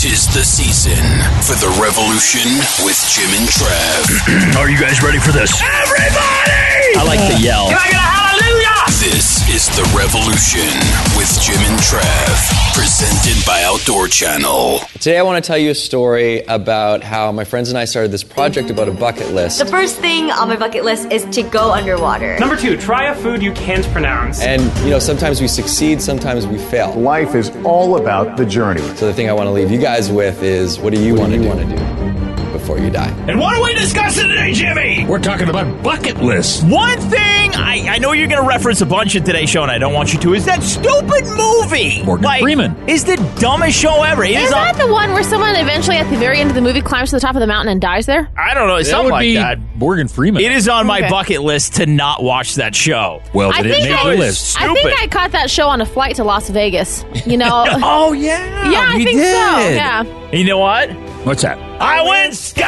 Tis 0.00 0.24
the 0.32 0.40
season 0.40 0.96
for 1.44 1.52
the 1.60 1.68
revolution 1.76 2.48
with 2.80 2.96
Jim 3.12 3.28
and 3.36 3.44
Trav. 3.44 4.56
Are 4.56 4.70
you 4.70 4.80
guys 4.80 5.02
ready 5.04 5.18
for 5.18 5.30
this? 5.30 5.60
Everybody! 5.60 6.96
I 6.96 7.04
like 7.04 7.20
the 7.28 7.36
yell. 7.36 7.68
Can 7.68 7.76
I 7.76 7.84
get 7.92 8.00
a 8.00 8.08
hallelujah? 8.08 8.80
This 8.96 9.39
is 9.50 9.66
the 9.70 9.82
revolution 9.98 10.70
with 11.18 11.28
Jim 11.42 11.58
and 11.58 11.80
Trav, 11.80 12.72
presented 12.72 13.44
by 13.44 13.64
Outdoor 13.64 14.06
Channel. 14.06 14.78
Today, 14.94 15.18
I 15.18 15.22
want 15.22 15.42
to 15.42 15.46
tell 15.46 15.58
you 15.58 15.70
a 15.70 15.74
story 15.74 16.42
about 16.42 17.02
how 17.02 17.32
my 17.32 17.42
friends 17.42 17.68
and 17.68 17.76
I 17.76 17.84
started 17.84 18.12
this 18.12 18.22
project 18.22 18.70
about 18.70 18.86
a 18.86 18.92
bucket 18.92 19.32
list. 19.32 19.58
The 19.58 19.66
first 19.66 19.96
thing 19.96 20.30
on 20.30 20.46
my 20.46 20.54
bucket 20.54 20.84
list 20.84 21.10
is 21.10 21.24
to 21.34 21.42
go 21.42 21.72
underwater. 21.72 22.38
Number 22.38 22.54
two, 22.54 22.76
try 22.76 23.06
a 23.06 23.14
food 23.14 23.42
you 23.42 23.52
can't 23.52 23.84
pronounce. 23.86 24.40
And, 24.40 24.62
you 24.84 24.90
know, 24.90 25.00
sometimes 25.00 25.40
we 25.40 25.48
succeed, 25.48 26.00
sometimes 26.00 26.46
we 26.46 26.58
fail. 26.58 26.94
Life 26.94 27.34
is 27.34 27.50
all 27.64 27.96
about 27.96 28.36
the 28.36 28.46
journey. 28.46 28.82
So, 28.94 29.08
the 29.08 29.14
thing 29.14 29.28
I 29.28 29.32
want 29.32 29.48
to 29.48 29.52
leave 29.52 29.72
you 29.72 29.80
guys 29.80 30.12
with 30.12 30.44
is 30.44 30.78
what 30.78 30.94
do 30.94 31.02
you 31.02 31.16
want 31.16 31.32
to 31.32 31.38
do? 31.38 31.48
want 31.48 31.68
to 31.68 31.76
do 31.76 32.29
before 32.52 32.78
you 32.78 32.90
die? 32.90 33.08
And 33.28 33.38
what 33.38 33.56
are 33.56 33.62
we 33.62 33.74
discussing 33.74 34.28
today, 34.28 34.52
Jimmy? 34.52 35.04
We're 35.06 35.18
talking 35.18 35.48
about 35.48 35.82
bucket 35.82 36.18
lists. 36.18 36.62
One 36.62 36.98
thing 37.00 37.54
I, 37.54 37.86
I 37.88 37.98
know 37.98 38.12
you're 38.12 38.28
going 38.28 38.42
to 38.42 38.48
reference 38.48 38.80
a 38.80 38.86
bunch 38.86 39.14
in 39.16 39.24
today's 39.24 39.50
show, 39.50 39.62
and 39.62 39.70
I 39.70 39.78
don't 39.78 39.92
want 39.92 40.12
you 40.12 40.20
to, 40.20 40.34
is 40.34 40.44
that 40.46 40.62
stupid 40.62 41.24
movie. 41.36 42.02
Morgan 42.04 42.24
like, 42.24 42.42
Freeman. 42.42 42.88
is 42.88 43.04
the 43.04 43.16
dumbest 43.38 43.78
show 43.78 44.02
ever. 44.02 44.24
It 44.24 44.32
Is 44.32 44.44
is 44.44 44.50
that 44.50 44.76
the 44.76 44.90
one 44.90 45.12
where 45.12 45.22
someone 45.22 45.54
eventually 45.56 45.96
at 45.96 46.08
the 46.10 46.16
very 46.16 46.38
end 46.40 46.50
of 46.50 46.56
the 46.56 46.62
movie 46.62 46.80
climbs 46.80 47.10
to 47.10 47.16
the 47.16 47.20
top 47.20 47.34
of 47.36 47.40
the 47.40 47.46
mountain 47.46 47.72
and 47.72 47.80
dies 47.80 48.06
there? 48.06 48.28
I 48.36 48.54
don't 48.54 48.66
know. 48.68 48.76
It's 48.76 48.88
That 48.88 48.92
something 48.96 49.04
would 49.06 49.12
like 49.12 49.22
be 49.24 49.34
that. 49.34 49.58
Morgan 49.76 50.08
Freeman. 50.08 50.42
It 50.42 50.52
is 50.52 50.68
on 50.68 50.86
my 50.86 50.98
Okay. 51.00 51.08
bucket 51.10 51.42
list 51.42 51.74
to 51.76 51.86
not 51.86 52.22
watch 52.22 52.56
that 52.56 52.74
show. 52.74 53.22
Well, 53.32 53.50
I 53.54 53.62
did 53.62 53.70
it 53.72 53.74
think 53.74 53.90
make 53.90 53.98
I- 53.98 54.10
the 54.12 54.16
list? 54.18 54.60
I 54.60 54.66
think 54.66 54.78
Stupid. 54.78 54.96
I 55.00 55.06
caught 55.08 55.32
that 55.32 55.50
show 55.50 55.68
on 55.68 55.80
a 55.80 55.86
flight 55.86 56.16
to 56.16 56.24
Las 56.24 56.48
Vegas. 56.50 57.04
You 57.26 57.36
know? 57.38 57.64
Oh 57.82 58.12
yeah, 58.12 58.70
yeah, 58.70 58.90
I 58.92 58.96
you 58.96 59.04
think 59.04 59.18
did. 59.18 59.24
so. 59.34 59.58
Yeah. 59.74 60.30
You 60.32 60.44
know 60.44 60.58
what? 60.58 60.90
What's 61.24 61.42
that? 61.42 61.58
I 61.80 62.02
went 62.02 62.32
skydiving. 62.32 62.64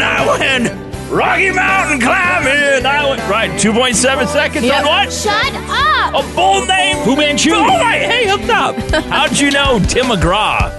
I 0.00 0.38
went 0.38 1.10
Rocky 1.10 1.50
Mountain 1.52 2.00
climbing. 2.00 2.86
I 2.86 3.08
went 3.10 3.20
right. 3.28 3.58
Two 3.60 3.72
point 3.72 3.94
seven 3.96 4.26
seconds 4.26 4.64
Yep. 4.64 4.84
on 4.84 4.86
what? 4.86 5.12
Shut 5.12 5.54
up! 5.54 6.14
A 6.14 6.22
full 6.34 6.64
name. 6.66 6.96
Fu 7.04 7.14
Manchu. 7.16 7.50
Oh, 7.52 7.60
All 7.60 7.66
right, 7.66 8.02
hey, 8.02 8.28
up 8.28 8.40
top. 8.42 8.74
How'd 9.04 9.38
you 9.38 9.50
know 9.50 9.78
Tim 9.80 10.06
McGraw? 10.06 10.72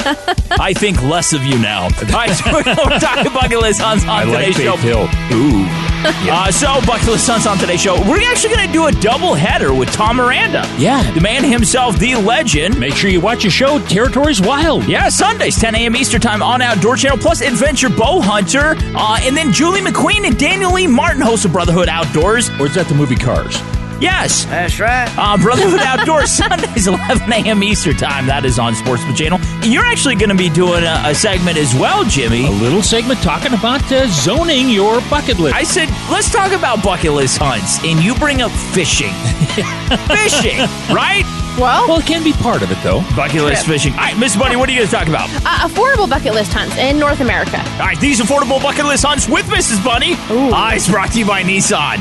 I 0.59 0.73
think 0.73 1.01
less 1.03 1.33
of 1.33 1.43
you 1.43 1.59
now. 1.59 1.83
All 1.83 1.89
right, 2.11 2.31
so 2.31 2.43
we're 2.53 2.63
talking 2.99 3.31
bucket 3.33 3.59
list 3.59 3.79
hunts 3.81 4.03
on 4.05 4.09
I 4.09 4.23
like 4.23 4.47
today's 4.47 4.63
show. 4.63 4.75
Hill. 4.77 5.07
Ooh. 5.31 5.86
Uh, 6.03 6.51
so, 6.51 6.79
bucket 6.85 7.07
list 7.07 7.25
Suns 7.25 7.47
on 7.47 7.57
today's 7.57 7.81
show. 7.81 7.95
We're 8.09 8.21
actually 8.31 8.55
going 8.55 8.67
to 8.67 8.73
do 8.73 8.85
a 8.87 8.91
double 8.91 9.33
header 9.33 9.73
with 9.73 9.91
Tom 9.91 10.17
Miranda. 10.17 10.63
Yeah. 10.77 11.09
The 11.11 11.21
man 11.21 11.43
himself, 11.43 11.97
the 11.97 12.15
legend. 12.15 12.79
Make 12.79 12.93
sure 12.93 13.09
you 13.09 13.19
watch 13.21 13.43
your 13.43 13.51
show, 13.51 13.79
Territories 13.87 14.41
Wild. 14.41 14.87
Yeah, 14.87 15.09
Sundays, 15.09 15.57
10 15.59 15.75
a.m. 15.75 15.95
Eastern 15.95 16.21
Time 16.21 16.43
on 16.43 16.61
Outdoor 16.61 16.95
Channel, 16.97 17.17
plus 17.17 17.41
Adventure 17.41 17.89
Bow 17.89 18.21
Hunter. 18.21 18.75
Uh, 18.95 19.19
and 19.21 19.35
then 19.35 19.51
Julie 19.51 19.81
McQueen 19.81 20.25
and 20.25 20.37
Daniel 20.37 20.73
Lee 20.73 20.87
Martin 20.87 21.21
host 21.21 21.45
of 21.45 21.51
Brotherhood 21.53 21.89
Outdoors. 21.89 22.49
Or 22.59 22.67
is 22.67 22.75
that 22.75 22.87
the 22.87 22.95
movie 22.95 23.15
Cars? 23.15 23.57
Yes. 23.99 24.45
That's 24.45 24.79
right. 24.79 25.09
Uh, 25.17 25.37
Brotherhood 25.37 25.79
Outdoors, 25.79 26.31
Sundays, 26.37 26.87
11 26.87 27.31
a.m. 27.31 27.63
Eastern 27.63 27.95
Time. 27.95 28.27
That 28.27 28.45
is 28.45 28.59
on 28.59 28.75
Sportsman 28.75 29.15
Channel. 29.15 29.39
You're 29.63 29.85
actually 29.85 30.15
going 30.15 30.29
to 30.29 30.35
be 30.35 30.49
doing 30.49 30.83
a, 30.83 31.01
a 31.05 31.15
segment 31.15 31.57
as 31.57 31.73
well, 31.75 32.03
Jimmy. 32.05 32.45
A 32.45 32.51
little 32.51 32.83
segment 32.83 33.21
talking 33.21 33.53
about 33.53 33.81
uh, 33.91 34.07
zoning 34.07 34.69
your 34.69 35.01
bucket 35.09 35.39
list. 35.39 35.55
I 35.55 35.63
said, 35.63 35.89
let's 36.11 36.31
talk 36.31 36.51
about 36.51 36.83
bucket 36.83 37.13
list 37.13 37.37
hunts, 37.41 37.83
and 37.83 38.03
you 38.03 38.15
bring 38.15 38.41
up 38.41 38.51
fishing. 38.51 39.13
fishing, 40.07 40.59
right? 40.93 41.23
Well, 41.57 41.87
well, 41.87 41.99
it 41.99 42.05
can 42.05 42.23
be 42.23 42.33
part 42.33 42.61
of 42.61 42.71
it, 42.71 42.77
though. 42.83 43.01
Bucket 43.15 43.41
list 43.43 43.65
fishing. 43.65 43.93
All 43.93 43.99
right, 43.99 44.17
Miss 44.17 44.35
Bunny, 44.35 44.55
what 44.55 44.69
are 44.69 44.71
you 44.71 44.79
going 44.79 44.89
to 44.89 44.95
talk 44.95 45.07
about? 45.07 45.29
uh, 45.45 45.67
affordable 45.67 46.09
bucket 46.09 46.33
list 46.33 46.53
hunts 46.53 46.75
in 46.77 46.99
North 46.99 47.19
America. 47.19 47.57
All 47.79 47.87
right, 47.87 47.99
these 47.99 48.19
affordable 48.21 48.61
bucket 48.61 48.85
list 48.85 49.03
hunts 49.05 49.27
with 49.27 49.45
Mrs. 49.47 49.83
Bunny. 49.83 50.13
Uh, 50.29 50.71
it's 50.75 50.89
brought 50.89 51.11
to 51.13 51.19
you 51.19 51.25
by 51.25 51.41
Nissan. 51.41 51.97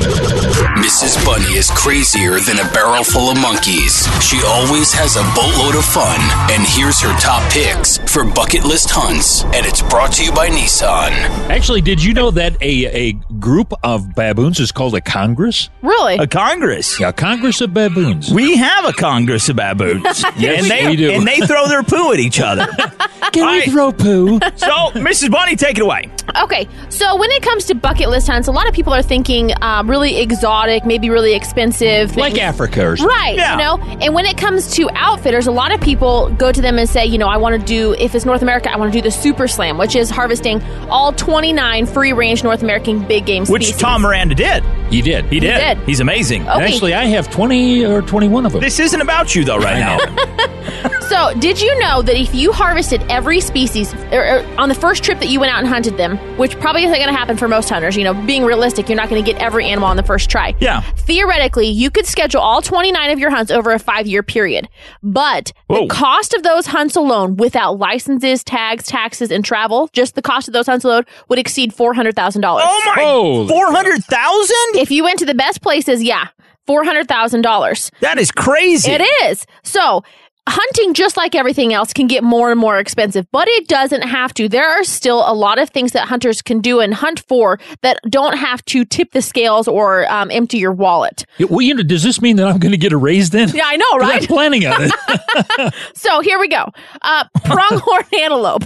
Mrs. 0.77 1.23
Bunny 1.25 1.57
is 1.57 1.69
crazier 1.71 2.39
than 2.39 2.59
a 2.59 2.69
barrel 2.71 3.03
full 3.03 3.29
of 3.31 3.37
monkeys. 3.41 4.05
She 4.21 4.39
always 4.45 4.93
has 4.93 5.15
a 5.15 5.23
boatload 5.35 5.75
of 5.75 5.85
fun. 5.85 6.19
And 6.51 6.63
here's 6.67 6.99
her 7.01 7.13
top 7.19 7.41
picks 7.51 7.97
for 8.11 8.23
bucket 8.25 8.63
list 8.63 8.89
hunts. 8.91 9.43
And 9.45 9.65
it's 9.65 9.81
brought 9.81 10.13
to 10.13 10.23
you 10.25 10.31
by 10.31 10.49
Nissan. 10.49 11.11
Actually, 11.49 11.81
did 11.81 12.03
you 12.03 12.13
know 12.13 12.31
that 12.31 12.61
a, 12.61 12.85
a 12.85 13.11
group 13.39 13.73
of 13.83 14.13
baboons 14.15 14.59
is 14.59 14.71
called 14.71 14.95
a 14.95 15.01
congress? 15.01 15.69
Really? 15.81 16.15
A 16.17 16.27
Congress. 16.27 16.99
Yeah, 16.99 17.11
Congress 17.11 17.61
of 17.61 17.73
Baboons. 17.73 18.31
We 18.31 18.57
have 18.57 18.85
a 18.85 18.93
Congress 18.93 19.46
of 19.49 19.55
baboons. 19.55 20.03
Yes, 20.37 20.61
and 20.63 20.69
they, 20.71 20.85
we 20.87 20.95
do. 20.95 21.09
And 21.11 21.25
they 21.25 21.39
throw 21.39 21.67
their 21.67 21.81
poo 21.83 22.11
at 22.13 22.19
each 22.19 22.39
other. 22.39 22.67
Can 23.33 23.43
All 23.43 23.51
we 23.51 23.59
right. 23.59 23.69
throw 23.71 23.91
poo? 23.91 24.39
So, 24.55 24.91
Mrs. 24.93 25.31
Bunny, 25.31 25.55
take 25.55 25.77
it 25.77 25.81
away. 25.81 26.09
Okay, 26.43 26.67
so 26.89 27.15
when 27.17 27.31
it 27.31 27.41
comes 27.41 27.65
to 27.65 27.75
bucket 27.75 28.09
list 28.09 28.27
hunts, 28.27 28.47
a 28.47 28.51
lot 28.51 28.67
of 28.67 28.73
people 28.73 28.93
are 28.93 29.01
thinking 29.01 29.51
um, 29.61 29.89
really 29.89 30.17
exotic, 30.21 30.85
maybe 30.85 31.09
really 31.09 31.33
expensive. 31.33 32.15
like 32.15 32.33
things. 32.33 32.43
Africa 32.43 32.85
or 32.85 32.97
something. 32.97 33.15
Right, 33.15 33.35
Yeah. 33.35 33.53
you 33.53 33.57
know, 33.57 33.77
and 34.05 34.13
when 34.13 34.25
it 34.25 34.37
comes 34.37 34.71
to 34.75 34.89
outfitters, 34.93 35.47
a 35.47 35.51
lot 35.51 35.73
of 35.73 35.81
people 35.81 36.29
go 36.37 36.51
to 36.51 36.61
them 36.61 36.77
and 36.77 36.87
say, 36.87 37.05
you 37.05 37.17
know, 37.17 37.27
I 37.27 37.37
want 37.37 37.59
to 37.59 37.65
do, 37.65 37.93
if 37.97 38.13
it's 38.13 38.25
North 38.25 38.41
America, 38.41 38.71
I 38.71 38.77
want 38.77 38.91
to 38.93 38.97
do 38.97 39.01
the 39.01 39.11
Super 39.11 39.47
Slam, 39.47 39.77
which 39.77 39.95
is 39.95 40.09
harvesting 40.09 40.61
all 40.89 41.11
29 41.13 41.85
free 41.87 42.13
range 42.13 42.43
North 42.43 42.61
American 42.61 43.05
big 43.07 43.25
game 43.25 43.45
Which 43.45 43.63
species. 43.63 43.81
Tom 43.81 44.01
Miranda 44.03 44.35
did. 44.35 44.63
He 44.89 45.01
did. 45.01 45.25
He 45.25 45.39
did. 45.39 45.57
did. 45.57 45.77
He's 45.85 45.99
amazing. 45.99 46.47
Okay. 46.47 46.65
Actually, 46.65 46.93
I 46.93 47.05
have 47.05 47.29
20 47.29 47.85
or 47.85 48.01
21 48.01 48.45
of 48.45 48.53
them. 48.53 48.61
This 48.61 48.79
isn't 48.79 49.01
about 49.01 49.35
you, 49.35 49.43
though, 49.43 49.57
right 49.57 49.79
now. 49.79 49.97
So, 51.09 51.33
did 51.39 51.61
you 51.61 51.79
know 51.79 52.01
that 52.01 52.17
if 52.19 52.35
you 52.35 52.51
harvested 52.51 53.01
every 53.09 53.39
species 53.39 53.93
or, 54.11 54.39
or 54.39 54.45
on 54.57 54.67
the 54.67 54.75
first 54.75 55.05
trip 55.05 55.19
that 55.19 55.29
you 55.29 55.39
went 55.39 55.53
out 55.53 55.59
and 55.59 55.67
hunted 55.67 55.95
them, 55.95 56.17
which 56.37 56.59
probably 56.59 56.83
isn't 56.83 56.97
going 56.97 57.07
to 57.07 57.17
happen 57.17 57.37
for 57.37 57.47
most 57.47 57.69
hunters, 57.69 57.95
you 57.95 58.03
know, 58.03 58.13
being 58.25 58.43
realistic, 58.43 58.89
you're 58.89 58.97
not 58.97 59.09
going 59.09 59.23
to 59.23 59.31
get 59.31 59.41
every 59.41 59.65
animal 59.67 59.87
on 59.87 59.95
the 59.95 60.03
first 60.03 60.29
try. 60.29 60.53
Yeah. 60.59 60.81
Theoretically, 60.97 61.67
you 61.67 61.89
could 61.91 62.05
schedule 62.05 62.41
all 62.41 62.61
29 62.61 63.09
of 63.11 63.19
your 63.19 63.29
hunts 63.29 63.51
over 63.51 63.71
a 63.71 63.79
five 63.79 64.05
year 64.05 64.21
period. 64.21 64.67
But 65.01 65.53
Whoa. 65.67 65.83
the 65.83 65.87
cost 65.87 66.33
of 66.33 66.43
those 66.43 66.65
hunts 66.67 66.97
alone, 66.97 67.37
without 67.37 67.79
licenses, 67.79 68.43
tags, 68.43 68.83
taxes, 68.85 69.31
and 69.31 69.45
travel, 69.45 69.89
just 69.93 70.15
the 70.15 70.21
cost 70.21 70.49
of 70.49 70.53
those 70.53 70.65
hunts 70.65 70.83
alone 70.83 71.03
would 71.29 71.39
exceed 71.39 71.73
$400,000. 71.73 72.41
oh, 72.43 73.43
my. 73.45 73.49
400,000? 73.49 74.55
If 74.75 74.91
you 74.91 75.05
went 75.05 75.19
to 75.19 75.25
the 75.25 75.35
best 75.35 75.61
places, 75.61 76.03
yeah, 76.03 76.27
$400,000. 76.67 77.91
That 78.01 78.17
is 78.17 78.29
crazy. 78.29 78.91
It 78.91 79.07
is. 79.23 79.45
So, 79.63 80.03
hunting, 80.47 80.93
just 80.93 81.17
like 81.17 81.35
everything 81.35 81.73
else, 81.73 81.93
can 81.93 82.07
get 82.07 82.23
more 82.23 82.51
and 82.51 82.59
more 82.59 82.79
expensive, 82.79 83.25
but 83.31 83.47
it 83.47 83.67
doesn't 83.67 84.01
have 84.01 84.33
to. 84.35 84.47
There 84.49 84.67
are 84.67 84.83
still 84.83 85.29
a 85.29 85.33
lot 85.33 85.59
of 85.59 85.69
things 85.69 85.91
that 85.91 86.07
hunters 86.07 86.41
can 86.41 86.59
do 86.61 86.79
and 86.79 86.93
hunt 86.93 87.19
for 87.27 87.59
that 87.81 87.99
don't 88.09 88.37
have 88.37 88.63
to 88.65 88.85
tip 88.85 89.11
the 89.11 89.21
scales 89.21 89.67
or 89.67 90.09
um, 90.11 90.31
empty 90.31 90.57
your 90.57 90.71
wallet. 90.71 91.25
Yeah, 91.37 91.47
well, 91.49 91.61
you 91.61 91.73
know, 91.73 91.83
does 91.83 92.03
this 92.03 92.21
mean 92.21 92.37
that 92.37 92.47
I'm 92.47 92.59
going 92.59 92.71
to 92.71 92.77
get 92.77 92.91
a 92.93 92.97
raise 92.97 93.29
then? 93.29 93.49
Yeah, 93.49 93.65
I 93.65 93.77
know, 93.77 93.91
right? 93.97 94.21
I'm 94.21 94.27
planning 94.27 94.65
on 94.65 94.83
it. 94.83 95.73
So 95.93 96.21
here 96.21 96.39
we 96.39 96.47
go. 96.47 96.71
Uh, 97.01 97.25
pronghorn 97.43 98.03
antelope. 98.19 98.63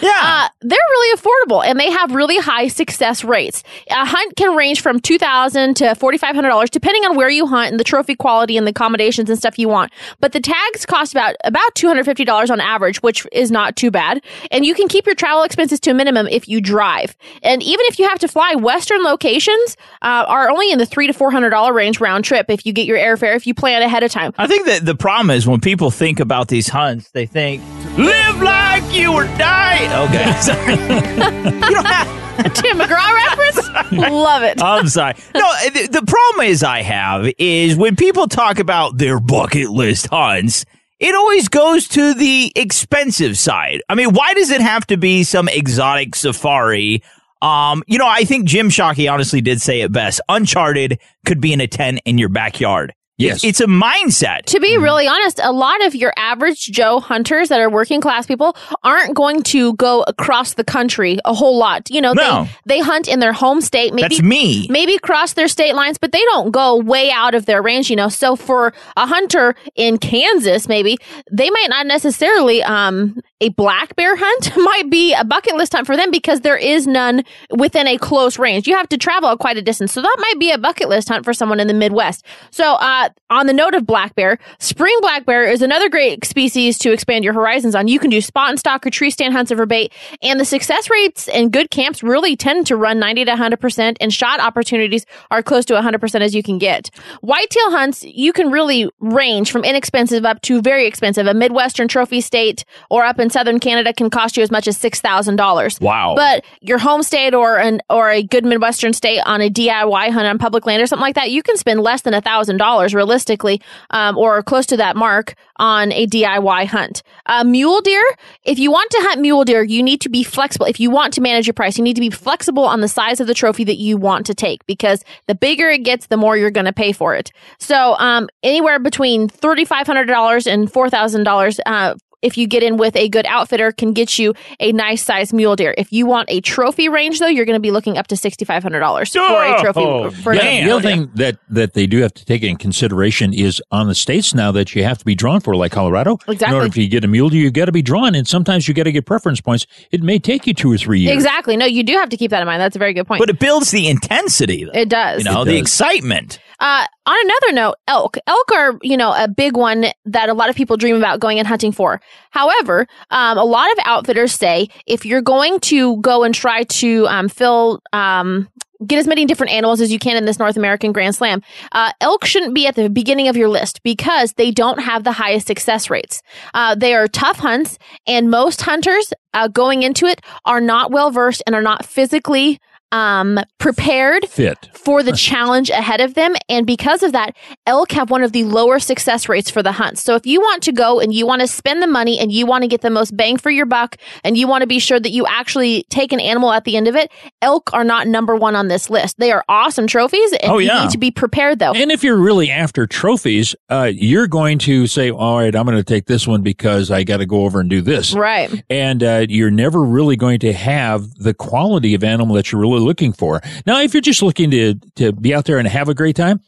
Yeah. 0.00 0.10
Uh, 0.22 0.48
they're 0.60 0.78
really 0.90 1.18
affordable 1.18 1.64
and 1.64 1.78
they 1.78 1.90
have 1.90 2.12
really 2.12 2.38
high 2.38 2.68
success 2.68 3.24
rates. 3.24 3.62
A 3.90 4.04
hunt 4.04 4.36
can 4.36 4.54
range 4.56 4.80
from 4.80 5.00
two 5.00 5.18
thousand 5.18 5.76
to 5.76 5.94
forty 5.94 6.18
five 6.18 6.34
hundred 6.34 6.48
dollars, 6.48 6.70
depending 6.70 7.04
on 7.04 7.16
where 7.16 7.30
you 7.30 7.46
hunt 7.46 7.70
and 7.70 7.80
the 7.80 7.84
trophy 7.84 8.14
quality 8.14 8.56
and 8.56 8.66
the 8.66 8.70
accommodations 8.70 9.30
and 9.30 9.38
stuff 9.38 9.58
you 9.58 9.68
want. 9.68 9.92
But 10.20 10.32
the 10.32 10.40
tags 10.40 10.84
cost 10.86 11.12
about 11.12 11.21
about 11.44 11.78
fifty 12.04 12.24
dollars 12.24 12.50
on 12.50 12.60
average, 12.60 13.02
which 13.02 13.26
is 13.32 13.50
not 13.50 13.76
too 13.76 13.90
bad. 13.90 14.22
And 14.50 14.64
you 14.64 14.74
can 14.74 14.88
keep 14.88 15.06
your 15.06 15.14
travel 15.14 15.42
expenses 15.42 15.80
to 15.80 15.90
a 15.90 15.94
minimum 15.94 16.26
if 16.28 16.48
you 16.48 16.60
drive. 16.60 17.16
And 17.42 17.62
even 17.62 17.84
if 17.86 17.98
you 17.98 18.08
have 18.08 18.18
to 18.20 18.28
fly, 18.28 18.54
Western 18.54 19.02
locations 19.02 19.76
uh, 20.02 20.24
are 20.28 20.50
only 20.50 20.70
in 20.70 20.78
the 20.78 20.86
three 20.86 21.06
to 21.06 21.12
four 21.12 21.30
hundred 21.30 21.50
dollar 21.50 21.72
range 21.72 22.00
round 22.00 22.24
trip 22.24 22.46
if 22.48 22.66
you 22.66 22.72
get 22.72 22.86
your 22.86 22.98
airfare 22.98 23.36
if 23.36 23.46
you 23.46 23.54
plan 23.54 23.82
ahead 23.82 24.02
of 24.02 24.10
time. 24.10 24.32
I 24.38 24.46
think 24.46 24.66
that 24.66 24.84
the 24.84 24.94
problem 24.94 25.30
is 25.30 25.46
when 25.46 25.60
people 25.60 25.90
think 25.90 26.20
about 26.20 26.48
these 26.48 26.68
hunts, 26.68 27.10
they 27.10 27.26
think, 27.26 27.62
live 27.96 28.40
like 28.40 28.82
you 28.94 29.12
were 29.12 29.26
dying. 29.38 29.90
Okay, 30.08 30.32
sorry. 30.40 30.72
you 31.68 31.74
don't 31.74 31.86
have. 31.86 32.22
Tim 32.54 32.78
McGraw 32.78 33.14
reference? 33.14 33.92
Love 34.10 34.42
it. 34.42 34.62
I'm 34.62 34.88
sorry. 34.88 35.14
No, 35.34 35.52
the, 35.72 35.88
the 36.00 36.02
problem 36.06 36.46
is 36.46 36.62
I 36.62 36.82
have 36.82 37.30
is 37.38 37.76
when 37.76 37.94
people 37.94 38.26
talk 38.26 38.58
about 38.58 38.98
their 38.98 39.20
bucket 39.20 39.70
list 39.70 40.08
hunts, 40.08 40.64
it 41.02 41.16
always 41.16 41.48
goes 41.48 41.88
to 41.88 42.14
the 42.14 42.52
expensive 42.54 43.36
side. 43.36 43.82
I 43.88 43.96
mean, 43.96 44.14
why 44.14 44.34
does 44.34 44.50
it 44.50 44.60
have 44.60 44.86
to 44.86 44.96
be 44.96 45.24
some 45.24 45.48
exotic 45.48 46.14
safari? 46.14 47.02
Um, 47.42 47.82
you 47.88 47.98
know, 47.98 48.06
I 48.06 48.24
think 48.24 48.44
Jim 48.44 48.68
Shockey 48.68 49.12
honestly 49.12 49.40
did 49.40 49.60
say 49.60 49.80
it 49.80 49.90
best. 49.90 50.20
Uncharted 50.28 51.00
could 51.26 51.40
be 51.40 51.52
in 51.52 51.60
a 51.60 51.66
tent 51.66 52.00
in 52.04 52.18
your 52.18 52.28
backyard. 52.28 52.94
Yes. 53.18 53.44
It's 53.44 53.60
a 53.60 53.66
mindset. 53.66 54.46
To 54.46 54.58
be 54.58 54.78
really 54.78 55.06
honest, 55.06 55.38
a 55.42 55.52
lot 55.52 55.84
of 55.84 55.94
your 55.94 56.12
average 56.16 56.58
Joe 56.66 56.98
hunters 56.98 57.50
that 57.50 57.60
are 57.60 57.70
working 57.70 58.00
class 58.00 58.26
people 58.26 58.56
aren't 58.82 59.14
going 59.14 59.42
to 59.44 59.74
go 59.74 60.02
across 60.08 60.54
the 60.54 60.64
country 60.64 61.18
a 61.24 61.32
whole 61.34 61.56
lot. 61.58 61.90
You 61.90 62.00
know, 62.00 62.14
No. 62.14 62.48
they, 62.66 62.76
they 62.76 62.80
hunt 62.80 63.08
in 63.08 63.20
their 63.20 63.32
home 63.32 63.60
state, 63.60 63.92
maybe 63.94 64.16
That's 64.16 64.22
me. 64.22 64.66
maybe 64.70 64.98
cross 64.98 65.34
their 65.34 65.46
state 65.48 65.74
lines, 65.74 65.98
but 65.98 66.10
they 66.12 66.22
don't 66.26 66.50
go 66.50 66.76
way 66.76 67.10
out 67.10 67.34
of 67.34 67.46
their 67.46 67.62
range, 67.62 67.90
you 67.90 67.96
know. 67.96 68.08
So 68.08 68.34
for 68.34 68.72
a 68.96 69.06
hunter 69.06 69.54
in 69.76 69.98
Kansas, 69.98 70.66
maybe 70.66 70.96
they 71.30 71.50
might 71.50 71.68
not 71.68 71.86
necessarily 71.86 72.62
um 72.64 73.20
a 73.42 73.48
black 73.50 73.96
bear 73.96 74.14
hunt 74.16 74.56
might 74.56 74.88
be 74.88 75.12
a 75.12 75.24
bucket 75.24 75.56
list 75.56 75.72
hunt 75.72 75.86
for 75.86 75.96
them 75.96 76.10
because 76.10 76.42
there 76.42 76.56
is 76.56 76.86
none 76.86 77.24
within 77.50 77.88
a 77.88 77.98
close 77.98 78.38
range. 78.38 78.68
You 78.68 78.76
have 78.76 78.88
to 78.90 78.96
travel 78.96 79.36
quite 79.36 79.56
a 79.56 79.62
distance. 79.62 79.92
So 79.92 80.00
that 80.00 80.16
might 80.20 80.38
be 80.38 80.52
a 80.52 80.58
bucket 80.58 80.88
list 80.88 81.08
hunt 81.08 81.24
for 81.24 81.34
someone 81.34 81.58
in 81.58 81.66
the 81.66 81.74
Midwest. 81.74 82.24
So 82.50 82.74
uh 82.74 83.08
on 83.32 83.46
the 83.46 83.52
note 83.52 83.74
of 83.74 83.86
black 83.86 84.14
bear, 84.14 84.38
spring 84.60 84.94
black 85.00 85.24
bear 85.24 85.44
is 85.44 85.62
another 85.62 85.88
great 85.88 86.24
species 86.24 86.78
to 86.78 86.92
expand 86.92 87.24
your 87.24 87.32
horizons 87.32 87.74
on. 87.74 87.88
You 87.88 87.98
can 87.98 88.10
do 88.10 88.20
spot 88.20 88.50
and 88.50 88.58
stalk 88.58 88.86
or 88.86 88.90
tree 88.90 89.10
stand 89.10 89.32
hunts 89.32 89.50
over 89.50 89.64
bait, 89.64 89.92
and 90.22 90.38
the 90.38 90.44
success 90.44 90.90
rates 90.90 91.28
in 91.28 91.48
good 91.48 91.70
camps 91.70 92.02
really 92.02 92.36
tend 92.36 92.66
to 92.66 92.76
run 92.76 92.98
90 92.98 93.24
to 93.24 93.32
100%, 93.32 93.96
and 94.00 94.12
shot 94.12 94.38
opportunities 94.38 95.06
are 95.30 95.42
close 95.42 95.64
to 95.64 95.74
100% 95.74 96.20
as 96.20 96.34
you 96.34 96.42
can 96.42 96.58
get. 96.58 96.90
Whitetail 97.22 97.70
hunts, 97.70 98.04
you 98.04 98.34
can 98.34 98.50
really 98.50 98.90
range 99.00 99.50
from 99.50 99.64
inexpensive 99.64 100.26
up 100.26 100.42
to 100.42 100.60
very 100.60 100.86
expensive. 100.86 101.26
A 101.26 101.32
Midwestern 101.32 101.88
trophy 101.88 102.20
state 102.20 102.66
or 102.90 103.02
up 103.02 103.18
in 103.18 103.30
southern 103.32 103.60
Canada 103.60 103.92
can 103.92 104.10
cost 104.10 104.36
you 104.36 104.42
as 104.42 104.50
much 104.50 104.68
as 104.68 104.78
$6,000. 104.78 105.80
Wow. 105.80 106.14
But 106.14 106.44
your 106.60 106.78
home 106.78 107.02
state 107.02 107.34
or 107.34 107.58
an 107.58 107.80
or 107.90 108.10
a 108.10 108.22
good 108.22 108.44
Midwestern 108.44 108.92
state 108.92 109.20
on 109.26 109.40
a 109.40 109.50
DIY 109.50 110.10
hunt 110.10 110.26
on 110.26 110.38
public 110.38 110.66
land 110.66 110.82
or 110.82 110.86
something 110.86 111.02
like 111.02 111.14
that, 111.14 111.30
you 111.30 111.42
can 111.42 111.56
spend 111.56 111.80
less 111.80 112.02
than 112.02 112.14
$1,000 112.14 112.94
realistically 112.94 113.60
um, 113.90 114.16
or 114.16 114.42
close 114.42 114.66
to 114.66 114.76
that 114.76 114.96
mark 114.96 115.34
on 115.56 115.92
a 115.92 116.06
DIY 116.06 116.66
hunt. 116.66 117.02
Uh, 117.26 117.44
mule 117.44 117.80
deer, 117.80 118.04
if 118.44 118.58
you 118.58 118.70
want 118.70 118.90
to 118.90 118.98
hunt 119.02 119.20
mule 119.20 119.44
deer, 119.44 119.62
you 119.62 119.82
need 119.82 120.00
to 120.00 120.08
be 120.08 120.24
flexible. 120.24 120.66
If 120.66 120.80
you 120.80 120.90
want 120.90 121.14
to 121.14 121.20
manage 121.20 121.46
your 121.46 121.54
price, 121.54 121.78
you 121.78 121.84
need 121.84 121.94
to 121.94 122.00
be 122.00 122.10
flexible 122.10 122.64
on 122.64 122.80
the 122.80 122.88
size 122.88 123.20
of 123.20 123.26
the 123.26 123.34
trophy 123.34 123.64
that 123.64 123.76
you 123.76 123.96
want 123.96 124.26
to 124.26 124.34
take 124.34 124.64
because 124.66 125.04
the 125.28 125.34
bigger 125.34 125.68
it 125.68 125.84
gets, 125.84 126.06
the 126.06 126.16
more 126.16 126.36
you're 126.36 126.50
going 126.50 126.66
to 126.66 126.72
pay 126.72 126.92
for 126.92 127.14
it. 127.14 127.30
So 127.58 127.96
um, 127.98 128.28
anywhere 128.42 128.78
between 128.78 129.28
$3,500 129.28 130.52
and 130.52 130.70
$4,000 130.70 131.60
uh, 131.66 131.94
if 132.22 132.38
you 132.38 132.46
get 132.46 132.62
in 132.62 132.76
with 132.76 132.96
a 132.96 133.08
good 133.08 133.26
outfitter 133.26 133.72
can 133.72 133.92
get 133.92 134.18
you 134.18 134.34
a 134.60 134.72
nice 134.72 135.02
size 135.04 135.32
mule 135.32 135.56
deer. 135.56 135.74
If 135.76 135.92
you 135.92 136.06
want 136.06 136.30
a 136.30 136.40
trophy 136.40 136.88
range 136.88 137.18
though, 137.18 137.26
you're 137.26 137.44
going 137.44 137.56
to 137.56 137.60
be 137.60 137.70
looking 137.70 137.98
up 137.98 138.06
to 138.08 138.14
$6,500 138.14 139.12
for 139.12 139.44
a 139.44 139.60
trophy. 139.60 139.80
Oh, 139.80 140.10
for 140.10 140.34
yeah, 140.34 140.42
a 140.42 140.64
the 140.64 140.70
other 140.70 140.82
thing 140.82 141.10
that, 141.14 141.38
that 141.50 141.74
they 141.74 141.86
do 141.86 141.98
have 142.02 142.14
to 142.14 142.24
take 142.24 142.42
in 142.42 142.56
consideration 142.56 143.32
is 143.34 143.62
on 143.70 143.88
the 143.88 143.94
states 143.94 144.34
now 144.34 144.52
that 144.52 144.74
you 144.74 144.84
have 144.84 144.98
to 144.98 145.04
be 145.04 145.14
drawn 145.14 145.40
for, 145.40 145.56
like 145.56 145.72
Colorado. 145.72 146.18
Exactly. 146.28 146.46
In 146.48 146.54
order 146.62 146.74
to 146.74 146.86
get 146.86 147.04
a 147.04 147.08
mule 147.08 147.28
deer, 147.28 147.42
you've 147.42 147.52
got 147.52 147.66
to 147.66 147.72
be 147.72 147.82
drawn, 147.82 148.14
and 148.14 148.26
sometimes 148.26 148.68
you 148.68 148.74
got 148.74 148.84
to 148.84 148.92
get 148.92 149.06
preference 149.06 149.40
points. 149.40 149.66
It 149.90 150.02
may 150.02 150.18
take 150.18 150.46
you 150.46 150.54
two 150.54 150.72
or 150.72 150.78
three 150.78 151.00
years. 151.00 151.14
Exactly. 151.14 151.56
No, 151.56 151.66
you 151.66 151.82
do 151.82 151.94
have 151.94 152.08
to 152.10 152.16
keep 152.16 152.30
that 152.30 152.40
in 152.40 152.46
mind. 152.46 152.60
That's 152.60 152.76
a 152.76 152.78
very 152.78 152.92
good 152.94 153.06
point. 153.06 153.20
But 153.20 153.30
it 153.30 153.38
builds 153.38 153.70
the 153.70 153.88
intensity. 153.88 154.64
Though. 154.64 154.78
It 154.78 154.88
does. 154.88 155.24
You 155.24 155.30
know, 155.30 155.42
It 155.42 155.46
the 155.46 155.52
does. 155.52 155.60
excitement. 155.62 156.38
Uh, 156.62 156.86
on 157.06 157.16
another 157.24 157.52
note, 157.52 157.74
elk. 157.88 158.16
Elk 158.28 158.52
are, 158.52 158.78
you 158.82 158.96
know, 158.96 159.12
a 159.12 159.26
big 159.26 159.56
one 159.56 159.86
that 160.04 160.28
a 160.28 160.32
lot 160.32 160.48
of 160.48 160.54
people 160.54 160.76
dream 160.76 160.94
about 160.94 161.18
going 161.18 161.40
and 161.40 161.48
hunting 161.48 161.72
for. 161.72 162.00
However, 162.30 162.86
um, 163.10 163.36
a 163.36 163.42
lot 163.42 163.70
of 163.72 163.78
outfitters 163.84 164.32
say 164.32 164.68
if 164.86 165.04
you're 165.04 165.22
going 165.22 165.58
to 165.60 166.00
go 166.02 166.22
and 166.22 166.32
try 166.32 166.62
to 166.62 167.08
um, 167.08 167.28
fill, 167.28 167.82
um, 167.92 168.48
get 168.86 169.00
as 169.00 169.08
many 169.08 169.24
different 169.24 169.52
animals 169.52 169.80
as 169.80 169.90
you 169.90 169.98
can 169.98 170.16
in 170.16 170.24
this 170.24 170.38
North 170.38 170.56
American 170.56 170.92
Grand 170.92 171.16
Slam, 171.16 171.42
uh, 171.72 171.90
elk 172.00 172.24
shouldn't 172.24 172.54
be 172.54 172.68
at 172.68 172.76
the 172.76 172.88
beginning 172.88 173.26
of 173.26 173.36
your 173.36 173.48
list 173.48 173.82
because 173.82 174.34
they 174.34 174.52
don't 174.52 174.78
have 174.78 175.02
the 175.02 175.12
highest 175.12 175.48
success 175.48 175.90
rates. 175.90 176.22
Uh, 176.54 176.76
they 176.76 176.94
are 176.94 177.08
tough 177.08 177.38
hunts, 177.38 177.76
and 178.06 178.30
most 178.30 178.62
hunters 178.62 179.12
uh, 179.34 179.48
going 179.48 179.82
into 179.82 180.06
it 180.06 180.20
are 180.44 180.60
not 180.60 180.92
well 180.92 181.10
versed 181.10 181.42
and 181.44 181.56
are 181.56 181.62
not 181.62 181.84
physically 181.84 182.60
um, 182.92 183.40
prepared 183.58 184.28
Fit. 184.28 184.68
for 184.74 185.02
the 185.02 185.12
challenge 185.12 185.70
ahead 185.70 186.00
of 186.00 186.14
them. 186.14 186.34
And 186.48 186.66
because 186.66 187.02
of 187.02 187.12
that, 187.12 187.34
elk 187.66 187.92
have 187.92 188.10
one 188.10 188.22
of 188.22 188.32
the 188.32 188.44
lower 188.44 188.78
success 188.78 189.28
rates 189.28 189.50
for 189.50 189.62
the 189.62 189.72
hunt. 189.72 189.98
So 189.98 190.14
if 190.14 190.26
you 190.26 190.40
want 190.40 190.62
to 190.64 190.72
go 190.72 191.00
and 191.00 191.12
you 191.12 191.26
want 191.26 191.40
to 191.40 191.48
spend 191.48 191.82
the 191.82 191.86
money 191.86 192.18
and 192.18 192.30
you 192.30 192.46
want 192.46 192.62
to 192.62 192.68
get 192.68 192.82
the 192.82 192.90
most 192.90 193.16
bang 193.16 193.36
for 193.38 193.50
your 193.50 193.66
buck 193.66 193.96
and 194.24 194.36
you 194.36 194.46
want 194.46 194.62
to 194.62 194.66
be 194.66 194.78
sure 194.78 195.00
that 195.00 195.10
you 195.10 195.26
actually 195.26 195.84
take 195.90 196.12
an 196.12 196.20
animal 196.20 196.52
at 196.52 196.64
the 196.64 196.76
end 196.76 196.86
of 196.86 196.94
it, 196.94 197.10
elk 197.40 197.70
are 197.72 197.84
not 197.84 198.06
number 198.06 198.36
one 198.36 198.54
on 198.54 198.68
this 198.68 198.90
list. 198.90 199.16
They 199.18 199.32
are 199.32 199.44
awesome 199.48 199.86
trophies 199.86 200.32
and 200.34 200.52
Oh, 200.52 200.58
you 200.58 200.66
yeah. 200.68 200.82
need 200.82 200.90
to 200.90 200.98
be 200.98 201.10
prepared 201.10 201.58
though. 201.58 201.72
And 201.72 201.90
if 201.90 202.04
you're 202.04 202.18
really 202.18 202.50
after 202.50 202.86
trophies, 202.86 203.54
uh, 203.70 203.90
you're 203.92 204.26
going 204.28 204.58
to 204.60 204.86
say, 204.86 205.10
all 205.10 205.38
right, 205.38 205.54
I'm 205.54 205.64
going 205.64 205.78
to 205.78 205.82
take 205.84 206.06
this 206.06 206.26
one 206.26 206.42
because 206.42 206.90
I 206.90 207.04
got 207.04 207.16
to 207.18 207.26
go 207.26 207.44
over 207.44 207.60
and 207.60 207.70
do 207.70 207.80
this. 207.80 208.12
Right. 208.14 208.62
And 208.68 209.02
uh, 209.02 209.26
you're 209.28 209.50
never 209.50 209.82
really 209.82 210.16
going 210.16 210.40
to 210.40 210.52
have 210.52 211.14
the 211.14 211.32
quality 211.32 211.94
of 211.94 212.04
animal 212.04 212.34
that 212.36 212.52
you're 212.52 212.60
really 212.60 212.81
looking 212.82 213.12
for. 213.12 213.40
Now, 213.66 213.80
if 213.80 213.94
you're 213.94 214.00
just 214.00 214.22
looking 214.22 214.50
to, 214.50 214.74
to 214.96 215.12
be 215.12 215.34
out 215.34 215.44
there 215.44 215.58
and 215.58 215.68
have 215.68 215.88
a 215.88 215.94
great 215.94 216.16
time, 216.16 216.40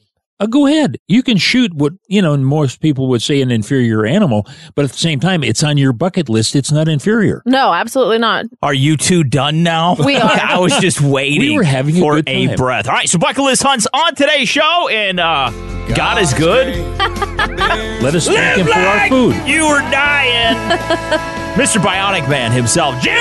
uh, 0.44 0.46
go 0.46 0.66
ahead. 0.66 0.98
You 1.08 1.22
can 1.22 1.36
shoot 1.38 1.74
what, 1.74 1.92
you 2.08 2.22
know, 2.22 2.36
most 2.36 2.80
people 2.80 3.08
would 3.08 3.22
say 3.22 3.40
an 3.42 3.50
inferior 3.50 4.06
animal, 4.06 4.46
but 4.74 4.84
at 4.84 4.92
the 4.92 4.98
same 4.98 5.20
time, 5.20 5.42
it's 5.42 5.62
on 5.62 5.76
your 5.78 5.92
bucket 5.92 6.28
list. 6.28 6.54
It's 6.54 6.70
not 6.72 6.88
inferior. 6.88 7.42
No, 7.46 7.72
absolutely 7.72 8.18
not. 8.18 8.46
Are 8.62 8.74
you 8.74 8.96
two 8.96 9.24
done 9.24 9.62
now? 9.62 9.96
We 10.04 10.16
are. 10.18 10.30
I 10.30 10.58
was 10.58 10.76
just 10.78 11.00
waiting. 11.00 11.40
We 11.40 11.56
were 11.56 11.62
having 11.64 11.96
a 11.96 12.00
for 12.00 12.14
good 12.16 12.28
a 12.28 12.56
breath. 12.56 12.86
All 12.88 12.94
right, 12.94 13.08
so 13.08 13.18
bucket 13.18 13.44
list 13.44 13.62
hunts 13.62 13.86
on 13.92 14.14
today's 14.14 14.48
show, 14.48 14.88
and 14.90 15.18
uh, 15.20 15.50
God 15.94 16.20
is 16.20 16.32
good. 16.34 16.74
Let 18.02 18.14
us 18.14 18.26
thank 18.26 18.58
him 18.58 18.66
for 18.66 18.72
our 18.78 19.08
food. 19.08 19.34
You 19.46 19.66
were 19.68 19.80
dying. 19.90 20.56
Mr. 21.54 21.76
Bionic 21.80 22.28
Man 22.28 22.50
himself, 22.50 23.00
Jimmy. 23.00 23.14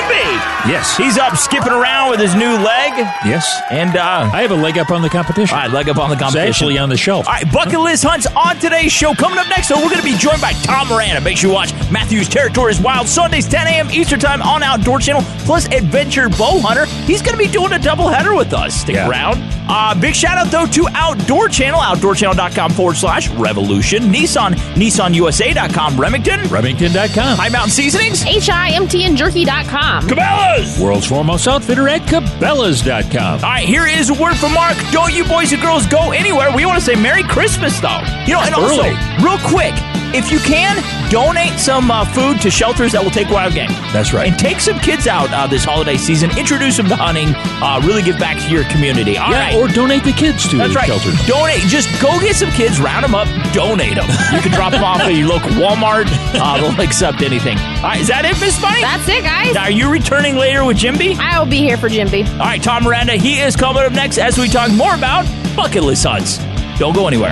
Yes. 0.65 0.97
He's 0.97 1.19
up 1.19 1.37
skipping 1.37 1.71
around 1.71 2.09
with 2.09 2.19
his 2.19 2.33
new 2.33 2.49
leg, 2.49 2.91
Yes. 3.25 3.61
and 3.69 3.95
uh, 3.95 4.27
I 4.33 4.41
have 4.41 4.49
a 4.49 4.55
leg 4.55 4.77
up 4.79 4.89
on 4.89 5.03
the 5.03 5.09
competition. 5.09 5.55
all 5.55 5.63
right, 5.65 5.71
leg 5.71 5.87
up 5.87 5.97
on 5.97 6.09
the 6.09 6.15
It's 6.15 6.21
competition. 6.23 6.49
actually 6.49 6.77
on 6.79 6.89
the 6.89 6.97
shelf. 7.13 7.27
All 7.27 7.33
right, 7.33 7.51
bucket 7.51 7.79
list 7.79 8.03
hunts 8.03 8.27
on 8.27 8.57
today's 8.57 8.91
show. 8.91 9.13
Coming 9.13 9.37
up 9.37 9.47
next, 9.49 9.69
though, 9.69 9.75
we're 9.77 9.89
going 9.89 9.97
to 9.97 10.03
be 10.03 10.17
joined 10.17 10.41
by 10.41 10.53
Tom 10.63 10.87
Miranda. 10.89 11.21
Make 11.21 11.37
sure 11.37 11.49
you 11.49 11.53
watch 11.55 11.73
Matthew's 11.91 12.27
Territories 12.27 12.79
Wild 12.81 13.07
Sundays, 13.07 13.47
10 13.47 13.67
a.m. 13.67 13.91
Eastern 13.91 14.19
Time 14.19 14.41
on 14.41 14.63
Outdoor 14.63 14.99
Channel, 14.99 15.21
plus 15.45 15.65
Adventure 15.67 16.29
Bow 16.29 16.59
Hunter. 16.59 16.85
He's 17.05 17.21
going 17.21 17.37
to 17.37 17.43
be 17.43 17.47
doing 17.51 17.73
a 17.73 17.79
double 17.79 18.07
header 18.09 18.35
with 18.35 18.53
us. 18.53 18.73
Stick 18.73 18.95
Yeah. 18.95 19.09
around. 19.09 19.41
Uh, 19.69 19.95
big 19.99 20.13
shout 20.13 20.37
out, 20.37 20.51
though, 20.51 20.65
to 20.65 20.87
Outdoor 20.93 21.47
Channel, 21.47 21.79
outdoorchannel.com 21.79 22.71
forward 22.71 22.95
slash 22.97 23.29
revolution. 23.29 24.03
Nissan, 24.11 24.51
nissanusa.com, 24.75 25.97
Remington, 25.99 26.41
Remington.com. 26.49 27.37
High 27.37 27.49
Mountain 27.49 27.71
Seasonings, 27.71 28.25
H-I-M-T 28.25 29.03
and 29.05 29.15
jerky.com. 29.17 30.03
Cabela's. 30.07 30.79
World's 30.79 31.05
foremost 31.07 31.47
outfitter 31.47 31.87
at 31.87 32.01
Cabela's.com. 32.01 33.35
All 33.35 33.39
right, 33.49 33.65
here 33.65 33.87
is 33.87 34.09
a 34.09 34.13
word 34.13 34.35
from 34.35 34.53
Mark. 34.53 34.75
Don't 34.91 35.13
you 35.13 35.23
boys 35.23 35.53
and 35.53 35.61
girls 35.61 35.85
go 35.87 36.11
anywhere. 36.11 36.53
We 36.55 36.65
want 36.65 36.77
to 36.79 36.83
say 36.85 36.92
Merry 37.01 37.23
Christmas, 37.23 37.79
though. 37.79 38.01
You 38.25 38.33
know, 38.33 38.41
and 38.41 38.53
also, 38.53 38.83
Early. 38.83 38.93
real 39.23 39.37
quick, 39.49 39.73
if 40.15 40.31
you 40.31 40.37
can, 40.39 40.77
donate 41.09 41.57
some 41.59 41.89
uh, 41.89 42.05
food 42.13 42.39
to 42.41 42.51
shelters 42.51 42.91
that 42.91 43.03
will 43.03 43.09
take 43.09 43.29
wild 43.29 43.53
game. 43.53 43.69
That's 43.91 44.13
right. 44.13 44.29
And 44.29 44.37
take 44.37 44.59
some 44.59 44.77
kids 44.79 45.07
out 45.07 45.31
uh, 45.33 45.47
this 45.47 45.63
holiday 45.65 45.97
season. 45.97 46.29
Introduce 46.37 46.77
them 46.77 46.87
to 46.89 46.95
hunting. 46.95 47.33
Uh, 47.61 47.81
really 47.83 48.03
give 48.03 48.19
back 48.19 48.37
to 48.45 48.49
your 48.51 48.63
community. 48.65 49.17
All 49.17 49.31
yeah, 49.31 49.49
right. 49.49 49.55
or 49.55 49.67
donate 49.67 50.03
the 50.03 50.11
kids 50.13 50.47
to 50.49 50.57
That's 50.57 50.75
right. 50.75 50.85
shelters. 50.85 51.17
Donate. 51.25 51.61
Just 51.65 51.89
go 51.99 52.19
get 52.19 52.35
some 52.35 52.51
kids, 52.51 52.79
round 52.79 53.03
them 53.03 53.15
up, 53.15 53.27
donate 53.53 53.95
them. 53.95 54.05
You 54.33 54.41
can 54.41 54.51
drop 54.51 54.71
them 54.71 54.83
off 54.83 55.01
at 55.01 55.15
your 55.15 55.27
local 55.29 55.49
Walmart. 55.57 56.05
Uh, 56.37 56.61
they'll 56.61 56.81
accept 56.85 57.21
anything. 57.21 57.57
All 57.57 57.89
right, 57.89 58.01
is 58.01 58.07
that 58.09 58.25
it, 58.25 58.39
Miss 58.39 58.59
Bunny? 58.61 58.81
That's 58.81 59.07
it, 59.09 59.23
guys. 59.23 59.53
Now, 59.55 59.63
are 59.63 59.71
you 59.71 59.89
returning 59.89 60.35
later 60.35 60.63
with 60.63 60.77
Jimby? 60.77 61.17
I 61.17 61.39
will 61.39 61.49
be 61.49 61.57
here 61.57 61.77
for 61.77 61.89
Jimby. 61.89 62.29
All 62.33 62.37
right, 62.39 62.61
Tom 62.61 62.83
Miranda, 62.83 63.13
he 63.13 63.39
is 63.39 63.55
coming 63.55 63.81
up 63.83 63.93
next 63.93 64.17
as 64.19 64.37
we 64.37 64.47
talk 64.47 64.71
more 64.71 64.93
about 64.93 65.25
bucket 65.55 65.83
list 65.83 66.05
hunts. 66.05 66.37
Don't 66.83 66.91
go 66.91 67.07
anywhere. 67.07 67.31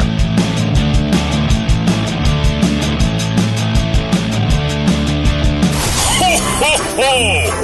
Ho, 6.20 6.32
ho, 6.56 6.72
ho! 6.96 7.12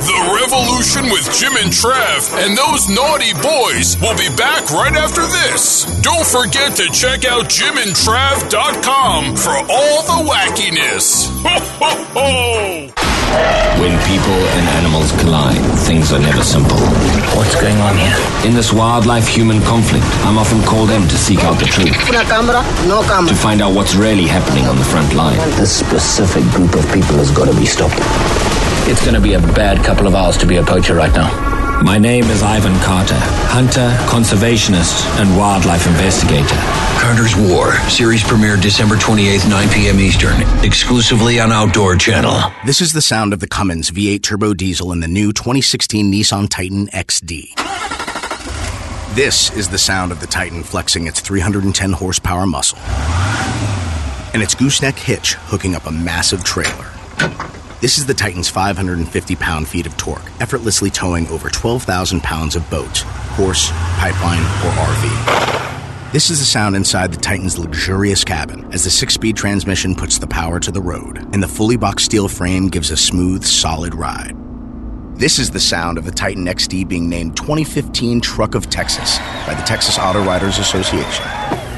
The 0.03 0.20
Revolution 0.36 1.10
with 1.10 1.24
Jim 1.39 1.56
and 1.56 1.72
Trav 1.72 2.27
and 2.44 2.58
those 2.58 2.89
naughty 2.89 3.32
boys 3.39 3.96
will 4.01 4.17
be 4.17 4.27
back 4.36 4.70
right 4.70 4.98
after 4.98 5.22
this. 5.22 5.86
Don't 6.01 6.27
forget 6.27 6.75
to 6.75 6.89
check 6.91 7.24
out 7.24 7.46
jimandtrav.com 7.46 9.38
for 9.38 9.56
all 9.56 10.03
the 10.03 10.29
wackiness. 10.29 11.29
Ho, 11.46 11.58
ho, 11.79 11.96
ho! 12.12 13.08
When 13.79 13.98
people 14.03 14.34
and 14.34 14.67
animals 14.75 15.12
collide, 15.22 15.79
things 15.88 16.12
are 16.12 16.20
never 16.20 16.44
simple. 16.44 16.75
What's 17.38 17.53
going 17.53 17.77
on 17.77 17.96
here? 17.96 18.50
In 18.50 18.56
this 18.56 18.74
wildlife 18.74 19.27
human 19.27 19.62
conflict, 19.62 20.03
I'm 20.25 20.39
often 20.39 20.60
called 20.63 20.89
in 20.89 21.03
to 21.08 21.15
seek 21.15 21.44
out 21.44 21.60
the 21.60 21.65
truth. 21.65 21.94
No 22.12 22.24
camera, 22.24 22.63
no 22.88 23.03
camera. 23.03 23.29
To 23.29 23.36
find 23.36 23.62
out 23.62 23.75
what's 23.75 23.94
really 23.94 24.25
happening 24.25 24.65
on 24.65 24.75
the 24.75 24.84
front 24.84 25.13
line. 25.13 25.38
This 25.56 25.72
specific 25.72 26.44
group 26.56 26.74
of 26.74 26.84
people 26.91 27.17
has 27.17 27.29
got 27.29 27.46
to 27.46 27.56
be 27.56 27.67
stopped. 27.67 27.94
It's 28.89 29.01
going 29.03 29.13
to 29.13 29.22
be 29.22 29.34
a 29.34 29.39
bad 29.53 29.86
couple 29.86 30.08
of 30.08 30.15
hours 30.15 30.36
to 30.38 30.48
be 30.48 30.56
a 30.56 30.63
poacher 30.63 30.96
right 30.96 31.13
now. 31.13 31.47
My 31.84 32.00
name 32.00 32.24
is 32.25 32.41
Ivan 32.41 32.74
Carter, 32.81 33.19
hunter, 33.19 33.96
conservationist, 34.10 35.05
and 35.19 35.38
wildlife 35.38 35.86
investigator. 35.86 36.57
Carter's 37.00 37.36
War, 37.36 37.75
series 37.88 38.24
premiere 38.24 38.57
December 38.57 38.96
28th, 38.96 39.48
9 39.48 39.69
p.m. 39.69 40.00
Eastern, 40.00 40.41
exclusively 40.65 41.39
on 41.39 41.51
Outdoor 41.51 41.96
Channel. 41.96 42.51
This 42.65 42.81
is 42.81 42.93
the 42.93 43.01
sound 43.01 43.31
of 43.31 43.41
the 43.41 43.48
Cummins 43.48 43.91
V8 43.91 44.24
turbo 44.24 44.55
diesel 44.55 44.91
in 44.91 45.01
the 45.01 45.07
new 45.07 45.31
2016 45.31 46.12
Nissan 46.12 46.50
Titan 46.50 46.88
XD. 46.88 47.53
This 49.15 49.55
is 49.55 49.69
the 49.69 49.77
sound 49.77 50.12
of 50.12 50.19
the 50.19 50.27
Titan 50.27 50.63
flexing 50.63 51.05
its 51.05 51.19
310 51.22 51.91
horsepower 51.91 52.48
muscle. 52.48 52.79
And 54.34 54.41
its 54.41 54.55
gooseneck 54.55 54.96
hitch 54.98 55.36
hooking 55.36 55.75
up 55.75 55.86
a 55.86 55.91
massive 55.91 56.43
trailer. 56.43 56.91
This 57.79 58.00
is 58.00 58.07
the 58.07 58.13
Titan's 58.15 58.50
550 58.50 59.36
pound 59.36 59.67
feet 59.67 59.86
of 59.86 59.96
torque, 59.98 60.31
effortlessly 60.41 60.89
towing 60.89 61.27
over 61.27 61.48
12,000 61.48 62.24
pounds 62.24 62.55
of 62.55 62.67
boats, 62.72 63.01
horse, 63.36 63.69
pipeline, 64.00 64.41
or 64.41 64.72
RV. 64.72 66.12
This 66.12 66.31
is 66.31 66.39
the 66.39 66.46
sound 66.46 66.75
inside 66.75 67.12
the 67.12 67.22
Titan's 67.22 67.60
luxurious 67.60 68.24
cabin 68.24 68.67
as 68.74 68.84
the 68.84 68.89
six 68.89 69.13
speed 69.13 69.38
transmission 69.38 69.93
puts 69.93 70.17
the 70.17 70.25
power 70.25 70.60
to 70.60 70.72
the 70.72 70.81
road, 70.81 71.19
and 71.36 71.43
the 71.43 71.48
fully 71.48 71.77
boxed 71.77 72.05
steel 72.07 72.27
frame 72.27 72.67
gives 72.67 72.89
a 72.89 72.98
smooth, 72.98 73.43
solid 73.43 73.93
ride. 73.93 74.36
This 75.15 75.38
is 75.38 75.51
the 75.51 75.60
sound 75.60 76.00
of 76.00 76.05
the 76.05 76.12
Titan 76.12 76.46
XD 76.48 76.88
being 76.88 77.07
named 77.07 77.38
2015 77.38 78.22
Truck 78.22 78.55
of 78.55 78.72
Texas 78.72 79.19
by 79.46 79.53
the 79.53 79.63
Texas 79.67 80.00
Auto 80.00 80.24
Writers 80.24 80.57
Association. 80.57 81.25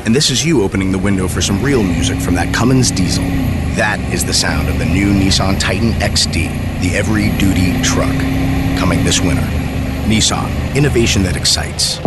And 0.05 0.15
this 0.15 0.29
is 0.29 0.45
you 0.45 0.63
opening 0.63 0.93
the 0.93 0.97
window 0.97 1.27
for 1.27 1.41
some 1.41 1.61
real 1.61 1.83
music 1.83 2.21
from 2.21 2.35
that 2.35 2.55
Cummins 2.55 2.89
diesel. 2.89 3.25
That 3.75 3.99
is 4.13 4.25
the 4.25 4.33
sound 4.33 4.67
of 4.67 4.77
the 4.79 4.85
new 4.85 5.13
Nissan 5.13 5.59
Titan 5.59 5.91
XD, 5.93 6.81
the 6.81 6.95
every 6.95 7.29
duty 7.37 7.81
truck, 7.81 8.15
coming 8.77 9.03
this 9.03 9.21
winter. 9.21 9.45
Nissan, 10.09 10.75
innovation 10.75 11.23
that 11.23 11.37
excites. 11.37 11.99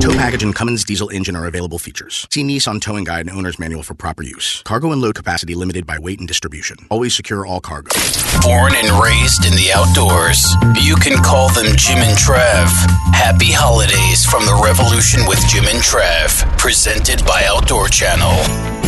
Tow 0.00 0.12
package 0.12 0.44
and 0.44 0.54
Cummins 0.54 0.84
diesel 0.84 1.08
engine 1.08 1.34
are 1.34 1.46
available 1.46 1.78
features. 1.78 2.26
See 2.30 2.42
Nissan 2.42 2.80
Towing 2.80 3.04
Guide 3.04 3.26
and 3.26 3.36
Owner's 3.36 3.58
Manual 3.58 3.82
for 3.82 3.94
proper 3.94 4.22
use. 4.22 4.62
Cargo 4.62 4.92
and 4.92 5.00
load 5.00 5.16
capacity 5.16 5.54
limited 5.54 5.86
by 5.86 5.98
weight 5.98 6.20
and 6.20 6.28
distribution. 6.28 6.76
Always 6.88 7.14
secure 7.14 7.44
all 7.44 7.60
cargo. 7.60 7.90
Born 8.40 8.74
and 8.74 9.02
raised 9.02 9.44
in 9.44 9.52
the 9.52 9.72
outdoors, 9.74 10.46
you 10.80 10.96
can 10.96 11.22
call 11.22 11.48
them 11.50 11.66
Jim 11.76 11.98
and 11.98 12.16
Trav. 12.16 12.68
Happy 13.12 13.50
holidays 13.50 14.24
from 14.24 14.46
the 14.46 14.60
Revolution 14.64 15.26
with 15.26 15.40
Jim 15.48 15.64
and 15.64 15.82
Trav, 15.82 16.58
presented 16.58 17.24
by 17.26 17.44
Outdoor 17.46 17.88
Channel. 17.88 18.87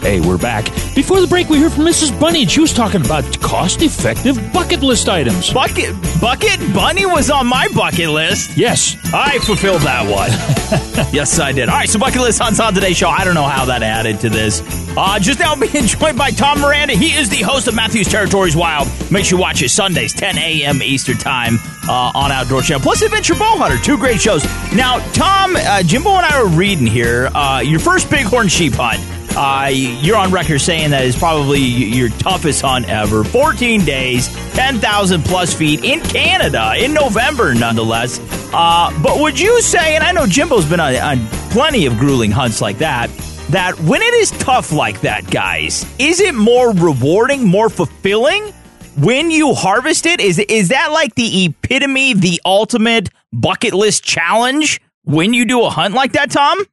Hey, 0.00 0.18
we're 0.20 0.38
back. 0.38 0.64
Before 0.94 1.20
the 1.20 1.26
break, 1.26 1.50
we 1.50 1.60
heard 1.60 1.72
from 1.72 1.84
Mrs. 1.84 2.18
Bunny, 2.18 2.42
and 2.42 2.50
she 2.50 2.60
was 2.60 2.72
talking 2.72 3.04
about 3.04 3.38
cost-effective 3.40 4.52
bucket 4.52 4.82
list 4.82 5.08
items. 5.10 5.52
Bucket 5.52 5.94
Bucket 6.20 6.58
Bunny 6.72 7.04
was 7.04 7.30
on 7.30 7.46
my 7.46 7.68
bucket 7.74 8.08
list. 8.08 8.56
Yes, 8.56 8.96
I 9.12 9.38
fulfilled 9.40 9.82
that 9.82 10.10
one. 10.10 10.30
yes, 11.12 11.38
I 11.38 11.52
did. 11.52 11.68
All 11.68 11.74
right, 11.76 11.88
so 11.88 11.98
bucket 11.98 12.22
list 12.22 12.40
hunts 12.40 12.60
on 12.60 12.72
today's 12.72 12.96
show. 12.96 13.10
I 13.10 13.24
don't 13.24 13.34
know 13.34 13.44
how 13.46 13.66
that 13.66 13.82
added 13.82 14.20
to 14.20 14.30
this. 14.30 14.62
Uh, 14.96 15.18
just 15.18 15.38
now 15.38 15.54
being 15.54 15.84
joined 15.86 16.16
by 16.16 16.30
Tom 16.30 16.60
Miranda. 16.60 16.94
He 16.94 17.12
is 17.12 17.28
the 17.28 17.42
host 17.42 17.68
of 17.68 17.74
Matthew's 17.74 18.08
Territories 18.08 18.56
Wild. 18.56 18.88
Make 19.10 19.26
sure 19.26 19.38
you 19.38 19.42
watch 19.42 19.62
it 19.62 19.68
Sundays, 19.68 20.14
10 20.14 20.38
a.m. 20.38 20.82
Eastern 20.82 21.18
Time 21.18 21.58
uh, 21.86 22.10
on 22.14 22.32
Outdoor 22.32 22.62
Channel. 22.62 22.80
Plus 22.82 23.02
Adventure 23.02 23.34
Bowhunter, 23.34 23.82
two 23.84 23.98
great 23.98 24.20
shows. 24.20 24.44
Now, 24.74 24.98
Tom, 25.12 25.56
uh, 25.56 25.82
Jimbo 25.82 26.10
and 26.10 26.24
I 26.24 26.42
were 26.42 26.48
reading 26.48 26.86
here. 26.86 27.30
Uh, 27.34 27.60
your 27.64 27.80
first 27.80 28.10
bighorn 28.10 28.48
sheep 28.48 28.72
hunt. 28.74 29.00
Uh, 29.36 29.70
you're 29.72 30.16
on 30.16 30.30
record 30.32 30.58
saying 30.60 30.90
that 30.90 31.04
is 31.04 31.16
probably 31.16 31.60
your 31.60 32.08
toughest 32.08 32.62
hunt 32.62 32.88
ever. 32.88 33.24
14 33.24 33.84
days, 33.84 34.28
10,000 34.54 35.24
plus 35.24 35.54
feet 35.54 35.84
in 35.84 36.00
Canada 36.00 36.74
in 36.76 36.92
November, 36.92 37.54
nonetheless. 37.54 38.20
Uh, 38.52 38.90
but 39.02 39.20
would 39.20 39.38
you 39.38 39.60
say, 39.62 39.94
and 39.94 40.02
I 40.02 40.12
know 40.12 40.26
Jimbo's 40.26 40.66
been 40.66 40.80
on, 40.80 40.94
on 40.96 41.26
plenty 41.50 41.86
of 41.86 41.96
grueling 41.98 42.30
hunts 42.30 42.60
like 42.60 42.78
that, 42.78 43.08
that 43.50 43.78
when 43.80 44.02
it 44.02 44.14
is 44.14 44.30
tough 44.32 44.72
like 44.72 45.00
that, 45.00 45.30
guys, 45.30 45.84
is 45.98 46.20
it 46.20 46.34
more 46.34 46.72
rewarding, 46.72 47.46
more 47.46 47.68
fulfilling 47.68 48.52
when 48.96 49.30
you 49.30 49.54
harvest 49.54 50.06
it? 50.06 50.20
Is 50.20 50.38
is 50.38 50.68
that 50.68 50.92
like 50.92 51.14
the 51.14 51.46
epitome, 51.46 52.14
the 52.14 52.40
ultimate 52.44 53.08
bucket 53.32 53.74
list 53.74 54.04
challenge 54.04 54.80
when 55.04 55.32
you 55.32 55.44
do 55.44 55.62
a 55.64 55.70
hunt 55.70 55.94
like 55.94 56.12
that, 56.12 56.30
Tom? 56.30 56.64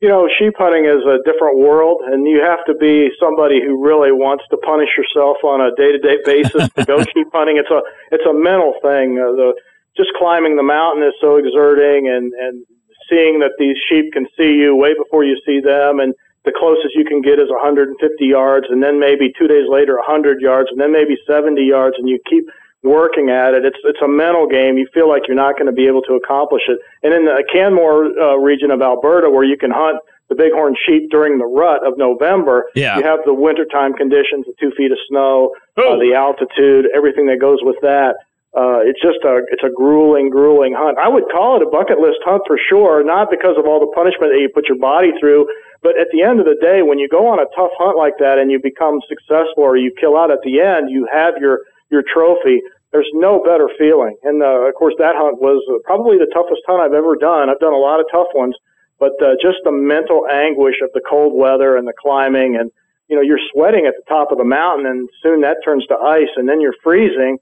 You 0.00 0.08
know, 0.08 0.28
sheep 0.38 0.54
hunting 0.56 0.86
is 0.88 1.04
a 1.04 1.20
different 1.28 1.58
world, 1.58 2.00
and 2.06 2.26
you 2.26 2.40
have 2.40 2.64
to 2.64 2.74
be 2.74 3.10
somebody 3.20 3.60
who 3.60 3.76
really 3.76 4.12
wants 4.12 4.44
to 4.50 4.56
punish 4.64 4.88
yourself 4.96 5.36
on 5.44 5.60
a 5.60 5.74
day-to-day 5.76 6.18
basis 6.24 6.68
to 6.72 6.84
go 6.84 7.04
sheep 7.04 7.28
hunting. 7.32 7.58
It's 7.58 7.70
a 7.70 7.82
it's 8.10 8.24
a 8.24 8.32
mental 8.32 8.74
thing. 8.80 9.20
Uh, 9.20 9.36
the 9.36 9.52
just 9.96 10.10
climbing 10.16 10.56
the 10.56 10.64
mountain 10.64 11.04
is 11.04 11.12
so 11.20 11.36
exerting, 11.36 12.08
and 12.08 12.32
and 12.32 12.64
seeing 13.10 13.40
that 13.40 13.52
these 13.58 13.76
sheep 13.88 14.12
can 14.12 14.26
see 14.36 14.56
you 14.56 14.74
way 14.74 14.96
before 14.96 15.22
you 15.22 15.36
see 15.44 15.60
them, 15.60 16.00
and 16.00 16.14
the 16.44 16.52
closest 16.56 16.96
you 16.96 17.04
can 17.04 17.20
get 17.20 17.38
is 17.38 17.50
150 17.52 18.00
yards, 18.24 18.66
and 18.70 18.82
then 18.82 18.98
maybe 18.98 19.30
two 19.36 19.46
days 19.46 19.68
later 19.68 19.96
100 20.00 20.40
yards, 20.40 20.70
and 20.72 20.80
then 20.80 20.92
maybe 20.92 21.18
70 21.28 21.60
yards, 21.60 21.96
and 21.98 22.08
you 22.08 22.18
keep 22.24 22.48
working 22.82 23.28
at 23.30 23.54
it. 23.54 23.64
It's 23.64 23.78
it's 23.84 24.00
a 24.02 24.08
mental 24.08 24.48
game. 24.48 24.78
You 24.78 24.88
feel 24.92 25.08
like 25.08 25.28
you're 25.28 25.36
not 25.36 25.54
going 25.54 25.66
to 25.66 25.76
be 25.76 25.86
able 25.86 26.02
to 26.02 26.14
accomplish 26.14 26.62
it. 26.68 26.78
And 27.02 27.12
in 27.12 27.24
the 27.24 27.44
Canmore 27.52 28.12
uh, 28.16 28.36
region 28.36 28.70
of 28.70 28.80
Alberta, 28.80 29.30
where 29.30 29.44
you 29.44 29.56
can 29.56 29.70
hunt 29.70 30.00
the 30.28 30.34
bighorn 30.34 30.76
sheep 30.86 31.10
during 31.10 31.38
the 31.38 31.46
rut 31.46 31.84
of 31.84 31.98
November, 31.98 32.70
yeah. 32.74 32.96
you 32.96 33.02
have 33.02 33.18
the 33.26 33.34
wintertime 33.34 33.92
conditions, 33.92 34.46
the 34.46 34.54
two 34.60 34.70
feet 34.76 34.92
of 34.92 34.98
snow, 35.08 35.52
uh, 35.76 35.98
the 35.98 36.14
altitude, 36.14 36.86
everything 36.94 37.26
that 37.26 37.40
goes 37.40 37.58
with 37.62 37.76
that. 37.82 38.14
Uh, 38.50 38.82
it's 38.82 38.98
just 38.98 39.22
a 39.22 39.42
it's 39.52 39.62
a 39.62 39.70
grueling, 39.70 40.30
grueling 40.30 40.74
hunt. 40.74 40.98
I 40.98 41.06
would 41.06 41.30
call 41.30 41.54
it 41.54 41.62
a 41.62 41.70
bucket 41.70 41.98
list 42.00 42.18
hunt 42.24 42.42
for 42.46 42.58
sure, 42.58 43.04
not 43.04 43.30
because 43.30 43.54
of 43.58 43.66
all 43.66 43.78
the 43.78 43.92
punishment 43.94 44.32
that 44.34 44.40
you 44.40 44.50
put 44.50 44.66
your 44.66 44.78
body 44.78 45.12
through, 45.20 45.46
but 45.82 45.94
at 45.94 46.08
the 46.12 46.22
end 46.22 46.40
of 46.40 46.46
the 46.46 46.58
day, 46.60 46.82
when 46.82 46.98
you 46.98 47.08
go 47.08 47.28
on 47.30 47.38
a 47.38 47.46
tough 47.54 47.70
hunt 47.78 47.96
like 47.96 48.18
that 48.18 48.38
and 48.42 48.50
you 48.50 48.58
become 48.58 48.98
successful 49.06 49.62
or 49.62 49.76
you 49.76 49.94
kill 49.94 50.18
out 50.18 50.30
at 50.30 50.42
the 50.42 50.58
end, 50.58 50.90
you 50.90 51.06
have 51.12 51.38
your 51.38 51.62
your 51.90 52.02
trophy. 52.02 52.62
There's 52.92 53.10
no 53.14 53.42
better 53.42 53.68
feeling. 53.78 54.16
And 54.22 54.42
uh, 54.42 54.66
of 54.66 54.74
course, 54.74 54.94
that 54.98 55.14
hunt 55.14 55.40
was 55.40 55.62
probably 55.84 56.18
the 56.18 56.30
toughest 56.32 56.62
hunt 56.66 56.82
I've 56.82 56.96
ever 56.96 57.14
done. 57.14 57.50
I've 57.50 57.60
done 57.60 57.74
a 57.74 57.78
lot 57.78 58.00
of 58.00 58.06
tough 58.10 58.34
ones, 58.34 58.54
but 58.98 59.14
uh, 59.22 59.38
just 59.40 59.58
the 59.64 59.72
mental 59.72 60.26
anguish 60.26 60.76
of 60.82 60.90
the 60.94 61.00
cold 61.08 61.34
weather 61.34 61.76
and 61.76 61.86
the 61.86 61.94
climbing, 61.94 62.56
and 62.58 62.70
you 63.08 63.16
know, 63.16 63.22
you're 63.22 63.42
sweating 63.52 63.86
at 63.86 63.94
the 63.98 64.06
top 64.08 64.30
of 64.30 64.38
the 64.38 64.44
mountain, 64.44 64.86
and 64.86 65.08
soon 65.22 65.40
that 65.42 65.58
turns 65.64 65.84
to 65.86 65.96
ice, 65.96 66.30
and 66.36 66.48
then 66.48 66.60
you're 66.60 66.78
freezing. 66.82 67.38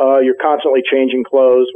Uh, 0.00 0.18
you're 0.18 0.38
constantly 0.40 0.82
changing 0.82 1.22
clothes 1.22 1.68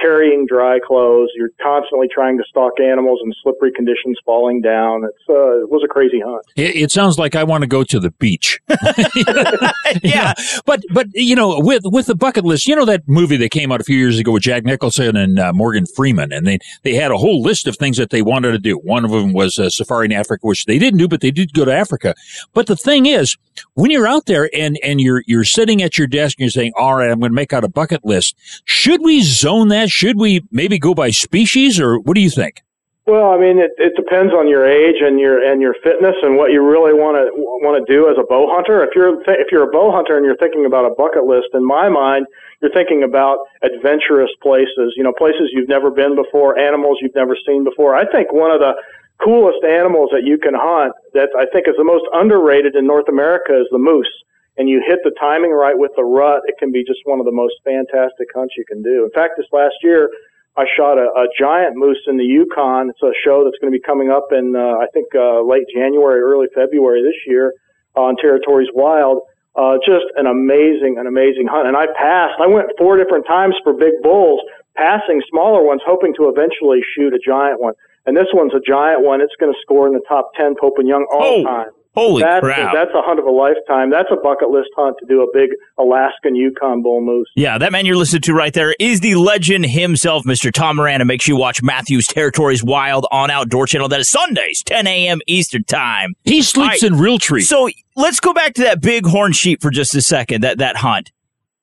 carrying 0.00 0.46
dry 0.46 0.78
clothes. 0.84 1.30
You're 1.36 1.50
constantly 1.62 2.08
trying 2.12 2.38
to 2.38 2.44
stalk 2.48 2.80
animals 2.80 3.20
in 3.24 3.32
slippery 3.42 3.72
conditions, 3.72 4.18
falling 4.24 4.60
down. 4.60 5.04
It's 5.04 5.28
uh, 5.28 5.62
it 5.62 5.70
was 5.70 5.82
a 5.84 5.88
crazy 5.88 6.20
hunt. 6.24 6.44
It, 6.56 6.76
it 6.76 6.90
sounds 6.90 7.18
like 7.18 7.34
I 7.34 7.44
want 7.44 7.62
to 7.62 7.68
go 7.68 7.84
to 7.84 8.00
the 8.00 8.10
beach. 8.12 8.60
yeah, 10.02 10.34
but 10.64 10.82
but 10.92 11.08
you 11.12 11.36
know, 11.36 11.60
with 11.60 11.82
with 11.84 12.06
the 12.06 12.14
bucket 12.14 12.44
list, 12.44 12.66
you 12.66 12.76
know 12.76 12.84
that 12.84 13.02
movie 13.06 13.36
that 13.36 13.50
came 13.50 13.72
out 13.72 13.80
a 13.80 13.84
few 13.84 13.96
years 13.96 14.18
ago 14.18 14.32
with 14.32 14.42
Jack 14.42 14.64
Nicholson 14.64 15.16
and 15.16 15.38
uh, 15.38 15.52
Morgan 15.52 15.84
Freeman, 15.94 16.32
and 16.32 16.46
they 16.46 16.58
they 16.82 16.94
had 16.94 17.10
a 17.10 17.16
whole 17.16 17.42
list 17.42 17.66
of 17.66 17.76
things 17.76 17.96
that 17.96 18.10
they 18.10 18.22
wanted 18.22 18.52
to 18.52 18.58
do. 18.58 18.76
One 18.76 19.04
of 19.04 19.10
them 19.10 19.32
was 19.32 19.58
a 19.58 19.70
safari 19.70 20.06
in 20.06 20.12
Africa, 20.12 20.46
which 20.46 20.64
they 20.64 20.78
didn't 20.78 20.98
do, 20.98 21.08
but 21.08 21.20
they 21.20 21.30
did 21.30 21.52
go 21.52 21.64
to 21.64 21.72
Africa. 21.72 22.14
But 22.54 22.66
the 22.66 22.76
thing 22.76 23.06
is, 23.06 23.36
when 23.74 23.90
you're 23.90 24.06
out 24.06 24.26
there 24.26 24.48
and 24.54 24.78
and 24.82 25.00
you're 25.00 25.22
you're 25.26 25.44
sitting 25.44 25.82
at 25.82 25.98
your 25.98 26.06
desk 26.06 26.38
and 26.38 26.44
you're 26.44 26.50
saying, 26.50 26.72
"All 26.76 26.96
right, 26.96 27.10
I'm 27.10 27.20
going 27.20 27.30
to 27.30 27.36
make 27.36 27.52
out 27.52 27.64
a 27.64 27.68
bucket 27.68 28.04
list," 28.04 28.34
should 28.64 29.02
we 29.02 29.22
zone 29.22 29.68
that? 29.68 29.89
Should 29.90 30.18
we 30.18 30.46
maybe 30.50 30.78
go 30.78 30.94
by 30.94 31.10
species, 31.10 31.80
or 31.80 31.98
what 31.98 32.14
do 32.14 32.20
you 32.20 32.30
think? 32.30 32.62
Well, 33.10 33.34
I 33.34 33.38
mean, 33.42 33.58
it, 33.58 33.74
it 33.74 33.98
depends 33.98 34.30
on 34.30 34.46
your 34.46 34.62
age 34.62 35.02
and 35.02 35.18
your 35.18 35.42
and 35.42 35.60
your 35.60 35.74
fitness 35.82 36.14
and 36.22 36.36
what 36.36 36.52
you 36.52 36.62
really 36.62 36.94
want 36.94 37.18
to 37.18 37.26
want 37.58 37.74
to 37.74 37.84
do 37.90 38.06
as 38.06 38.14
a 38.14 38.22
bow 38.22 38.46
hunter. 38.46 38.84
If 38.86 38.94
you're 38.94 39.18
th- 39.24 39.40
if 39.42 39.50
you're 39.50 39.66
a 39.66 39.72
bow 39.72 39.90
hunter 39.90 40.14
and 40.14 40.24
you're 40.24 40.38
thinking 40.38 40.62
about 40.62 40.86
a 40.86 40.94
bucket 40.94 41.26
list, 41.26 41.50
in 41.52 41.66
my 41.66 41.88
mind, 41.88 42.30
you're 42.62 42.70
thinking 42.70 43.02
about 43.02 43.42
adventurous 43.66 44.30
places. 44.38 44.94
You 44.94 45.02
know, 45.02 45.12
places 45.16 45.50
you've 45.50 45.68
never 45.68 45.90
been 45.90 46.14
before, 46.14 46.54
animals 46.54 46.98
you've 47.02 47.18
never 47.18 47.34
seen 47.34 47.64
before. 47.64 47.96
I 47.96 48.06
think 48.06 48.32
one 48.32 48.54
of 48.54 48.60
the 48.60 48.78
coolest 49.18 49.64
animals 49.64 50.10
that 50.12 50.22
you 50.22 50.38
can 50.38 50.54
hunt 50.54 50.94
that 51.12 51.34
I 51.34 51.50
think 51.50 51.66
is 51.66 51.74
the 51.76 51.84
most 51.84 52.04
underrated 52.12 52.76
in 52.76 52.86
North 52.86 53.08
America 53.08 53.58
is 53.58 53.66
the 53.74 53.82
moose 53.82 54.12
and 54.58 54.68
you 54.68 54.82
hit 54.86 55.00
the 55.04 55.12
timing 55.20 55.52
right 55.52 55.76
with 55.76 55.92
the 55.96 56.04
rut, 56.04 56.42
it 56.46 56.56
can 56.58 56.70
be 56.72 56.84
just 56.84 57.00
one 57.04 57.18
of 57.20 57.26
the 57.26 57.32
most 57.32 57.54
fantastic 57.64 58.28
hunts 58.34 58.54
you 58.56 58.64
can 58.66 58.82
do. 58.82 59.04
In 59.04 59.10
fact, 59.10 59.34
this 59.36 59.46
last 59.52 59.74
year, 59.82 60.10
I 60.56 60.64
shot 60.76 60.98
a, 60.98 61.06
a 61.16 61.26
giant 61.38 61.76
moose 61.76 62.02
in 62.06 62.16
the 62.16 62.24
Yukon. 62.24 62.90
It's 62.90 63.02
a 63.02 63.12
show 63.24 63.44
that's 63.44 63.56
going 63.60 63.72
to 63.72 63.78
be 63.78 63.82
coming 63.82 64.10
up 64.10 64.28
in, 64.32 64.54
uh, 64.56 64.82
I 64.82 64.86
think, 64.92 65.06
uh, 65.14 65.40
late 65.42 65.66
January, 65.74 66.20
early 66.20 66.48
February 66.54 67.02
this 67.02 67.14
year 67.26 67.54
on 67.94 68.16
Territories 68.16 68.68
Wild. 68.74 69.22
Uh, 69.56 69.78
just 69.86 70.04
an 70.16 70.26
amazing, 70.26 70.96
an 70.98 71.06
amazing 71.06 71.46
hunt. 71.50 71.66
And 71.68 71.76
I 71.76 71.86
passed. 71.96 72.34
I 72.40 72.46
went 72.46 72.68
four 72.78 72.96
different 72.96 73.26
times 73.26 73.54
for 73.64 73.72
big 73.72 73.94
bulls, 74.02 74.40
passing 74.76 75.22
smaller 75.30 75.62
ones, 75.64 75.80
hoping 75.86 76.14
to 76.18 76.28
eventually 76.28 76.80
shoot 76.94 77.14
a 77.14 77.18
giant 77.18 77.60
one. 77.60 77.74
And 78.06 78.16
this 78.16 78.28
one's 78.32 78.54
a 78.54 78.60
giant 78.60 79.02
one. 79.02 79.20
It's 79.20 79.34
going 79.38 79.52
to 79.52 79.58
score 79.62 79.86
in 79.86 79.92
the 79.92 80.02
top 80.08 80.32
10 80.34 80.54
Pope 80.60 80.74
and 80.78 80.88
Young 80.88 81.06
all 81.12 81.22
Oh, 81.40 81.44
time. 81.44 81.68
Holy 81.94 82.22
that's, 82.22 82.40
crap. 82.40 82.72
That's 82.72 82.92
a 82.94 83.02
hunt 83.02 83.18
of 83.18 83.26
a 83.26 83.30
lifetime. 83.30 83.90
That's 83.90 84.08
a 84.12 84.16
bucket 84.16 84.50
list 84.50 84.68
hunt 84.76 84.96
to 85.00 85.06
do 85.06 85.22
a 85.22 85.26
big 85.34 85.50
Alaskan 85.76 86.36
Yukon 86.36 86.82
bull 86.82 87.00
moose. 87.00 87.28
Yeah, 87.34 87.58
that 87.58 87.72
man 87.72 87.84
you're 87.84 87.96
listening 87.96 88.22
to 88.22 88.34
right 88.34 88.54
there 88.54 88.74
is 88.78 89.00
the 89.00 89.16
legend 89.16 89.66
himself, 89.66 90.24
Mr. 90.24 90.52
Tom 90.52 90.76
Miranda. 90.76 91.04
Make 91.04 91.20
sure 91.20 91.34
you 91.34 91.40
watch 91.40 91.62
Mathews 91.62 92.06
Territories 92.06 92.62
Wild 92.62 93.06
on 93.10 93.30
Outdoor 93.30 93.66
Channel. 93.66 93.88
That 93.88 94.00
is 94.00 94.08
Sundays, 94.08 94.62
10 94.64 94.86
a.m. 94.86 95.18
Eastern 95.26 95.64
Time. 95.64 96.14
He 96.22 96.42
sleeps 96.42 96.84
in 96.84 96.94
Realtree. 96.94 97.42
So 97.42 97.68
let's 97.96 98.20
go 98.20 98.32
back 98.32 98.54
to 98.54 98.62
that 98.62 98.80
big 98.80 99.04
horn 99.06 99.32
sheep 99.32 99.60
for 99.60 99.70
just 99.70 99.94
a 99.96 100.00
second, 100.00 100.42
that, 100.42 100.58
that 100.58 100.76
hunt. 100.76 101.10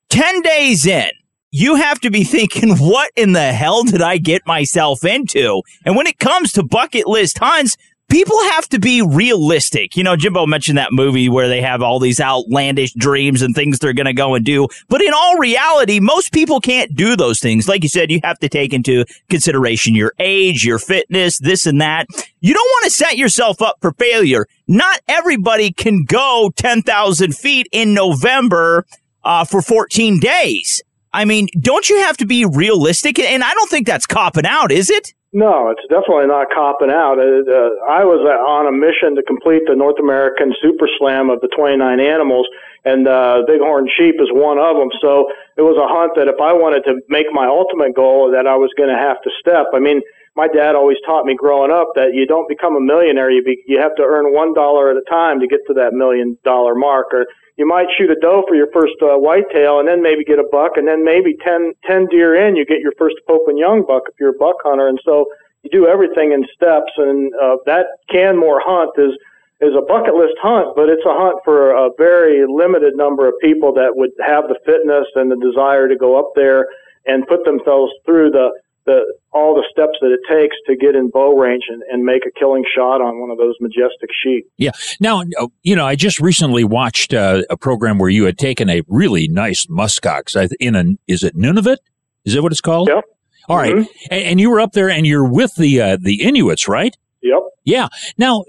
10 0.10 0.42
days 0.42 0.86
in, 0.86 1.10
you 1.52 1.76
have 1.76 2.00
to 2.02 2.12
be 2.12 2.24
thinking, 2.26 2.76
what 2.78 3.12
in 3.16 3.32
the 3.32 3.54
hell 3.54 3.84
did 3.84 4.02
I 4.02 4.18
get 4.18 4.46
myself 4.46 5.04
into? 5.04 5.62
And 5.86 5.96
when 5.96 6.08
it 6.08 6.20
comes 6.20 6.52
to 6.54 6.64
bucket 6.64 7.08
list 7.08 7.40
hunts, 7.40 7.78
people 8.10 8.38
have 8.52 8.68
to 8.70 8.80
be 8.80 9.02
realistic. 9.02 9.96
You 9.98 10.04
know, 10.04 10.16
Jimbo 10.16 10.46
mentioned 10.46 10.78
that 10.78 10.92
movie 10.92 11.30
where 11.30 11.48
they 11.48 11.62
have 11.62 11.82
all 11.82 12.00
these 12.00 12.20
outlandish 12.20 12.94
dreams 12.94 13.42
and 13.42 13.54
things 13.54 13.80
they're 13.80 13.94
going 13.94 14.06
to 14.06 14.14
go 14.14 14.36
and 14.36 14.46
do. 14.46 14.68
But 14.88 15.02
in 15.02 15.14
all 15.14 15.38
reality, 15.38 16.00
most 16.00 16.32
people 16.32 16.60
can't 16.60 16.96
do 16.96 17.16
those 17.16 17.40
things. 17.40 17.68
Like 17.68 17.84
you 17.84 17.90
said, 17.90 18.12
you 18.12 18.20
have 18.24 18.40
to 18.40 18.50
take 18.50 18.74
into 18.74 19.06
consideration 19.30 19.96
your 19.96 20.14
age, 20.20 20.64
your 20.64 20.80
fitness, 20.80 21.40
this 21.40 21.66
and 21.66 21.82
that. 21.82 22.08
You 22.40 22.54
don't 22.54 22.70
want 22.70 22.86
to 22.86 22.92
set 22.92 23.18
yourself 23.18 23.62
up 23.62 23.78
for 23.82 23.92
failure. 23.94 24.48
Not 24.68 25.02
everybody 25.08 25.72
can 25.72 26.06
go 26.06 26.52
10,000 26.56 27.36
feet 27.36 27.68
in 27.72 27.94
November 27.94 28.86
uh, 29.24 29.44
for 29.44 29.62
14 29.62 30.20
days. 30.20 30.82
I 31.14 31.26
mean, 31.26 31.48
don't 31.60 31.90
you 31.90 32.00
have 32.02 32.18
to 32.18 32.26
be 32.26 32.46
realistic? 32.46 33.18
And 33.18 33.44
I 33.44 33.54
don't 33.54 33.70
think 33.70 33.88
that's 33.88 34.06
copping 34.06 34.46
out, 34.46 34.72
is 34.72 34.90
it? 34.90 35.14
No, 35.34 35.70
it's 35.70 35.84
definitely 35.92 36.28
not 36.28 36.48
copping 36.56 36.90
out. 36.90 37.20
Uh, 37.20 37.44
uh, 37.44 37.72
I 37.84 38.08
was 38.08 38.24
uh, 38.24 38.40
on 38.48 38.64
a 38.66 38.72
mission 38.72 39.12
to 39.20 39.24
complete 39.28 39.68
the 39.68 39.76
North 39.76 40.00
American 40.00 40.56
Super 40.64 40.88
Slam 40.98 41.30
of 41.30 41.42
the 41.42 41.52
29 41.52 41.78
animals, 42.00 42.48
and 42.86 43.08
uh, 43.08 43.44
bighorn 43.46 43.92
sheep 43.92 44.16
is 44.24 44.32
one 44.32 44.58
of 44.58 44.80
them. 44.80 44.88
So 45.04 45.28
it 45.60 45.68
was 45.68 45.76
a 45.76 45.84
hunt 45.84 46.16
that 46.16 46.32
if 46.32 46.40
I 46.40 46.56
wanted 46.56 46.88
to 46.88 47.04
make 47.12 47.28
my 47.36 47.46
ultimate 47.46 47.92
goal, 47.94 48.32
that 48.32 48.48
I 48.48 48.56
was 48.56 48.72
going 48.80 48.90
to 48.90 48.96
have 48.96 49.20
to 49.28 49.30
step. 49.44 49.68
I 49.76 49.80
mean, 49.84 50.00
my 50.40 50.48
dad 50.48 50.80
always 50.80 50.98
taught 51.06 51.26
me 51.26 51.36
growing 51.36 51.76
up 51.76 51.92
that 52.00 52.16
you 52.16 52.26
don't 52.26 52.48
become 52.48 52.78
a 52.78 52.82
millionaire. 52.82 53.30
You 53.30 53.44
be, 53.44 53.60
you 53.68 53.82
have 53.84 53.96
to 54.00 54.04
earn 54.08 54.32
one 54.32 54.54
dollar 54.54 54.90
at 54.90 54.96
a 54.96 55.04
time 55.12 55.42
to 55.42 55.48
get 55.48 55.60
to 55.68 55.74
that 55.76 55.92
million 55.92 56.38
dollar 56.46 56.74
mark. 56.74 57.08
Or 57.12 57.28
you 57.58 57.68
might 57.68 57.88
shoot 57.98 58.10
a 58.10 58.16
doe 58.16 58.44
for 58.48 58.56
your 58.56 58.72
first 58.72 58.94
uh, 59.02 59.18
whitetail, 59.18 59.80
and 59.80 59.88
then 59.88 60.02
maybe 60.02 60.24
get 60.24 60.38
a 60.40 60.48
buck, 60.52 60.78
and 60.78 60.88
then 60.88 61.04
maybe 61.04 61.36
10, 61.44 61.74
10 61.86 62.06
deer 62.08 62.36
in, 62.48 62.56
you 62.56 62.66
get 62.66 62.80
your 62.80 62.94
first 62.98 63.16
Pope 63.28 63.48
and 63.48 63.58
Young 63.58 63.84
buck 63.86 64.04
if 64.08 64.14
you're 64.20 64.30
a 64.30 64.38
buck 64.38 64.58
hunter. 64.64 64.88
And 64.88 65.00
so 65.04 65.26
you 65.64 65.70
do 65.72 65.88
everything 65.88 66.32
in 66.32 66.46
steps, 66.54 66.92
and 66.98 67.34
uh, 67.42 67.58
that 67.66 67.88
Canmore 68.10 68.62
hunt 68.64 68.92
is 68.98 69.18
is 69.60 69.74
a 69.74 69.82
bucket 69.82 70.14
list 70.14 70.38
hunt, 70.40 70.76
but 70.76 70.88
it's 70.88 71.02
a 71.02 71.18
hunt 71.18 71.42
for 71.44 71.72
a 71.72 71.90
very 71.98 72.46
limited 72.46 72.96
number 72.96 73.28
of 73.28 73.34
people 73.42 73.74
that 73.74 73.90
would 73.90 74.12
have 74.22 74.48
the 74.48 74.60
fitness 74.66 75.08
and 75.16 75.32
the 75.32 75.36
desire 75.36 75.88
to 75.88 75.96
go 75.96 76.14
up 76.14 76.30
there 76.36 76.68
and 77.08 77.26
put 77.26 77.44
themselves 77.44 77.92
through 78.06 78.30
the 78.30 78.52
the 78.88 79.14
all 79.32 79.54
the 79.54 79.64
steps 79.72 80.00
that 80.02 80.12
it 80.12 80.22
takes 80.28 80.56
to 80.66 80.76
get 80.76 80.96
in 80.96 81.10
bow 81.12 81.38
range 81.38 81.66
and, 81.70 81.84
and 81.92 82.04
make 82.04 82.24
a 82.26 82.32
killing 82.40 82.64
shot 82.76 83.02
on 83.02 83.20
one 83.20 83.30
of 83.30 83.38
those 83.38 83.54
majestic 83.62 84.10
sheep. 84.24 84.50
Yeah. 84.58 84.72
Now, 85.00 85.22
you 85.62 85.76
know, 85.76 85.86
I 85.86 85.96
just 85.96 86.20
recently 86.20 86.64
watched 86.64 87.14
uh, 87.14 87.44
a 87.52 87.58
program 87.58 88.00
where 88.00 88.10
you 88.10 88.24
had 88.26 88.40
taken 88.40 88.70
a 88.70 88.82
really 88.88 89.28
nice 89.28 89.68
muskox 89.68 90.36
in 90.60 90.76
a, 90.76 90.86
is 91.08 91.24
it 91.24 91.36
Nunavut? 91.36 91.78
Is 92.26 92.34
that 92.34 92.42
what 92.42 92.52
it's 92.52 92.62
called? 92.62 92.88
Yep. 92.88 93.04
All 93.50 93.58
right. 93.58 93.76
Mhm. 93.76 93.88
And, 94.10 94.24
and 94.24 94.40
you 94.40 94.50
were 94.50 94.60
up 94.60 94.72
there 94.72 94.90
and 94.90 95.06
you're 95.06 95.30
with 95.30 95.54
the, 95.56 95.82
uh, 95.82 95.98
the 96.02 96.24
Inuits, 96.24 96.68
right? 96.68 96.98
Yep. 97.22 97.40
Yeah. 97.66 97.88
Now, 98.18 98.44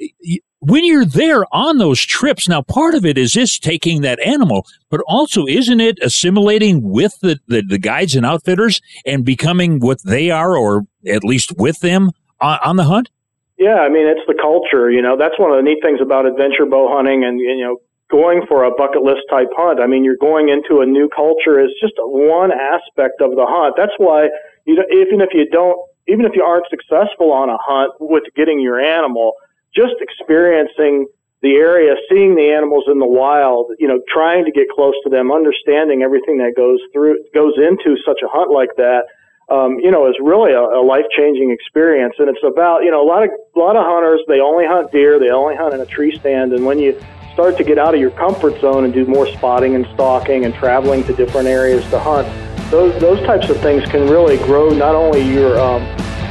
when 0.61 0.85
you're 0.85 1.05
there 1.05 1.45
on 1.53 1.79
those 1.79 2.00
trips, 2.05 2.49
now 2.49 2.62
part 2.62 2.95
of 2.95 3.05
it 3.05 3.17
is 3.17 3.31
just 3.31 3.62
taking 3.62 4.03
that 4.03 4.19
animal, 4.21 4.67
but 4.91 5.00
also 5.07 5.47
isn't 5.47 5.81
it 5.81 5.99
assimilating 6.03 6.83
with 6.83 7.12
the, 7.21 7.38
the, 7.47 7.62
the 7.62 7.79
guides 7.79 8.14
and 8.14 8.27
outfitters 8.27 8.81
and 9.07 9.25
becoming 9.25 9.79
what 9.79 9.99
they 10.05 10.31
are, 10.31 10.57
or 10.57 10.83
at 11.07 11.25
least 11.25 11.53
with 11.57 11.79
them 11.81 12.11
on, 12.40 12.59
on 12.64 12.77
the 12.77 12.85
hunt? 12.85 13.11
Yeah, 13.59 13.83
I 13.83 13.88
mean 13.88 14.07
it's 14.07 14.27
the 14.27 14.38
culture. 14.40 14.90
You 14.90 15.03
know, 15.03 15.16
that's 15.16 15.38
one 15.38 15.51
of 15.51 15.57
the 15.57 15.62
neat 15.62 15.79
things 15.83 16.01
about 16.01 16.27
adventure 16.27 16.66
bow 16.66 16.94
hunting, 16.94 17.25
and 17.25 17.40
you 17.40 17.59
know, 17.59 17.79
going 18.11 18.42
for 18.49 18.64
a 18.64 18.71
bucket 18.71 19.03
list 19.03 19.23
type 19.31 19.51
hunt. 19.57 19.81
I 19.81 19.87
mean, 19.87 20.05
you're 20.05 20.21
going 20.21 20.49
into 20.49 20.81
a 20.81 20.87
new 20.87 21.09
culture 21.11 21.59
is 21.59 21.71
just 21.83 21.94
one 21.99 22.51
aspect 22.53 23.21
of 23.21 23.33
the 23.35 23.47
hunt. 23.47 23.75
That's 23.77 23.94
why 23.99 24.29
you 24.64 24.75
know, 24.77 24.87
even 24.92 25.21
if 25.21 25.31
you 25.35 25.49
don't, 25.51 25.79
even 26.07 26.25
if 26.25 26.33
you 26.35 26.42
aren't 26.42 26.66
successful 26.71 27.33
on 27.33 27.51
a 27.51 27.59
hunt 27.59 27.94
with 27.99 28.23
getting 28.37 28.61
your 28.61 28.79
animal, 28.79 29.35
just 29.74 29.94
experiencing 30.00 31.07
the 31.40 31.54
area, 31.54 31.94
seeing 32.11 32.35
the 32.35 32.50
animals 32.50 32.85
in 32.90 32.98
the 32.98 33.07
wild, 33.07 33.70
you 33.78 33.87
know, 33.87 34.00
trying 34.12 34.44
to 34.44 34.50
get 34.50 34.66
close 34.74 34.94
to 35.04 35.11
them, 35.11 35.31
understanding 35.31 36.02
everything 36.02 36.38
that 36.38 36.54
goes 36.57 36.81
through 36.92 37.22
goes 37.33 37.54
into 37.57 37.96
such 38.04 38.18
a 38.24 38.28
hunt 38.28 38.50
like 38.50 38.70
that 38.76 39.07
um, 39.50 39.78
you 39.81 39.90
know, 39.90 40.09
is 40.09 40.16
really 40.20 40.52
a, 40.52 40.61
a 40.61 40.83
life 40.85 41.07
changing 41.16 41.50
experience. 41.50 42.14
And 42.18 42.28
it's 42.28 42.42
about, 42.44 42.85
you 42.85 42.90
know, 42.90 43.02
a 43.02 43.09
lot 43.09 43.22
of 43.22 43.31
a 43.31 43.59
lot 43.59 43.76
of 43.76 43.85
hunters 43.85 44.20
they 44.28 44.40
only 44.40 44.66
hunt 44.66 44.92
deer, 44.92 45.18
they 45.18 45.31
only 45.31 45.57
hunt 45.57 45.74
in 45.74 45.81
a 45.81 45.87
tree 45.87 46.16
stand, 46.18 46.52
and 46.52 46.64
when 46.64 46.78
you 46.78 47.00
start 47.33 47.57
to 47.57 47.64
get 47.64 47.78
out 47.78 47.94
of 47.94 48.00
your 48.00 48.11
comfort 48.11 48.61
zone 48.61 48.85
and 48.85 48.92
do 48.92 49.07
more 49.07 49.26
spotting 49.26 49.74
and 49.74 49.87
stalking 49.94 50.44
and 50.44 50.54
traveling 50.54 51.04
to 51.04 51.14
different 51.14 51.48
areas 51.48 51.88
to 51.90 51.98
hunt, 51.98 52.28
those 52.70 52.98
those 53.00 53.20
types 53.24 53.48
of 53.48 53.57
things 53.61 53.85
can 53.87 54.09
really 54.09 54.37
grow 54.38 54.68
not 54.70 54.94
only 54.94 55.22
your 55.22 55.59
um, 55.59 55.83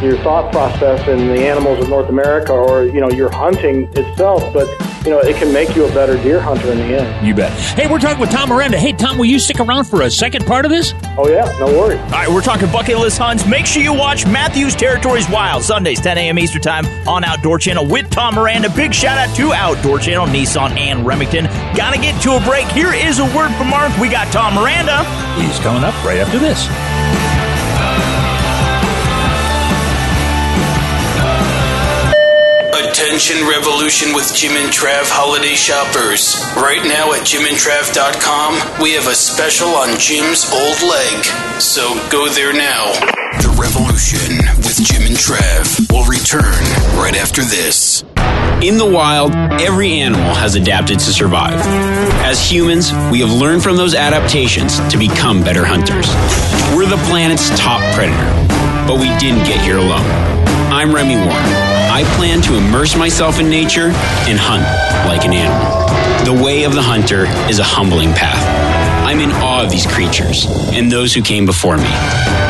your 0.02 0.18
thought 0.20 0.52
process 0.52 1.08
in 1.08 1.28
the 1.28 1.48
animals 1.48 1.80
of 1.80 1.90
North 1.90 2.10
America 2.10 2.54
or 2.54 2.84
you 2.84 3.00
know 3.00 3.10
your 3.10 3.32
hunting 3.32 3.90
itself, 3.98 4.42
but 4.54 4.68
you 5.04 5.12
know 5.12 5.20
it 5.20 5.36
can 5.38 5.52
make 5.52 5.76
you 5.76 5.86
a 5.86 5.94
better 5.94 6.16
deer 6.22 6.40
hunter 6.40 6.72
in 6.72 6.78
the 6.78 7.00
end. 7.00 7.28
You 7.28 7.34
bet. 7.34 7.52
Hey, 7.74 7.88
we're 7.88 8.00
talking 8.00 8.20
with 8.20 8.30
Tom 8.30 8.50
Miranda. 8.50 8.78
Hey, 8.78 8.94
Tom, 8.94 9.18
will 9.18 9.26
you 9.26 9.40
stick 9.40 9.60
around 9.60 9.86
for 9.86 10.04
a 10.04 10.12
second 10.12 10.46
part 10.46 10.66
of 10.66 10.72
this? 10.72 10.94
Oh 11.18 11.28
yeah, 11.28 11.46
no 11.60 11.66
worries. 11.66 12.00
All 12.00 12.10
right, 12.10 12.30
we're 12.30 12.42
talking 12.42 12.72
bucket 12.72 12.98
list 12.98 13.18
hunts. 13.18 13.46
Make 13.48 13.66
sure 13.66 13.82
you 13.82 13.94
watch 13.94 14.26
Mathews 14.26 14.76
Territories 14.76 15.30
Wild 15.30 15.64
Sundays, 15.64 16.00
10 16.02 16.18
a.m. 16.18 16.40
Eastern 16.40 16.62
Time 16.62 16.86
on 17.08 17.24
Outdoor 17.24 17.58
Channel 17.58 17.88
with 17.88 18.10
Tom 18.10 18.36
Miranda. 18.36 18.70
Big 18.70 18.94
shout 18.94 19.18
out 19.18 19.36
to 19.36 19.54
Outdoor 19.54 20.00
Channel, 20.00 20.28
Nissan, 20.28 20.78
and 20.78 21.06
Remington. 21.06 21.46
Gotta 21.76 22.00
get 22.00 22.22
to 22.24 22.36
a 22.36 22.40
break. 22.42 22.68
Here 22.68 22.94
is 22.94 23.20
a 23.20 23.26
word 23.36 23.52
from 23.56 23.70
Mark. 23.70 23.98
We 23.98 24.10
got 24.10 24.32
Tom 24.32 24.54
Miranda. 24.56 25.04
He's 25.42 25.60
coming 25.60 25.84
up 25.84 25.94
right 26.04 26.18
after 26.18 26.40
this. 26.40 26.68
Attention 32.78 33.48
Revolution 33.50 34.14
with 34.14 34.30
Jim 34.36 34.54
and 34.54 34.72
Trav 34.72 35.10
holiday 35.10 35.58
shoppers. 35.58 36.38
Right 36.54 36.86
now 36.86 37.10
at 37.10 37.26
jimandtrav.com, 37.26 38.82
we 38.82 38.94
have 38.94 39.08
a 39.08 39.18
special 39.18 39.70
on 39.70 39.98
Jim's 39.98 40.46
old 40.54 40.78
leg. 40.86 41.26
So 41.58 41.98
go 42.14 42.30
there 42.30 42.54
now. 42.54 42.94
The 43.42 43.50
Revolution 43.58 44.30
with 44.62 44.78
Jim 44.86 45.10
and 45.10 45.18
Trav 45.18 45.90
will 45.90 46.06
return 46.06 46.54
right 47.02 47.18
after 47.18 47.42
this. 47.42 48.06
In 48.62 48.78
the 48.78 48.86
wild, 48.86 49.34
every 49.58 49.98
animal 49.98 50.36
has 50.38 50.54
adapted 50.54 51.00
to 51.00 51.10
survive. 51.10 51.58
As 52.22 52.38
humans, 52.46 52.94
we 53.10 53.22
have 53.22 53.32
learned 53.32 53.64
from 53.64 53.78
those 53.78 53.96
adaptations 53.96 54.78
to 54.94 55.02
become 55.02 55.44
better 55.44 55.66
hunters. 55.66 56.06
We're 56.78 56.86
the 56.86 57.02
planet's 57.10 57.50
top 57.58 57.82
predator, 57.98 58.30
but 58.86 59.02
we 59.02 59.10
didn't 59.18 59.50
get 59.50 59.62
here 59.66 59.78
alone. 59.78 60.06
I'm 60.70 60.94
Remy 60.94 61.16
Warren. 61.26 61.77
I 61.90 62.04
plan 62.16 62.42
to 62.44 62.56
immerse 62.56 62.96
myself 62.96 63.40
in 63.40 63.50
nature 63.50 63.92
and 64.28 64.38
hunt 64.40 64.64
like 65.08 65.26
an 65.26 65.34
animal. 65.34 65.88
The 66.26 66.44
way 66.44 66.64
of 66.64 66.74
the 66.74 66.82
hunter 66.82 67.26
is 67.50 67.60
a 67.60 67.64
humbling 67.64 68.14
path. 68.14 68.44
I'm 69.06 69.20
in 69.20 69.32
awe 69.32 69.64
of 69.64 69.72
these 69.72 69.86
creatures 69.86 70.46
and 70.74 70.92
those 70.92 71.14
who 71.14 71.22
came 71.22 71.46
before 71.46 71.78
me. 71.78 71.90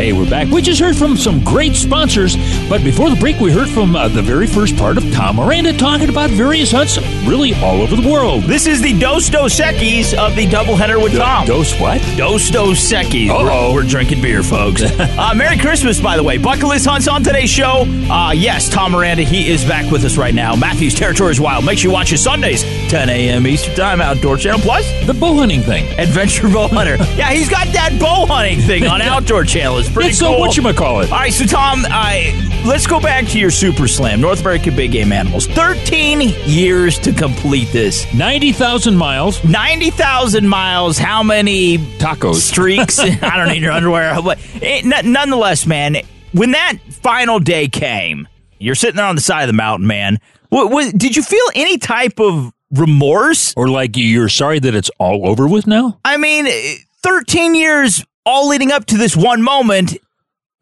Hey, 0.04 0.12
we're 0.12 0.28
back. 0.28 0.48
We 0.48 0.60
just 0.60 0.82
heard 0.82 0.96
from 0.96 1.16
some 1.16 1.42
great 1.42 1.74
sponsors, 1.74 2.36
but 2.68 2.84
before 2.84 3.08
the 3.08 3.16
break, 3.16 3.40
we 3.40 3.50
heard 3.50 3.70
from 3.70 3.96
uh, 3.96 4.06
the 4.08 4.20
very 4.20 4.46
first 4.46 4.76
part 4.76 4.98
of 4.98 5.12
Tom 5.14 5.36
Miranda 5.36 5.72
talking 5.72 6.10
about 6.10 6.28
various 6.28 6.70
hunts 6.70 6.98
really 7.26 7.54
all 7.54 7.80
over 7.80 7.96
the 7.96 8.06
world. 8.06 8.42
This 8.42 8.66
is 8.66 8.82
the 8.82 8.98
Dos 9.00 9.30
Dos 9.30 9.58
Equis 9.58 10.12
of 10.12 10.36
the 10.36 10.44
doubleheader 10.44 11.02
with 11.02 11.12
Do- 11.12 11.20
Tom. 11.20 11.46
Dos 11.46 11.80
what? 11.80 12.02
Dos 12.18 12.50
Dos 12.50 12.92
Equis. 12.92 13.30
Uh-oh. 13.30 13.72
We're, 13.72 13.82
we're 13.82 13.88
drinking 13.88 14.20
beer, 14.20 14.42
folks. 14.42 14.82
uh, 14.84 15.32
Merry 15.34 15.56
Christmas, 15.56 15.98
by 15.98 16.18
the 16.18 16.22
way. 16.22 16.36
Bucket 16.36 16.64
list 16.64 16.84
hunts 16.84 17.08
on 17.08 17.22
today's 17.24 17.48
show. 17.48 17.86
Uh, 18.10 18.32
yes, 18.32 18.68
Tom 18.68 18.92
Miranda, 18.92 19.22
he 19.22 19.50
is 19.50 19.64
back 19.64 19.90
with 19.90 20.04
us 20.04 20.18
right 20.18 20.34
now. 20.34 20.54
Matthew's 20.54 20.94
Territory 20.94 21.30
is 21.30 21.40
Wild. 21.40 21.64
Make 21.64 21.78
sure 21.78 21.88
you 21.90 21.94
watch 21.94 22.10
his 22.10 22.22
Sundays, 22.22 22.62
10 22.88 23.08
a.m. 23.08 23.46
Eastern 23.46 23.74
Time, 23.74 24.00
Outdoor 24.00 24.36
Channel. 24.36 24.60
Plus, 24.60 24.84
The 25.06 25.14
bow 25.14 25.34
hunting 25.34 25.62
thing. 25.62 25.86
Adventure 25.98 26.48
Bow 26.48 26.68
Hunter. 26.68 26.96
yeah, 27.16 27.30
he's 27.30 27.48
got 27.48 27.66
that 27.68 27.96
bow 28.00 28.26
hunting 28.26 28.60
thing 28.60 28.86
on 28.86 29.02
Outdoor 29.02 29.44
Channel. 29.44 29.78
It's 29.78 29.90
pretty 29.90 30.10
It's 30.10 30.20
cool. 30.20 30.50
so 30.50 30.62
whatchamacallit. 30.62 31.10
All 31.10 31.18
right, 31.18 31.32
so 31.32 31.44
Tom, 31.46 31.84
I, 31.88 32.32
let's 32.66 32.86
go 32.86 33.00
back 33.00 33.26
to 33.28 33.38
your 33.38 33.50
Super 33.50 33.88
Slam, 33.88 34.20
North 34.20 34.40
American 34.40 34.76
Big 34.76 34.92
Game 34.92 35.12
Animals. 35.12 35.46
13 35.48 36.20
years 36.46 36.98
to 37.00 37.12
complete 37.12 37.68
this. 37.72 38.12
90,000 38.14 38.96
miles. 38.96 39.42
90,000 39.44 40.48
miles. 40.48 40.98
How 40.98 41.22
many 41.22 41.78
Tacos. 41.98 42.36
streaks? 42.36 42.98
I 43.00 43.36
don't 43.36 43.48
need 43.48 43.62
your 43.62 43.72
underwear. 43.72 44.20
But 44.22 44.38
it, 44.62 44.84
eh, 44.86 44.98
n- 44.98 45.12
nonetheless, 45.12 45.66
man, 45.66 45.96
when 46.32 46.52
that 46.52 46.78
final 46.90 47.38
day 47.40 47.68
came, 47.68 48.28
you're 48.58 48.74
sitting 48.74 48.96
there 48.96 49.04
on 49.06 49.14
the 49.16 49.20
side 49.20 49.42
of 49.42 49.46
the 49.48 49.52
mountain, 49.52 49.86
man. 49.86 50.18
What, 50.48 50.70
what, 50.70 50.96
did 50.96 51.16
you 51.16 51.22
feel 51.22 51.44
any 51.56 51.78
type 51.78 52.20
of 52.20 52.52
remorse? 52.74 53.54
Or 53.56 53.68
like 53.68 53.96
you're 53.96 54.28
sorry 54.28 54.58
that 54.60 54.74
it's 54.74 54.90
all 54.98 55.28
over 55.28 55.46
with 55.48 55.66
now? 55.66 55.98
I 56.04 56.16
mean, 56.16 56.46
eh, 56.46 56.76
13 57.02 57.54
years 57.54 58.04
all 58.26 58.48
leading 58.48 58.72
up 58.72 58.86
to 58.86 58.96
this 58.96 59.16
one 59.16 59.42
moment, 59.42 59.96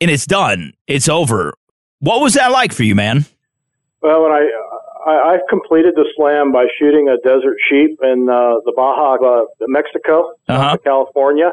and 0.00 0.10
it's 0.10 0.26
done. 0.26 0.72
It's 0.86 1.08
over. 1.08 1.54
What 2.00 2.20
was 2.20 2.34
that 2.34 2.50
like 2.50 2.72
for 2.72 2.82
you, 2.82 2.94
man? 2.94 3.24
Well, 4.00 4.22
when 4.24 4.32
I, 4.32 4.48
I 5.06 5.12
I 5.34 5.38
completed 5.48 5.94
the 5.94 6.04
slam 6.16 6.50
by 6.52 6.66
shooting 6.78 7.08
a 7.08 7.16
desert 7.26 7.56
sheep 7.70 7.98
in 8.02 8.28
uh, 8.28 8.58
the 8.64 8.72
Baja, 8.74 9.14
uh, 9.14 9.44
Mexico, 9.68 10.32
Uh-huh. 10.48 10.76
California. 10.84 11.52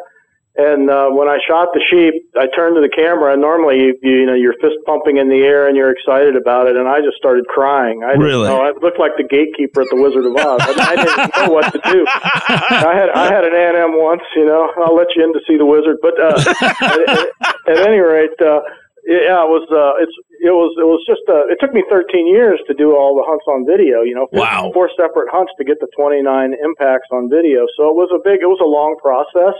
And 0.59 0.91
uh, 0.91 1.07
when 1.15 1.31
I 1.31 1.39
shot 1.47 1.71
the 1.71 1.79
sheep, 1.87 2.19
I 2.35 2.51
turned 2.51 2.75
to 2.75 2.83
the 2.83 2.91
camera, 2.91 3.31
and 3.31 3.39
normally 3.39 3.79
you, 3.79 3.91
you 4.03 4.25
know 4.27 4.35
you're 4.35 4.59
fist 4.59 4.75
pumping 4.83 5.15
in 5.15 5.31
the 5.31 5.39
air 5.47 5.71
and 5.71 5.77
you're 5.79 5.87
excited 5.95 6.35
about 6.35 6.67
it, 6.67 6.75
and 6.75 6.83
I 6.83 6.99
just 6.99 7.15
started 7.15 7.47
crying. 7.47 8.03
I 8.03 8.19
didn't 8.19 8.27
Really? 8.27 8.49
know. 8.51 8.59
I 8.59 8.75
looked 8.83 8.99
like 8.99 9.15
the 9.15 9.23
gatekeeper 9.23 9.87
at 9.87 9.89
the 9.89 9.95
Wizard 9.95 10.27
of 10.27 10.35
Oz. 10.35 10.59
I, 10.59 10.73
I 10.75 10.95
didn't 10.99 11.31
know 11.39 11.47
what 11.55 11.71
to 11.71 11.79
do. 11.79 12.03
I 12.03 12.91
had 12.91 13.07
I 13.15 13.31
had 13.31 13.47
an 13.47 13.55
A 13.55 13.63
and 13.71 13.77
M 13.87 13.93
once, 13.95 14.25
you 14.35 14.43
know. 14.43 14.67
I'll 14.83 14.99
let 14.99 15.07
you 15.15 15.23
in 15.23 15.31
to 15.31 15.39
see 15.47 15.55
the 15.55 15.63
wizard, 15.65 15.95
but 16.03 16.19
uh, 16.19 16.35
at, 16.35 16.99
at, 17.07 17.23
at 17.71 17.77
any 17.87 18.03
rate, 18.03 18.35
uh, 18.43 18.59
yeah, 19.07 19.39
it 19.39 19.49
was 19.49 19.63
uh, 19.71 19.95
it's 20.03 20.11
it 20.43 20.51
was 20.51 20.75
it 20.75 20.83
was 20.83 20.99
just 21.07 21.23
uh, 21.31 21.47
it 21.47 21.55
took 21.63 21.71
me 21.71 21.87
13 21.87 22.27
years 22.27 22.59
to 22.67 22.75
do 22.75 22.99
all 22.99 23.15
the 23.15 23.23
hunts 23.23 23.47
on 23.47 23.63
video. 23.63 24.03
You 24.03 24.11
know, 24.15 24.27
four, 24.27 24.43
Wow. 24.43 24.71
four 24.75 24.91
separate 24.99 25.31
hunts 25.31 25.55
to 25.55 25.63
get 25.63 25.79
the 25.79 25.87
29 25.95 26.19
impacts 26.59 27.07
on 27.15 27.31
video. 27.31 27.63
So 27.79 27.87
it 27.87 27.95
was 27.95 28.11
a 28.11 28.19
big, 28.19 28.43
it 28.43 28.51
was 28.51 28.59
a 28.59 28.67
long 28.67 28.99
process. 28.99 29.55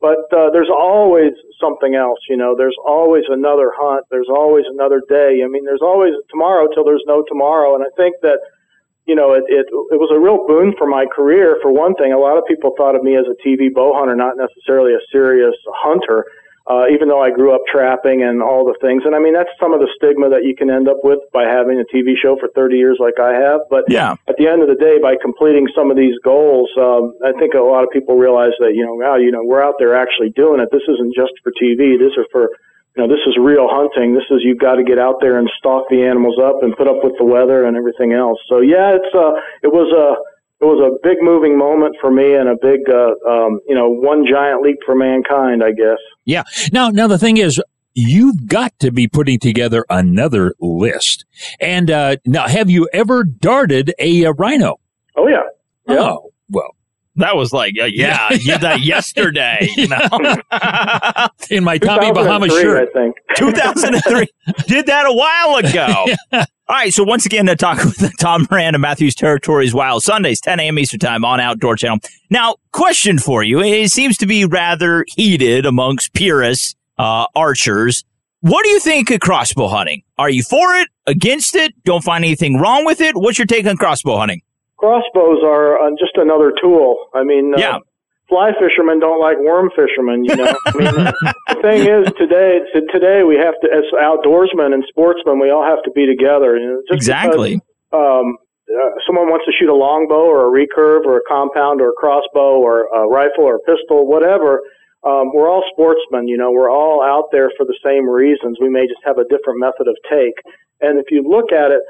But 0.00 0.30
uh, 0.32 0.50
there's 0.50 0.70
always 0.70 1.32
something 1.60 1.96
else, 1.96 2.20
you 2.28 2.36
know. 2.36 2.54
There's 2.56 2.76
always 2.86 3.24
another 3.28 3.72
hunt. 3.74 4.06
There's 4.10 4.28
always 4.30 4.64
another 4.70 5.02
day. 5.08 5.42
I 5.44 5.48
mean, 5.48 5.64
there's 5.64 5.82
always 5.82 6.14
tomorrow 6.30 6.68
till 6.72 6.84
there's 6.84 7.02
no 7.06 7.24
tomorrow. 7.26 7.74
And 7.74 7.82
I 7.82 7.90
think 7.96 8.14
that, 8.22 8.38
you 9.06 9.16
know, 9.16 9.32
it, 9.32 9.42
it 9.48 9.66
it 9.66 9.98
was 9.98 10.10
a 10.14 10.20
real 10.20 10.46
boon 10.46 10.74
for 10.78 10.86
my 10.86 11.04
career. 11.06 11.58
For 11.62 11.72
one 11.72 11.94
thing, 11.96 12.12
a 12.12 12.18
lot 12.18 12.38
of 12.38 12.44
people 12.46 12.74
thought 12.76 12.94
of 12.94 13.02
me 13.02 13.16
as 13.16 13.26
a 13.26 13.34
TV 13.42 13.74
bow 13.74 13.92
hunter, 13.92 14.14
not 14.14 14.36
necessarily 14.36 14.94
a 14.94 15.02
serious 15.10 15.56
hunter. 15.74 16.24
Uh, 16.68 16.84
even 16.92 17.08
though 17.08 17.22
I 17.24 17.32
grew 17.32 17.56
up 17.56 17.64
trapping 17.64 18.20
and 18.22 18.42
all 18.44 18.68
the 18.68 18.76
things, 18.84 19.02
and 19.08 19.16
I 19.16 19.18
mean 19.18 19.32
that's 19.32 19.48
some 19.58 19.72
of 19.72 19.80
the 19.80 19.88
stigma 19.96 20.28
that 20.28 20.44
you 20.44 20.52
can 20.54 20.68
end 20.68 20.86
up 20.86 21.00
with 21.02 21.18
by 21.32 21.48
having 21.48 21.80
a 21.80 21.86
TV 21.88 22.12
show 22.20 22.36
for 22.36 22.48
30 22.52 22.76
years 22.76 23.00
like 23.00 23.16
I 23.16 23.32
have. 23.32 23.64
But 23.70 23.88
Yeah. 23.88 24.16
at 24.28 24.36
the 24.36 24.46
end 24.46 24.60
of 24.60 24.68
the 24.68 24.76
day, 24.76 24.98
by 25.00 25.16
completing 25.16 25.66
some 25.74 25.90
of 25.90 25.96
these 25.96 26.12
goals, 26.20 26.68
um, 26.76 27.16
I 27.24 27.32
think 27.40 27.54
a 27.54 27.64
lot 27.64 27.84
of 27.84 27.90
people 27.90 28.16
realize 28.20 28.52
that 28.60 28.74
you 28.74 28.84
know, 28.84 28.94
wow, 28.94 29.16
you 29.16 29.32
know, 29.32 29.42
we're 29.42 29.64
out 29.64 29.76
there 29.78 29.96
actually 29.96 30.28
doing 30.36 30.60
it. 30.60 30.68
This 30.70 30.84
isn't 30.88 31.14
just 31.14 31.32
for 31.42 31.52
TV. 31.56 31.96
This 31.96 32.12
is 32.20 32.26
for 32.30 32.50
you 32.96 33.06
know, 33.06 33.08
this 33.08 33.24
is 33.26 33.36
real 33.38 33.68
hunting. 33.70 34.12
This 34.12 34.26
is 34.28 34.42
you've 34.42 34.58
got 34.58 34.74
to 34.74 34.82
get 34.84 34.98
out 34.98 35.20
there 35.20 35.38
and 35.38 35.48
stalk 35.56 35.88
the 35.88 36.02
animals 36.02 36.36
up 36.42 36.62
and 36.62 36.76
put 36.76 36.88
up 36.88 37.04
with 37.04 37.14
the 37.16 37.24
weather 37.24 37.64
and 37.64 37.76
everything 37.76 38.12
else. 38.12 38.38
So 38.48 38.60
yeah, 38.60 38.92
it's 38.98 39.14
uh, 39.14 39.32
it 39.62 39.72
was 39.72 39.88
a 39.94 40.20
it 40.60 40.64
was 40.64 40.80
a 40.80 40.98
big 41.06 41.18
moving 41.20 41.56
moment 41.56 41.96
for 42.00 42.10
me 42.10 42.34
and 42.34 42.48
a 42.48 42.56
big 42.60 42.80
uh, 42.88 43.14
um, 43.30 43.60
you 43.68 43.74
know, 43.74 43.88
one 43.88 44.24
giant 44.30 44.62
leap 44.62 44.78
for 44.84 44.94
mankind, 44.96 45.62
I 45.62 45.70
guess. 45.70 45.98
Yeah. 46.24 46.42
Now, 46.72 46.88
now 46.90 47.06
the 47.06 47.18
thing 47.18 47.36
is, 47.36 47.60
you've 47.94 48.46
got 48.46 48.78
to 48.80 48.90
be 48.90 49.08
putting 49.08 49.38
together 49.38 49.84
another 49.88 50.54
list. 50.60 51.24
And 51.60 51.90
uh, 51.90 52.16
now, 52.26 52.48
have 52.48 52.70
you 52.70 52.88
ever 52.92 53.24
darted 53.24 53.94
a, 53.98 54.26
uh 54.26 54.32
rhino? 54.32 54.80
Oh 55.16 55.28
yeah, 55.28 55.42
yeah. 55.88 56.00
Oh, 56.00 56.32
well, 56.50 56.76
That 57.16 57.36
was 57.36 57.52
like, 57.52 57.74
uh, 57.80 57.86
yeah, 57.86 58.32
you 58.32 58.38
did 58.52 58.60
that 58.60 58.80
yesterday. 58.82 59.68
You 59.76 59.88
know? 59.88 59.98
in 61.50 61.64
my 61.64 61.78
Tommy 61.78 62.12
Bahama 62.12 62.48
shirt. 62.48 62.88
I 62.88 62.92
think. 62.92 63.16
2003. 63.36 64.26
Did 64.66 64.86
that 64.86 65.06
a 65.06 65.12
while 65.12 65.56
ago. 65.56 66.46
All 66.70 66.76
right, 66.76 66.92
so 66.92 67.02
once 67.02 67.24
again, 67.24 67.46
to 67.46 67.56
talk 67.56 67.78
with 67.84 68.16
Tom 68.18 68.46
Moran 68.50 68.62
Miranda, 68.64 68.78
Mathews 68.78 69.14
Territories 69.14 69.72
Wild, 69.72 70.02
Sundays, 70.02 70.40
10 70.40 70.60
a.m. 70.60 70.78
Eastern 70.78 71.00
Time 71.00 71.24
on 71.24 71.40
Outdoor 71.40 71.76
Channel. 71.76 71.98
Now, 72.28 72.56
question 72.72 73.18
for 73.18 73.42
you. 73.42 73.60
It 73.60 73.90
seems 73.90 74.18
to 74.18 74.26
be 74.26 74.44
rather 74.44 75.04
heated 75.08 75.64
amongst 75.64 76.12
purists, 76.12 76.74
uh, 76.98 77.26
archers. 77.34 78.04
What 78.40 78.64
do 78.64 78.70
you 78.70 78.80
think 78.80 79.10
of 79.10 79.20
crossbow 79.20 79.68
hunting? 79.68 80.02
Are 80.18 80.28
you 80.28 80.42
for 80.42 80.74
it, 80.74 80.88
against 81.06 81.56
it, 81.56 81.72
don't 81.84 82.04
find 82.04 82.22
anything 82.22 82.58
wrong 82.58 82.84
with 82.84 83.00
it? 83.00 83.16
What's 83.16 83.38
your 83.38 83.46
take 83.46 83.66
on 83.66 83.76
crossbow 83.76 84.18
hunting? 84.18 84.42
crossbows 84.78 85.42
are 85.44 85.78
uh, 85.80 85.90
just 85.98 86.16
another 86.16 86.52
tool. 86.62 87.08
I 87.12 87.24
mean, 87.24 87.52
uh, 87.54 87.58
Yeah. 87.58 87.78
Fly 88.28 88.52
fishermen 88.60 89.00
don't 89.00 89.20
like 89.20 89.38
worm 89.38 89.70
fishermen. 89.74 90.24
You 90.24 90.36
know, 90.36 90.54
I 90.66 90.72
mean, 90.76 90.94
the 91.48 91.58
thing 91.62 91.80
is 91.88 92.12
today, 92.18 92.60
today 92.92 93.24
we 93.24 93.36
have 93.36 93.54
to, 93.64 93.68
as 93.72 93.84
outdoorsmen 93.96 94.74
and 94.74 94.84
sportsmen, 94.88 95.40
we 95.40 95.50
all 95.50 95.64
have 95.64 95.82
to 95.84 95.90
be 95.90 96.06
together. 96.06 96.56
You 96.56 96.66
know, 96.66 96.82
just 96.88 96.96
Exactly. 96.96 97.60
Because, 97.90 98.22
um, 98.22 98.36
uh, 98.68 98.92
someone 99.06 99.32
wants 99.32 99.46
to 99.48 99.52
shoot 99.56 99.72
a 99.72 99.74
longbow 99.74 100.28
or 100.28 100.44
a 100.44 100.52
recurve 100.52 101.08
or 101.08 101.16
a 101.16 101.24
compound 101.26 101.80
or 101.80 101.90
a 101.90 101.96
crossbow 101.96 102.60
or 102.60 102.84
a 102.92 103.08
rifle 103.08 103.44
or 103.44 103.56
a 103.56 103.64
pistol, 103.64 104.06
whatever. 104.06 104.60
Um, 105.04 105.32
we're 105.32 105.48
all 105.48 105.64
sportsmen, 105.72 106.28
you 106.28 106.36
know. 106.36 106.52
We're 106.52 106.70
all 106.70 107.00
out 107.00 107.32
there 107.32 107.50
for 107.56 107.64
the 107.64 107.78
same 107.82 108.04
reasons. 108.08 108.58
We 108.60 108.68
may 108.68 108.84
just 108.84 109.00
have 109.04 109.16
a 109.16 109.24
different 109.24 109.58
method 109.60 109.88
of 109.88 109.96
take. 110.10 110.36
And 110.82 110.98
if 110.98 111.06
you 111.10 111.24
look 111.24 111.50
at 111.50 111.70
it, 111.70 111.80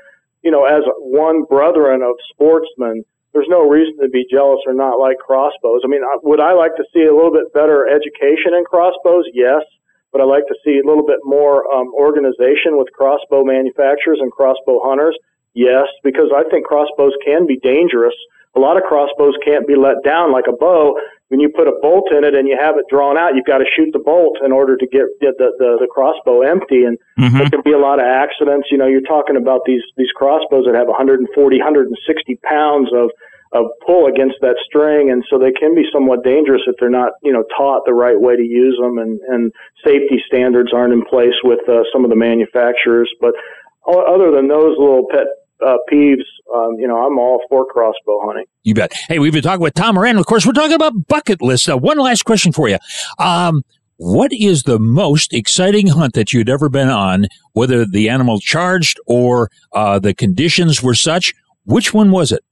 you 0.42 0.52
know, 0.52 0.64
as 0.64 0.82
one 1.00 1.42
brethren 1.44 2.02
of 2.02 2.14
sportsmen, 2.30 3.02
there's 3.32 3.48
no 3.48 3.68
reason 3.68 4.00
to 4.00 4.08
be 4.08 4.24
jealous 4.30 4.60
or 4.66 4.72
not 4.72 4.98
like 4.98 5.18
crossbows. 5.18 5.82
I 5.84 5.88
mean, 5.88 6.00
would 6.22 6.40
I 6.40 6.54
like 6.54 6.74
to 6.76 6.84
see 6.92 7.04
a 7.04 7.14
little 7.14 7.32
bit 7.32 7.52
better 7.52 7.86
education 7.86 8.56
in 8.56 8.64
crossbows? 8.64 9.24
Yes. 9.32 9.62
But 10.10 10.22
I'd 10.22 10.32
like 10.32 10.48
to 10.48 10.56
see 10.64 10.80
a 10.80 10.86
little 10.88 11.04
bit 11.04 11.20
more 11.24 11.68
um, 11.68 11.92
organization 11.92 12.80
with 12.80 12.88
crossbow 12.96 13.44
manufacturers 13.44 14.18
and 14.22 14.32
crossbow 14.32 14.80
hunters. 14.80 15.12
Yes, 15.58 15.90
because 16.04 16.30
I 16.30 16.46
think 16.54 16.70
crossbows 16.70 17.18
can 17.26 17.42
be 17.44 17.58
dangerous. 17.58 18.14
A 18.54 18.60
lot 18.60 18.76
of 18.76 18.84
crossbows 18.84 19.34
can't 19.44 19.66
be 19.66 19.74
let 19.74 20.06
down 20.06 20.30
like 20.30 20.46
a 20.46 20.54
bow. 20.54 20.94
When 21.34 21.40
you 21.40 21.50
put 21.50 21.66
a 21.66 21.74
bolt 21.82 22.14
in 22.14 22.22
it 22.22 22.38
and 22.38 22.46
you 22.46 22.56
have 22.56 22.78
it 22.78 22.86
drawn 22.88 23.18
out, 23.18 23.34
you've 23.34 23.44
got 23.44 23.58
to 23.58 23.66
shoot 23.74 23.90
the 23.92 23.98
bolt 23.98 24.38
in 24.46 24.52
order 24.52 24.76
to 24.76 24.86
get 24.86 25.10
the, 25.18 25.34
the, 25.34 25.82
the 25.82 25.88
crossbow 25.90 26.42
empty. 26.42 26.84
And 26.86 26.96
there 27.34 27.50
can 27.50 27.62
be 27.66 27.72
a 27.74 27.78
lot 27.78 27.98
of 27.98 28.06
accidents. 28.06 28.68
You 28.70 28.78
know, 28.78 28.86
you're 28.86 29.02
talking 29.02 29.36
about 29.36 29.62
these, 29.66 29.82
these 29.96 30.14
crossbows 30.14 30.64
that 30.70 30.78
have 30.78 30.86
140, 30.86 31.26
160 31.26 32.38
pounds 32.46 32.94
of, 32.94 33.10
of 33.50 33.66
pull 33.84 34.06
against 34.06 34.38
that 34.40 34.62
string. 34.62 35.10
And 35.10 35.26
so 35.28 35.42
they 35.42 35.50
can 35.50 35.74
be 35.74 35.90
somewhat 35.92 36.22
dangerous 36.22 36.62
if 36.70 36.76
they're 36.78 36.88
not, 36.88 37.18
you 37.26 37.32
know, 37.32 37.42
taught 37.58 37.82
the 37.84 37.98
right 37.98 38.18
way 38.18 38.36
to 38.36 38.46
use 38.46 38.78
them 38.78 38.98
and, 38.98 39.18
and 39.26 39.50
safety 39.84 40.22
standards 40.22 40.70
aren't 40.72 40.94
in 40.94 41.02
place 41.04 41.34
with 41.42 41.66
uh, 41.68 41.82
some 41.92 42.06
of 42.06 42.10
the 42.10 42.16
manufacturers. 42.16 43.10
But 43.20 43.34
other 43.88 44.30
than 44.30 44.48
those 44.48 44.76
little 44.78 45.06
pet 45.10 45.26
uh, 45.64 45.76
peeves, 45.90 46.24
um, 46.54 46.76
you 46.78 46.86
know, 46.86 47.04
I'm 47.04 47.18
all 47.18 47.42
for 47.48 47.66
crossbow 47.66 48.20
hunting. 48.24 48.46
You 48.62 48.74
bet. 48.74 48.92
Hey, 49.08 49.18
we've 49.18 49.32
been 49.32 49.42
talking 49.42 49.62
with 49.62 49.74
Tom 49.74 49.94
Moran. 49.94 50.16
Of 50.16 50.26
course, 50.26 50.46
we're 50.46 50.52
talking 50.52 50.74
about 50.74 51.06
bucket 51.08 51.42
list. 51.42 51.68
Uh, 51.68 51.76
one 51.76 51.98
last 51.98 52.24
question 52.24 52.52
for 52.52 52.68
you. 52.68 52.78
Um, 53.18 53.62
what 53.96 54.32
is 54.32 54.62
the 54.62 54.78
most 54.78 55.34
exciting 55.34 55.88
hunt 55.88 56.14
that 56.14 56.32
you'd 56.32 56.48
ever 56.48 56.68
been 56.68 56.88
on, 56.88 57.26
whether 57.52 57.84
the 57.84 58.08
animal 58.08 58.38
charged 58.38 59.00
or 59.06 59.50
uh, 59.72 59.98
the 59.98 60.14
conditions 60.14 60.82
were 60.82 60.94
such? 60.94 61.34
Which 61.64 61.92
one 61.92 62.12
was 62.12 62.30
it? 62.30 62.44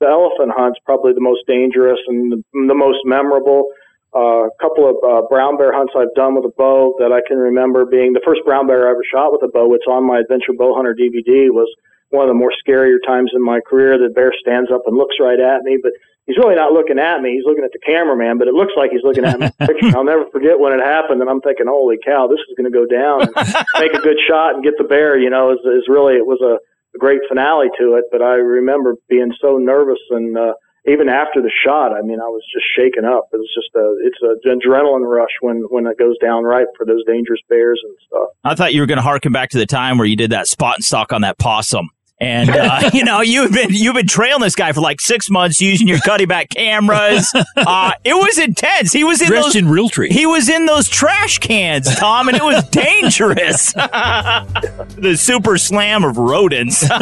The 0.00 0.06
elephant 0.06 0.52
hunt's 0.56 0.78
probably 0.86 1.12
the 1.12 1.20
most 1.20 1.40
dangerous 1.46 1.98
and 2.08 2.32
the, 2.32 2.42
the 2.68 2.74
most 2.74 2.98
memorable. 3.04 3.68
Uh, 4.16 4.48
a 4.48 4.50
couple 4.58 4.88
of 4.88 4.96
uh, 5.04 5.28
brown 5.28 5.58
bear 5.58 5.72
hunts 5.74 5.92
I've 5.94 6.14
done 6.16 6.34
with 6.34 6.46
a 6.46 6.54
bow 6.56 6.94
that 6.98 7.12
I 7.12 7.20
can 7.28 7.36
remember 7.36 7.84
being 7.84 8.14
the 8.14 8.22
first 8.24 8.40
brown 8.46 8.66
bear 8.66 8.88
I 8.88 8.92
ever 8.92 9.04
shot 9.12 9.32
with 9.32 9.42
a 9.42 9.48
bow. 9.52 9.74
It's 9.74 9.84
on 9.86 10.06
my 10.06 10.20
Adventure 10.20 10.56
Bow 10.56 10.74
Hunter 10.74 10.96
DVD. 10.96 11.52
Was 11.52 11.68
one 12.10 12.24
of 12.24 12.28
the 12.28 12.38
more 12.38 12.52
scarier 12.52 12.96
times 13.06 13.32
in 13.34 13.42
my 13.42 13.60
career. 13.60 13.98
The 13.98 14.12
bear 14.12 14.32
stands 14.40 14.70
up 14.70 14.82
and 14.86 14.96
looks 14.96 15.16
right 15.20 15.38
at 15.38 15.62
me, 15.62 15.78
but 15.82 15.92
he's 16.26 16.36
really 16.36 16.54
not 16.54 16.72
looking 16.72 16.98
at 16.98 17.20
me. 17.20 17.32
He's 17.34 17.44
looking 17.44 17.64
at 17.64 17.72
the 17.72 17.80
cameraman, 17.84 18.38
but 18.38 18.48
it 18.48 18.54
looks 18.54 18.72
like 18.76 18.90
he's 18.90 19.02
looking 19.02 19.24
at 19.24 19.40
me. 19.40 19.50
I'll 19.94 20.04
never 20.04 20.26
forget 20.30 20.60
when 20.60 20.72
it 20.72 20.84
happened, 20.84 21.20
and 21.20 21.28
I'm 21.28 21.40
thinking, 21.40 21.66
"Holy 21.66 21.96
cow, 22.04 22.28
this 22.28 22.40
is 22.48 22.54
going 22.56 22.70
to 22.70 22.74
go 22.74 22.86
down." 22.86 23.22
And 23.22 23.34
make 23.80 23.92
a 23.92 24.00
good 24.00 24.18
shot 24.28 24.54
and 24.54 24.64
get 24.64 24.74
the 24.78 24.84
bear. 24.84 25.18
You 25.18 25.30
know, 25.30 25.52
is, 25.52 25.60
is 25.64 25.88
really 25.88 26.14
it 26.14 26.26
was 26.26 26.40
a, 26.40 26.60
a 26.94 26.98
great 26.98 27.20
finale 27.28 27.68
to 27.80 27.94
it. 27.94 28.04
But 28.12 28.22
I 28.22 28.36
remember 28.36 28.94
being 29.08 29.32
so 29.40 29.58
nervous 29.58 30.00
and. 30.10 30.36
uh 30.36 30.52
even 30.86 31.08
after 31.08 31.42
the 31.42 31.50
shot, 31.64 31.92
I 31.92 32.00
mean, 32.00 32.18
I 32.18 32.28
was 32.28 32.42
just 32.52 32.64
shaken 32.74 33.04
up. 33.04 33.28
It 33.32 33.36
was 33.36 33.50
just 33.54 33.68
a, 33.74 33.96
it's 34.06 34.44
an 34.44 34.58
adrenaline 34.58 35.06
rush 35.06 35.32
when, 35.40 35.64
when 35.68 35.86
it 35.86 35.98
goes 35.98 36.16
down 36.18 36.44
right 36.44 36.66
for 36.78 36.86
those 36.86 37.04
dangerous 37.04 37.40
bears 37.48 37.80
and 37.84 37.94
stuff. 38.06 38.28
I 38.44 38.54
thought 38.54 38.72
you 38.72 38.80
were 38.80 38.86
going 38.86 38.96
to 38.96 39.02
harken 39.02 39.32
back 39.32 39.50
to 39.50 39.58
the 39.58 39.66
time 39.66 39.98
where 39.98 40.06
you 40.06 40.16
did 40.16 40.30
that 40.30 40.46
spot 40.46 40.76
and 40.76 40.84
stalk 40.84 41.12
on 41.12 41.20
that 41.22 41.38
possum. 41.38 41.90
And 42.20 42.50
uh, 42.50 42.90
you 42.94 43.04
know 43.04 43.20
you've 43.20 43.52
been 43.52 43.70
you've 43.70 43.94
been 43.94 44.06
trailing 44.06 44.42
this 44.42 44.54
guy 44.54 44.72
for 44.72 44.80
like 44.80 45.00
six 45.00 45.30
months 45.30 45.60
using 45.60 45.86
your 45.86 45.98
Cuddeback 45.98 46.48
cameras. 46.50 47.32
Uh, 47.56 47.92
it 48.04 48.14
was 48.14 48.38
intense. 48.38 48.92
He 48.92 49.04
was 49.04 49.20
in 49.20 49.28
Dressed 49.28 49.48
those 49.48 49.56
in 49.56 49.66
Realtree. 49.66 50.10
He 50.10 50.26
was 50.26 50.48
in 50.48 50.64
those 50.66 50.88
trash 50.88 51.38
cans, 51.38 51.92
Tom, 51.96 52.28
and 52.28 52.36
it 52.36 52.42
was 52.42 52.64
dangerous. 52.70 53.72
the 53.72 55.16
super 55.18 55.58
slam 55.58 56.04
of 56.04 56.16
rodents. 56.18 56.88
All 56.88 56.98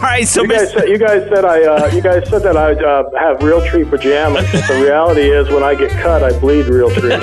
right, 0.00 0.26
so 0.26 0.42
you 0.42 0.48
guys, 0.48 0.72
said, 0.72 0.88
you 0.88 0.98
guys 0.98 1.28
said 1.28 1.44
I 1.44 1.64
uh, 1.64 1.86
you 1.92 2.00
guys 2.00 2.28
said 2.28 2.42
that 2.44 2.56
I 2.56 2.72
uh, 2.74 3.10
have 3.18 3.38
Realtree 3.40 3.88
pajamas. 3.90 4.46
But 4.52 4.68
the 4.68 4.80
reality 4.82 5.30
is, 5.30 5.48
when 5.48 5.64
I 5.64 5.74
get 5.74 5.90
cut, 5.90 6.22
I 6.22 6.38
bleed 6.38 6.66
Realtree. 6.66 7.20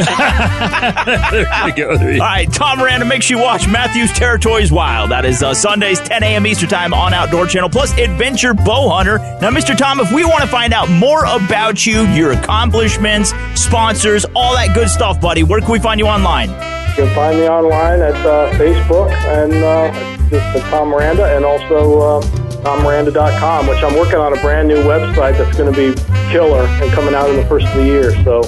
there 1.32 1.68
you 1.68 1.74
go. 1.76 1.92
All 1.92 2.20
right, 2.20 2.52
Tom 2.52 2.80
Miranda 2.80 3.06
makes 3.06 3.30
you 3.30 3.38
watch 3.40 3.68
Matthew's 3.68 4.12
Territories 4.12 4.72
Wild. 4.72 5.12
That 5.12 5.26
is 5.26 5.42
uh, 5.42 5.54
Sundays, 5.54 6.00
10 6.02 6.22
a.m. 6.24 6.46
Eastern 6.46 6.70
Time 6.70 6.94
on 6.94 7.14
Outdoor 7.18 7.48
Channel, 7.48 7.70
plus 7.70 7.92
Adventure 7.98 8.54
Bow 8.54 8.90
Hunter. 8.90 9.18
Now, 9.42 9.50
Mr. 9.50 9.76
Tom, 9.76 10.00
if 10.00 10.12
we 10.12 10.24
want 10.24 10.42
to 10.42 10.48
find 10.48 10.74
out 10.74 10.90
more 10.90 11.26
about 11.26 11.86
you, 11.86 12.04
your 12.08 12.32
accomplishments, 12.32 13.34
sponsors, 13.56 14.26
all 14.36 14.54
that 14.54 14.74
good 14.74 14.90
stuff, 14.90 15.20
buddy, 15.20 15.44
where 15.44 15.60
can 15.60 15.72
we 15.72 15.80
find 15.80 16.00
you 16.00 16.08
online? 16.08 16.50
You 16.50 17.04
can 17.04 17.16
find 17.16 17.38
me 17.38 17.50
online 17.50 18.02
at 18.02 18.16
uh, 18.26 18.52
Facebook 18.54 19.12
and 19.12 19.54
uh, 19.54 19.92
just 20.30 20.66
Tom 20.70 20.90
Miranda, 20.90 21.36
and 21.36 21.44
also 21.44 22.00
uh, 22.00 22.22
TomMiranda.com, 22.64 23.68
which 23.68 23.82
I'm 23.84 23.96
working 23.96 24.20
on 24.20 24.38
a 24.38 24.42
brand 24.42 24.68
new 24.68 24.78
website 24.78 25.38
that's 25.38 25.58
going 25.58 25.74
to 25.74 25.78
be 25.78 26.00
killer 26.32 26.66
and 26.66 26.92
coming 26.92 27.14
out 27.14 27.30
in 27.30 27.36
the 27.38 27.46
first 27.46 27.66
of 27.68 27.76
the 27.76 27.86
year. 27.86 28.12
So 28.24 28.42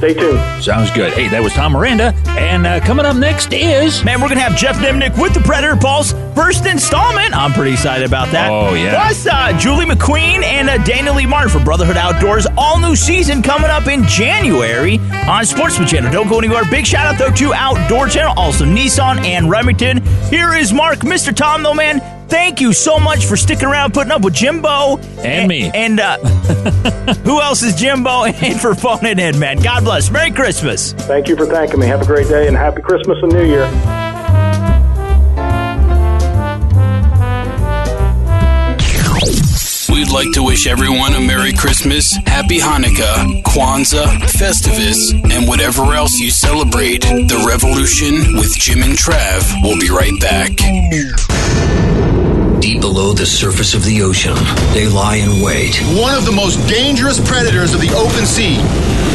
stay 0.00 0.14
tuned. 0.14 0.64
Sounds 0.64 0.90
good. 0.92 1.12
Hey, 1.12 1.28
that 1.28 1.42
was 1.42 1.52
Tom 1.52 1.72
Miranda. 1.72 2.14
And 2.28 2.66
uh, 2.66 2.80
coming 2.80 3.04
up 3.04 3.16
next 3.16 3.52
is. 3.52 4.02
Man, 4.02 4.18
we're 4.20 4.28
going 4.28 4.38
to 4.38 4.42
have 4.42 4.56
Jeff 4.56 4.76
Nimnick 4.76 5.20
with 5.20 5.34
the 5.34 5.40
Predator 5.40 5.76
Pulse 5.76 6.12
first 6.34 6.64
installment. 6.64 7.36
I'm 7.36 7.52
pretty 7.52 7.72
excited 7.72 8.06
about 8.06 8.32
that. 8.32 8.50
Oh, 8.50 8.72
yeah. 8.72 8.94
Plus, 8.94 9.26
uh, 9.26 9.52
Julie 9.58 9.84
McQueen 9.84 10.42
and 10.42 10.70
uh, 10.70 10.82
Daniel 10.84 11.16
Lee 11.16 11.26
Martin 11.26 11.50
for 11.50 11.62
Brotherhood 11.62 11.98
Outdoors. 11.98 12.46
All 12.56 12.78
new 12.78 12.96
season 12.96 13.42
coming 13.42 13.68
up 13.68 13.88
in 13.88 14.04
January 14.04 14.98
on 15.28 15.44
Sportsman 15.44 15.86
Channel. 15.86 16.10
Don't 16.10 16.28
go 16.28 16.38
anywhere. 16.38 16.62
Big 16.70 16.86
shout 16.86 17.06
out, 17.06 17.18
though, 17.18 17.34
to 17.34 17.52
Outdoor 17.52 18.08
Channel, 18.08 18.32
also 18.38 18.64
Nissan 18.64 19.22
and 19.24 19.50
Remington. 19.50 20.02
Here 20.30 20.54
is 20.54 20.72
Mark, 20.72 21.00
Mr. 21.00 21.34
Tom, 21.36 21.62
though, 21.62 21.74
man. 21.74 22.00
Thank 22.30 22.60
you 22.60 22.72
so 22.72 22.98
much 22.98 23.26
for 23.26 23.36
sticking 23.36 23.66
around, 23.66 23.92
putting 23.92 24.12
up 24.12 24.22
with 24.22 24.34
Jimbo 24.34 24.98
and, 25.18 25.48
me. 25.48 25.70
And 25.74 25.98
uh, 25.98 26.18
who 27.24 27.40
else 27.40 27.62
is 27.62 27.74
Jimbo? 27.74 28.24
And 28.40 28.60
for 28.60 28.74
phoning 28.74 29.18
in, 29.18 29.38
man. 29.38 29.58
God 29.58 29.84
bless. 29.84 30.10
Merry 30.10 30.30
Christmas. 30.30 30.92
Thank 30.92 31.28
you 31.28 31.36
for 31.36 31.46
thanking 31.46 31.78
me. 31.80 31.86
Have 31.86 32.00
a 32.00 32.06
great 32.06 32.28
day 32.28 32.48
and 32.48 32.56
happy 32.56 32.80
Christmas 32.80 33.18
and 33.22 33.32
New 33.32 33.44
Year. 33.44 33.66
We'd 39.92 40.10
like 40.10 40.32
to 40.32 40.42
wish 40.42 40.66
everyone 40.66 41.14
a 41.14 41.20
Merry 41.20 41.52
Christmas, 41.52 42.16
Happy 42.26 42.58
Hanukkah, 42.58 43.42
Kwanzaa, 43.42 44.06
Festivus, 44.22 45.12
and 45.32 45.46
whatever 45.48 45.82
else 45.94 46.18
you 46.18 46.30
celebrate. 46.30 47.02
The 47.02 47.44
Revolution 47.46 48.36
with 48.36 48.56
Jim 48.56 48.82
and 48.82 48.96
Trav 48.96 49.62
We'll 49.62 49.78
be 49.78 49.90
right 49.90 50.18
back. 50.20 51.69
Deep 52.60 52.80
below 52.82 53.12
the 53.14 53.24
surface 53.24 53.72
of 53.72 53.84
the 53.84 54.02
ocean, 54.02 54.34
they 54.74 54.86
lie 54.86 55.16
in 55.16 55.40
wait. 55.40 55.80
One 55.96 56.14
of 56.14 56.26
the 56.26 56.32
most 56.32 56.56
dangerous 56.68 57.18
predators 57.18 57.72
of 57.72 57.80
the 57.80 57.88
open 57.96 58.26
sea. 58.26 58.58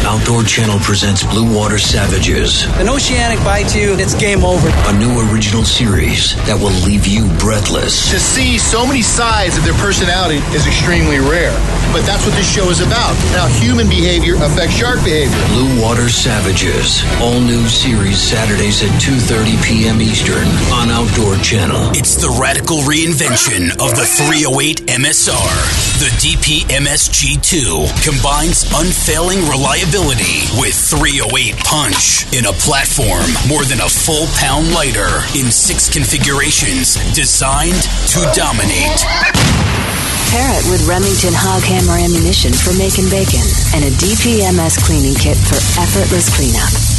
Outdoor 0.05 0.43
Channel 0.43 0.79
presents 0.79 1.23
Blue 1.23 1.45
Water 1.55 1.77
Savages, 1.77 2.65
An 2.81 2.89
oceanic 2.89 3.37
bites 3.45 3.75
you, 3.75 3.93
it's 3.97 4.13
game 4.15 4.43
over. 4.43 4.67
a 4.89 4.93
new 4.97 5.13
original 5.31 5.63
series 5.63 6.33
that 6.49 6.57
will 6.57 6.73
leave 6.89 7.05
you 7.05 7.25
breathless. 7.37 8.09
To 8.11 8.19
see 8.19 8.57
so 8.57 8.85
many 8.85 9.01
sides 9.01 9.57
of 9.57 9.63
their 9.63 9.77
personality 9.77 10.41
is 10.53 10.65
extremely 10.65 11.17
rare. 11.19 11.53
But 11.93 12.01
that's 12.05 12.25
what 12.25 12.35
this 12.35 12.49
show 12.49 12.69
is 12.69 12.81
about. 12.81 13.13
How 13.37 13.47
human 13.61 13.87
behavior 13.87 14.35
affects 14.41 14.75
shark 14.77 15.01
behavior. 15.05 15.37
Blue 15.53 15.81
Water 15.81 16.09
Savages, 16.09 17.01
all 17.21 17.39
new 17.39 17.65
series 17.69 18.17
Saturdays 18.17 18.81
at 18.83 18.89
2:30 19.01 19.61
p.m. 19.63 20.01
Eastern 20.01 20.45
on 20.73 20.89
Outdoor 20.89 21.37
Channel. 21.45 21.93
It's 21.93 22.15
the 22.17 22.29
radical 22.41 22.77
reinvention 22.85 23.34
of 23.35 23.91
the 23.99 24.07
308 24.07 24.87
MSR. 24.95 25.51
The 25.99 26.07
DPMS 26.23 27.11
G2 27.11 27.83
combines 27.99 28.63
unfailing 28.71 29.43
reliability 29.51 30.47
with 30.55 30.71
308 30.71 31.51
punch 31.59 32.31
in 32.31 32.47
a 32.47 32.55
platform 32.63 33.27
more 33.51 33.67
than 33.67 33.83
a 33.83 33.91
full 33.91 34.31
pound 34.39 34.71
lighter 34.71 35.27
in 35.35 35.51
six 35.51 35.91
configurations 35.91 36.95
designed 37.11 37.83
to 38.15 38.23
dominate. 38.31 39.03
Pair 40.31 40.55
it 40.55 40.63
with 40.71 40.87
Remington 40.87 41.35
Hog 41.35 41.59
Hammer 41.67 41.99
ammunition 41.99 42.55
for 42.55 42.71
making 42.79 43.11
bacon 43.11 43.43
and 43.75 43.83
a 43.83 43.91
DPMS 43.99 44.79
cleaning 44.79 45.15
kit 45.19 45.35
for 45.35 45.59
effortless 45.75 46.31
cleanup. 46.31 46.94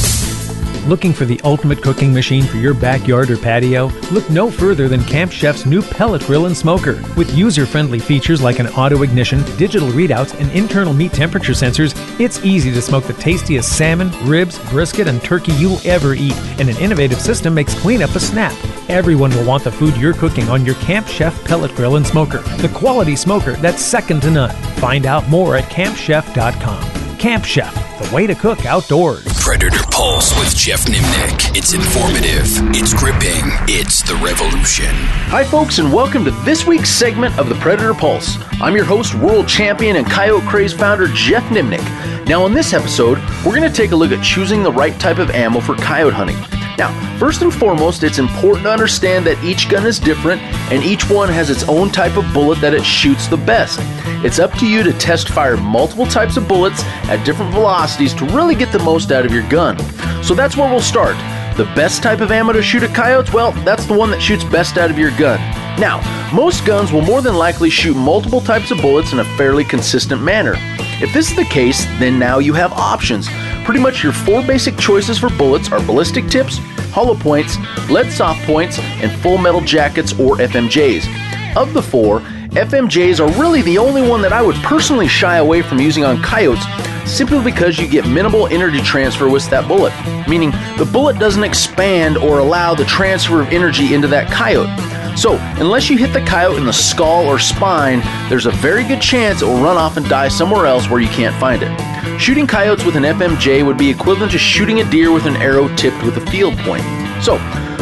Looking 0.87 1.13
for 1.13 1.25
the 1.25 1.41
ultimate 1.43 1.83
cooking 1.83 2.15
machine 2.15 2.45
for 2.45 2.59
your 2.59 2.73
backyard 2.73 3.29
or 3.29 3.37
patio? 3.37 3.87
Look 4.13 4.31
no 4.31 4.53
further 4.53 4.87
than 4.87 5.03
Camp 5.03 5.33
Chef's 5.33 5.67
new 5.67 5.83
pellet 5.83 6.23
grill 6.23 6.47
and 6.47 6.57
smoker. 6.57 7.03
With 7.17 7.37
user 7.37 7.67
friendly 7.67 7.99
features 7.99 8.41
like 8.41 8.61
an 8.61 8.69
auto 8.69 9.03
ignition, 9.03 9.43
digital 9.57 9.89
readouts, 9.89 10.39
and 10.41 10.49
internal 10.53 10.93
meat 10.93 11.13
temperature 11.13 11.55
sensors, 11.55 11.97
it's 12.21 12.45
easy 12.45 12.71
to 12.71 12.81
smoke 12.81 13.03
the 13.03 13.15
tastiest 13.15 13.77
salmon, 13.77 14.13
ribs, 14.29 14.61
brisket, 14.71 15.09
and 15.09 15.21
turkey 15.25 15.53
you'll 15.55 15.81
ever 15.85 16.15
eat. 16.15 16.37
And 16.61 16.69
an 16.69 16.77
innovative 16.77 17.21
system 17.21 17.53
makes 17.53 17.75
cleanup 17.81 18.15
a 18.15 18.21
snap. 18.21 18.55
Everyone 18.89 19.31
will 19.31 19.45
want 19.45 19.65
the 19.65 19.73
food 19.73 19.97
you're 19.97 20.15
cooking 20.15 20.49
on 20.49 20.65
your 20.65 20.77
Camp 20.77 21.09
Chef 21.09 21.45
pellet 21.45 21.75
grill 21.75 21.97
and 21.97 22.07
smoker. 22.07 22.39
The 22.59 22.69
quality 22.73 23.17
smoker 23.17 23.55
that's 23.55 23.83
second 23.83 24.23
to 24.23 24.31
none. 24.31 24.55
Find 24.77 25.05
out 25.05 25.29
more 25.29 25.57
at 25.57 25.65
campchef.com. 25.65 27.06
Camp 27.19 27.45
Chef, 27.45 27.75
the 27.99 28.15
way 28.15 28.27
to 28.27 28.35
cook 28.35 28.67
outdoors. 28.67 29.27
Predator 29.41 29.83
Pulse 29.91 30.39
with 30.39 30.55
Jeff 30.55 30.85
Nimnick. 30.85 31.57
It's 31.57 31.73
informative, 31.73 32.45
it's 32.75 32.93
gripping, 32.93 33.51
it's 33.69 34.03
the 34.03 34.15
revolution. 34.17 34.91
Hi, 35.31 35.43
folks, 35.43 35.79
and 35.79 35.93
welcome 35.93 36.25
to 36.25 36.31
this 36.45 36.67
week's 36.67 36.91
segment 36.91 37.39
of 37.39 37.49
the 37.49 37.55
Predator 37.57 37.95
Pulse. 37.95 38.37
I'm 38.61 38.77
your 38.77 38.85
host, 38.85 39.15
world 39.15 39.49
champion, 39.49 39.97
and 39.97 40.07
Coyote 40.07 40.47
Craze 40.47 40.73
founder 40.73 41.09
Jeff 41.09 41.45
Nimnick. 41.45 41.85
Now, 42.27 42.45
on 42.45 42.53
this 42.53 42.75
episode, 42.75 43.19
we're 43.45 43.57
going 43.57 43.63
to 43.63 43.77
take 43.77 43.93
a 43.93 43.97
look 43.97 44.13
at 44.13 44.23
choosing 44.23 44.63
the 44.63 44.73
right 44.73 44.99
type 45.01 45.19
of 45.19 45.31
ammo 45.31 45.61
for 45.61 45.75
coyote 45.77 46.13
hunting. 46.13 46.66
Now, 46.79 47.19
first 47.19 47.41
and 47.41 47.53
foremost, 47.53 48.03
it's 48.03 48.19
important 48.19 48.65
to 48.65 48.71
understand 48.71 49.27
that 49.27 49.43
each 49.43 49.69
gun 49.71 49.87
is 49.87 49.99
different 49.99 50.43
and 50.71 50.83
each 50.83 51.09
one 51.09 51.29
has 51.29 51.49
its 51.49 51.63
own 51.65 51.91
type 51.91 52.17
of 52.17 52.31
bullet 52.35 52.61
that 52.61 52.75
it 52.75 52.85
shoots 52.85 53.29
the 53.29 53.37
best. 53.37 53.79
It's 54.25 54.39
up 54.39 54.53
to 54.59 54.69
you 54.69 54.83
to 54.83 54.93
test 54.93 55.31
fire 55.31 55.57
multiple 55.57 56.07
types 56.07 56.37
of 56.37 56.47
bullets 56.47 56.83
at 57.09 57.25
different 57.25 57.53
velocities 57.53 58.13
to 58.15 58.27
really 58.27 58.55
get 58.55 58.73
the 58.73 58.79
most 58.79 59.11
out 59.11 59.25
of 59.25 59.33
your 59.33 59.49
gun. 59.49 59.79
So 60.23 60.35
that's 60.35 60.57
where 60.57 60.71
we'll 60.71 60.81
start. 60.81 61.17
The 61.57 61.65
best 61.75 62.03
type 62.03 62.21
of 62.21 62.31
ammo 62.31 62.53
to 62.53 62.63
shoot 62.63 62.83
at 62.83 62.95
coyotes? 62.95 63.33
Well, 63.33 63.53
that's 63.65 63.87
the 63.87 63.95
one 63.95 64.11
that 64.11 64.21
shoots 64.21 64.45
best 64.45 64.77
out 64.77 64.91
of 64.91 64.99
your 64.99 65.11
gun. 65.13 65.39
Now, 65.81 66.03
most 66.35 66.67
guns 66.67 66.93
will 66.93 67.03
more 67.03 67.23
than 67.23 67.37
likely 67.37 67.71
shoot 67.71 67.97
multiple 67.97 68.43
types 68.43 68.71
of 68.71 68.79
bullets 68.83 69.13
in 69.15 69.21
a 69.21 69.37
fairly 69.37 69.65
consistent 69.65 70.23
manner. 70.23 70.55
If 71.01 71.15
this 71.15 71.31
is 71.31 71.37
the 71.37 71.45
case, 71.45 71.87
then 71.99 72.19
now 72.19 72.39
you 72.39 72.53
have 72.53 72.73
options. 72.73 73.29
Pretty 73.67 73.81
much 73.81 74.05
your 74.05 74.13
four 74.13 74.47
basic 74.47 74.77
choices 74.77 75.19
for 75.19 75.29
bullets 75.29 75.73
are 75.73 75.85
ballistic 75.85 76.29
tips, 76.29 76.59
hollow 76.93 77.17
points, 77.17 77.57
lead 77.91 78.13
soft 78.13 78.41
points, 78.47 78.79
and 78.79 79.11
full 79.21 79.39
metal 79.39 79.61
jackets 79.61 80.13
or 80.21 80.37
FMJs. 80.37 81.57
Of 81.57 81.75
the 81.75 81.83
four, 81.83 82.21
FMJs 82.51 83.19
are 83.19 83.41
really 83.41 83.63
the 83.63 83.77
only 83.77 84.09
one 84.09 84.23
that 84.23 84.33
I 84.33 84.41
would 84.41 84.55
personally 84.63 85.09
shy 85.09 85.39
away 85.39 85.63
from 85.63 85.81
using 85.81 86.05
on 86.05 86.23
coyotes 86.23 86.65
simply 87.11 87.43
because 87.43 87.77
you 87.77 87.89
get 87.89 88.07
minimal 88.07 88.47
energy 88.47 88.81
transfer 88.83 89.29
with 89.29 89.51
that 89.51 89.67
bullet, 89.67 89.93
meaning 90.29 90.53
the 90.79 90.89
bullet 90.93 91.19
doesn't 91.19 91.43
expand 91.43 92.17
or 92.19 92.39
allow 92.39 92.73
the 92.73 92.85
transfer 92.85 93.41
of 93.41 93.49
energy 93.49 93.95
into 93.95 94.07
that 94.07 94.31
coyote. 94.31 94.71
So, 95.19 95.39
unless 95.59 95.91
you 95.91 95.99
hit 95.99 96.13
the 96.13 96.25
coyote 96.25 96.59
in 96.59 96.67
the 96.67 96.73
skull 96.73 97.27
or 97.27 97.41
spine, 97.41 98.01
there's 98.29 98.47
a 98.47 98.53
very 98.53 98.85
good 98.85 99.03
chance 99.03 99.43
it 99.43 99.47
will 99.47 99.61
run 99.61 99.77
off 99.77 99.97
and 99.97 100.09
die 100.09 100.29
somewhere 100.29 100.67
else 100.67 100.89
where 100.89 101.01
you 101.01 101.09
can't 101.09 101.35
find 101.41 101.65
it. 101.65 101.96
Shooting 102.19 102.47
coyotes 102.47 102.85
with 102.85 102.97
an 102.97 103.03
FMJ 103.03 103.65
would 103.65 103.77
be 103.77 103.91
equivalent 103.91 104.33
to 104.33 104.39
shooting 104.39 104.81
a 104.81 104.91
deer 104.91 105.11
with 105.13 105.27
an 105.27 105.37
arrow 105.37 105.69
tipped 105.77 106.03
with 106.03 106.17
a 106.17 106.31
field 106.31 106.57
point. 106.59 106.83
So, 107.23 107.39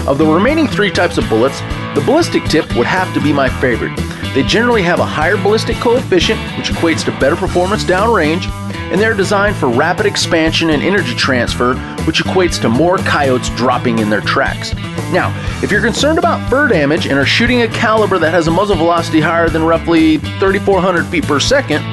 of 0.09 0.19
the 0.19 0.27
remaining 0.27 0.67
three 0.67 0.91
types 0.91 1.19
of 1.19 1.29
bullets, 1.29 1.61
the 1.95 2.03
ballistic 2.05 2.45
tip 2.45 2.75
would 2.77 2.87
have 2.87 3.13
to 3.15 3.21
be 3.21 3.33
my 3.33 3.49
favorite. 3.61 3.97
They 4.35 4.43
generally 4.43 4.83
have 4.83 4.99
a 4.99 5.07
higher 5.07 5.37
ballistic 5.37 5.77
coefficient, 5.77 6.41
which 6.59 6.71
equates 6.71 7.05
to 7.05 7.19
better 7.21 7.37
performance 7.37 7.85
downrange, 7.85 8.51
and 8.91 9.01
they're 9.01 9.15
designed 9.15 9.55
for 9.55 9.69
rapid 9.69 10.07
expansion 10.07 10.71
and 10.71 10.83
energy 10.83 11.15
transfer, 11.15 11.77
which 12.05 12.23
equates 12.23 12.61
to 12.63 12.69
more 12.69 12.99
coyotes 12.99 13.49
dropping 13.51 14.01
in 14.01 14.11
their 14.11 14.21
tracks. 14.21 14.75
Now, 15.13 15.33
if 15.63 15.71
you're 15.71 15.81
concerned 15.81 16.19
about 16.19 16.51
fur 16.51 16.67
damage 16.67 17.07
and 17.07 17.17
are 17.17 17.25
shooting 17.25 17.63
a 17.63 17.69
caliber 17.69 18.19
that 18.19 18.33
has 18.33 18.49
a 18.49 18.51
muzzle 18.51 18.77
velocity 18.77 19.21
higher 19.21 19.49
than 19.49 19.63
roughly 19.63 20.19
3,400 20.19 21.07
feet 21.07 21.25
per 21.25 21.39
second, 21.39 21.85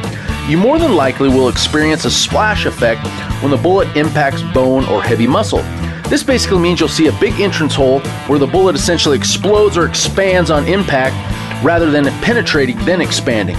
you 0.48 0.58
more 0.58 0.80
than 0.80 0.96
likely 0.96 1.30
will 1.30 1.50
experience 1.50 2.06
a 2.06 2.12
splash 2.12 2.66
effect 2.66 3.06
when 3.42 3.52
the 3.52 3.58
bullet 3.58 3.96
impacts 3.96 4.42
bone 4.54 4.86
or 4.86 5.02
heavy 5.02 5.28
muscle. 5.28 5.62
This 6.10 6.24
basically 6.24 6.60
means 6.60 6.80
you'll 6.80 6.90
see 6.90 7.08
a 7.08 7.20
big 7.20 7.40
entrance 7.40 7.74
hole 7.74 8.00
where 8.28 8.40
the 8.40 8.48
bullet 8.48 8.76
essentially 8.76 9.18
explodes 9.18 9.78
or 9.78 9.86
expands 9.86 10.52
on 10.52 10.68
impact 10.68 11.16
rather 11.64 11.90
than 11.90 12.06
penetrating 12.22 12.78
then 12.86 13.02
expanding. 13.02 13.56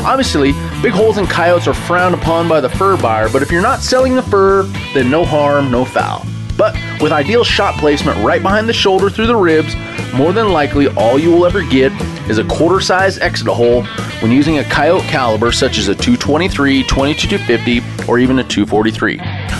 Obviously, 0.00 0.52
big 0.82 0.92
holes 0.92 1.18
in 1.18 1.26
coyotes 1.26 1.66
are 1.66 1.74
frowned 1.74 2.14
upon 2.14 2.48
by 2.48 2.60
the 2.60 2.68
fur 2.68 2.96
buyer, 2.96 3.28
but 3.28 3.42
if 3.42 3.50
you're 3.50 3.60
not 3.60 3.80
selling 3.80 4.14
the 4.14 4.22
fur, 4.22 4.62
then 4.94 5.10
no 5.10 5.24
harm, 5.24 5.70
no 5.70 5.84
foul. 5.84 6.24
But 6.56 6.74
with 7.00 7.12
ideal 7.12 7.42
shot 7.42 7.74
placement 7.80 8.16
right 8.24 8.40
behind 8.40 8.68
the 8.68 8.72
shoulder 8.72 9.10
through 9.10 9.26
the 9.26 9.36
ribs, 9.36 9.74
more 10.16 10.32
than 10.32 10.50
likely 10.50 10.88
all 10.88 11.18
you 11.18 11.30
will 11.30 11.46
ever 11.46 11.62
get 11.62 11.92
is 12.28 12.38
a 12.38 12.44
quarter 12.44 12.80
size 12.80 13.18
exit 13.18 13.46
hole 13.46 13.84
when 14.20 14.32
using 14.32 14.58
a 14.58 14.64
coyote 14.64 15.02
caliber 15.04 15.52
such 15.52 15.78
as 15.78 15.88
a 15.88 15.94
223, 15.94 16.82
2250, 16.84 18.10
or 18.10 18.18
even 18.18 18.38
a 18.38 18.44
243. 18.44 19.18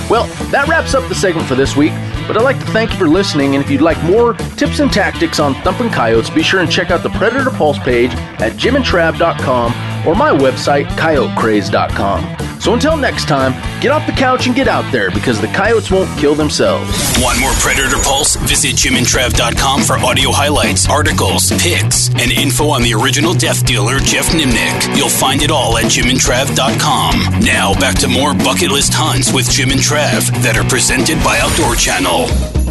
Well, 0.09 0.27
that 0.51 0.67
wraps 0.69 0.95
up 0.95 1.09
the 1.09 1.15
segment 1.15 1.47
for 1.47 1.55
this 1.55 1.77
week. 1.77 1.93
But 2.27 2.37
I'd 2.37 2.43
like 2.43 2.59
to 2.59 2.67
thank 2.67 2.91
you 2.91 2.99
for 2.99 3.09
listening, 3.09 3.55
and 3.55 3.65
if 3.65 3.71
you'd 3.71 3.83
like 3.83 4.03
more 4.03 4.35
tips 4.57 4.81
and 4.81 4.93
tactics 4.93 5.39
on 5.39 5.55
thumping 5.63 5.91
coyotes, 5.91 6.29
be 6.29 6.43
sure 6.43 6.61
and 6.61 6.71
check 6.71 6.91
out 6.91 7.05
the 7.05 7.11
Predator 7.11 7.51
Pulse 7.51 7.79
page 7.79 8.11
at 8.41 8.53
jimandtrav.com 8.55 9.86
or 10.07 10.15
my 10.15 10.31
website, 10.31 10.87
coyotecraze.com. 10.97 12.61
So 12.61 12.75
until 12.75 12.97
next 12.97 13.29
time, 13.29 13.53
get 13.81 13.93
off 13.93 14.07
the 14.07 14.13
couch 14.13 14.47
and 14.47 14.57
get 14.57 14.67
out 14.67 14.91
there 14.91 15.11
because 15.11 15.41
the 15.41 15.47
coyotes 15.49 15.91
won't 15.91 16.11
kill 16.19 16.35
themselves. 16.35 16.91
Want 17.21 17.39
more 17.39 17.53
Predator 17.61 17.97
Pulse? 18.03 18.35
Visit 18.37 18.75
jimandtrav.com 18.75 19.83
for 19.83 19.99
audio 19.99 20.31
highlights, 20.33 20.89
articles, 20.89 21.51
pics, 21.63 22.09
and 22.19 22.33
info 22.33 22.71
on 22.71 22.83
the 22.83 22.95
original 22.95 23.35
death 23.35 23.65
dealer, 23.65 23.99
Jeff 24.01 24.27
Nimnick. 24.29 24.97
You'll 24.97 25.09
find 25.09 25.43
it 25.43 25.51
all 25.53 25.79
at 25.79 25.85
jimandtrav.com. 25.85 27.41
Now 27.41 27.75
back 27.75 27.97
to 28.01 28.09
more 28.09 28.35
bucket 28.35 28.73
list 28.73 28.95
hunts 28.95 29.33
with 29.33 29.49
Jim 29.51 29.71
and 29.71 29.81
Trav 29.81 30.31
that 30.43 30.57
are 30.57 30.69
presented 30.69 31.23
by 31.23 31.39
Outdoor 31.39 31.77
Channel. 31.77 32.66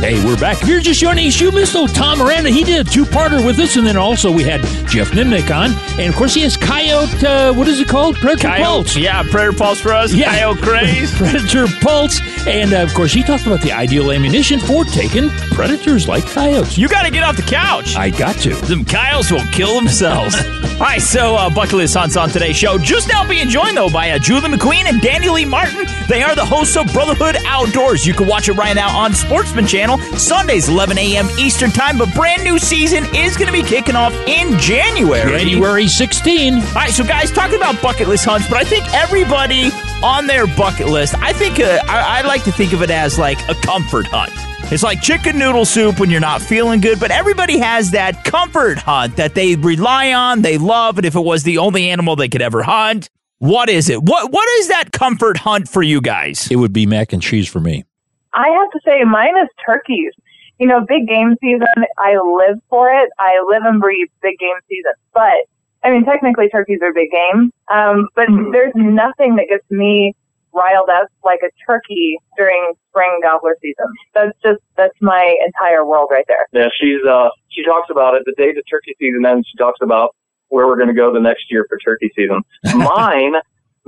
Hey, 0.00 0.24
we're 0.24 0.38
back. 0.38 0.62
If 0.62 0.68
you're 0.68 0.80
just 0.80 1.00
joining 1.00 1.26
us, 1.26 1.40
you 1.40 1.50
missed 1.50 1.74
old 1.74 1.92
Tom 1.92 2.20
Miranda. 2.20 2.50
He 2.50 2.62
did 2.62 2.86
a 2.86 2.88
two-parter 2.88 3.44
with 3.44 3.58
us, 3.58 3.74
and 3.74 3.84
then 3.84 3.96
also 3.96 4.30
we 4.30 4.44
had 4.44 4.60
Jeff 4.88 5.08
Nimnick 5.10 5.50
on, 5.54 5.72
and 5.98 6.08
of 6.08 6.14
course 6.14 6.34
he 6.34 6.42
has 6.42 6.56
Coyote. 6.56 7.26
Uh, 7.26 7.52
what 7.52 7.66
is 7.66 7.80
it 7.80 7.88
called? 7.88 8.14
Predator 8.14 8.46
Coyote, 8.46 8.62
Pulse. 8.62 8.96
Yeah, 8.96 9.24
Predator 9.24 9.58
Pulse 9.58 9.80
for 9.80 9.92
us. 9.92 10.14
Yeah. 10.14 10.30
Coyote 10.30 10.60
Craze. 10.62 11.12
Predator 11.18 11.66
Pulse, 11.80 12.20
and 12.46 12.72
uh, 12.72 12.84
of 12.84 12.94
course 12.94 13.12
he 13.12 13.24
talked 13.24 13.44
about 13.46 13.60
the 13.60 13.72
ideal 13.72 14.12
ammunition 14.12 14.60
for 14.60 14.84
taking 14.84 15.30
predators 15.50 16.06
like 16.06 16.24
coyotes. 16.26 16.78
You 16.78 16.88
got 16.88 17.02
to 17.02 17.10
get 17.10 17.24
off 17.24 17.34
the 17.34 17.42
couch. 17.42 17.96
I 17.96 18.10
got 18.10 18.36
to. 18.42 18.54
Them 18.54 18.84
coyotes 18.84 19.32
will 19.32 19.44
kill 19.50 19.74
themselves. 19.74 20.36
All 20.78 20.84
right, 20.84 21.02
so 21.02 21.34
uh, 21.34 21.50
List 21.72 21.96
Hunts 21.96 22.16
on 22.16 22.28
today's 22.30 22.54
show. 22.54 22.78
Just 22.78 23.08
now 23.08 23.26
being 23.28 23.48
joined, 23.48 23.76
though, 23.76 23.90
by 23.90 24.10
uh, 24.10 24.18
Julie 24.20 24.48
McQueen 24.48 24.84
and 24.84 25.00
Danny 25.00 25.28
Lee 25.28 25.44
Martin. 25.44 25.86
They 26.08 26.22
are 26.22 26.36
the 26.36 26.44
hosts 26.46 26.76
of 26.76 26.92
Brotherhood 26.92 27.36
Outdoors. 27.46 28.06
You 28.06 28.14
can 28.14 28.28
watch 28.28 28.48
it 28.48 28.52
right 28.52 28.76
now 28.76 28.96
on 28.96 29.12
Sportsman 29.12 29.66
Channel, 29.66 29.87
Sundays, 30.18 30.68
11 30.68 30.98
a.m. 30.98 31.28
Eastern 31.38 31.70
Time. 31.70 31.96
But 31.96 32.14
brand 32.14 32.44
new 32.44 32.58
season 32.58 33.04
is 33.14 33.36
going 33.36 33.46
to 33.46 33.52
be 33.52 33.62
kicking 33.62 33.96
off 33.96 34.12
in 34.26 34.58
January. 34.58 35.30
January 35.30 35.86
16. 35.86 36.54
All 36.54 36.60
right, 36.74 36.90
so 36.90 37.04
guys, 37.04 37.30
talking 37.30 37.56
about 37.56 37.80
bucket 37.80 38.08
list 38.08 38.24
hunts, 38.26 38.48
but 38.48 38.58
I 38.58 38.64
think 38.64 38.84
everybody 38.92 39.70
on 40.02 40.26
their 40.26 40.46
bucket 40.46 40.88
list, 40.88 41.14
I 41.14 41.32
think 41.32 41.60
uh, 41.60 41.80
I, 41.88 42.18
I 42.18 42.26
like 42.26 42.44
to 42.44 42.52
think 42.52 42.72
of 42.72 42.82
it 42.82 42.90
as 42.90 43.18
like 43.18 43.38
a 43.48 43.54
comfort 43.54 44.06
hunt. 44.06 44.32
It's 44.70 44.82
like 44.82 45.00
chicken 45.00 45.38
noodle 45.38 45.64
soup 45.64 45.98
when 45.98 46.10
you're 46.10 46.20
not 46.20 46.42
feeling 46.42 46.80
good, 46.80 47.00
but 47.00 47.10
everybody 47.10 47.58
has 47.58 47.92
that 47.92 48.24
comfort 48.24 48.76
hunt 48.76 49.16
that 49.16 49.34
they 49.34 49.56
rely 49.56 50.12
on, 50.12 50.42
they 50.42 50.58
love, 50.58 50.98
and 50.98 51.06
if 51.06 51.14
it 51.14 51.20
was 51.20 51.42
the 51.42 51.56
only 51.56 51.88
animal 51.88 52.16
they 52.16 52.28
could 52.28 52.42
ever 52.42 52.62
hunt, 52.62 53.08
what 53.38 53.70
is 53.70 53.88
it? 53.88 54.02
What 54.02 54.30
what 54.30 54.48
is 54.58 54.68
that 54.68 54.92
comfort 54.92 55.38
hunt 55.38 55.68
for 55.68 55.82
you 55.82 56.00
guys? 56.00 56.48
It 56.50 56.56
would 56.56 56.72
be 56.72 56.84
mac 56.86 57.12
and 57.12 57.22
cheese 57.22 57.48
for 57.48 57.60
me. 57.60 57.84
I 58.32 58.48
have 58.48 58.70
to 58.70 58.80
say, 58.84 59.04
mine 59.04 59.36
is 59.42 59.48
turkeys. 59.64 60.12
You 60.58 60.66
know, 60.66 60.80
big 60.86 61.06
game 61.06 61.36
season, 61.40 61.68
I 61.98 62.16
live 62.16 62.58
for 62.68 62.90
it. 62.90 63.10
I 63.18 63.44
live 63.46 63.62
and 63.64 63.80
breathe 63.80 64.08
big 64.22 64.38
game 64.38 64.58
season. 64.68 64.92
But, 65.14 65.46
I 65.84 65.90
mean, 65.90 66.04
technically 66.04 66.48
turkeys 66.48 66.80
are 66.82 66.92
big 66.92 67.10
game. 67.10 67.52
Um, 67.70 68.08
but 68.16 68.26
there's 68.52 68.72
nothing 68.74 69.36
that 69.36 69.46
gets 69.48 69.68
me 69.70 70.14
riled 70.52 70.88
up 70.88 71.08
like 71.24 71.40
a 71.44 71.50
turkey 71.64 72.18
during 72.36 72.72
spring 72.90 73.20
gobbler 73.22 73.56
season. 73.62 73.86
That's 74.14 74.36
just, 74.42 74.60
that's 74.76 74.96
my 75.00 75.36
entire 75.46 75.84
world 75.84 76.08
right 76.10 76.24
there. 76.26 76.48
Yeah, 76.52 76.68
she's 76.80 77.04
uh 77.08 77.28
she 77.50 77.62
talks 77.64 77.88
about 77.90 78.14
it 78.14 78.22
the 78.26 78.34
day 78.36 78.52
the 78.52 78.62
turkey 78.68 78.94
season 78.98 79.24
ends. 79.24 79.46
She 79.50 79.56
talks 79.58 79.78
about 79.82 80.14
where 80.48 80.66
we're 80.66 80.76
going 80.76 80.88
to 80.88 80.94
go 80.94 81.12
the 81.12 81.20
next 81.20 81.44
year 81.50 81.66
for 81.68 81.78
turkey 81.78 82.10
season. 82.16 82.42
Mine, 82.78 83.34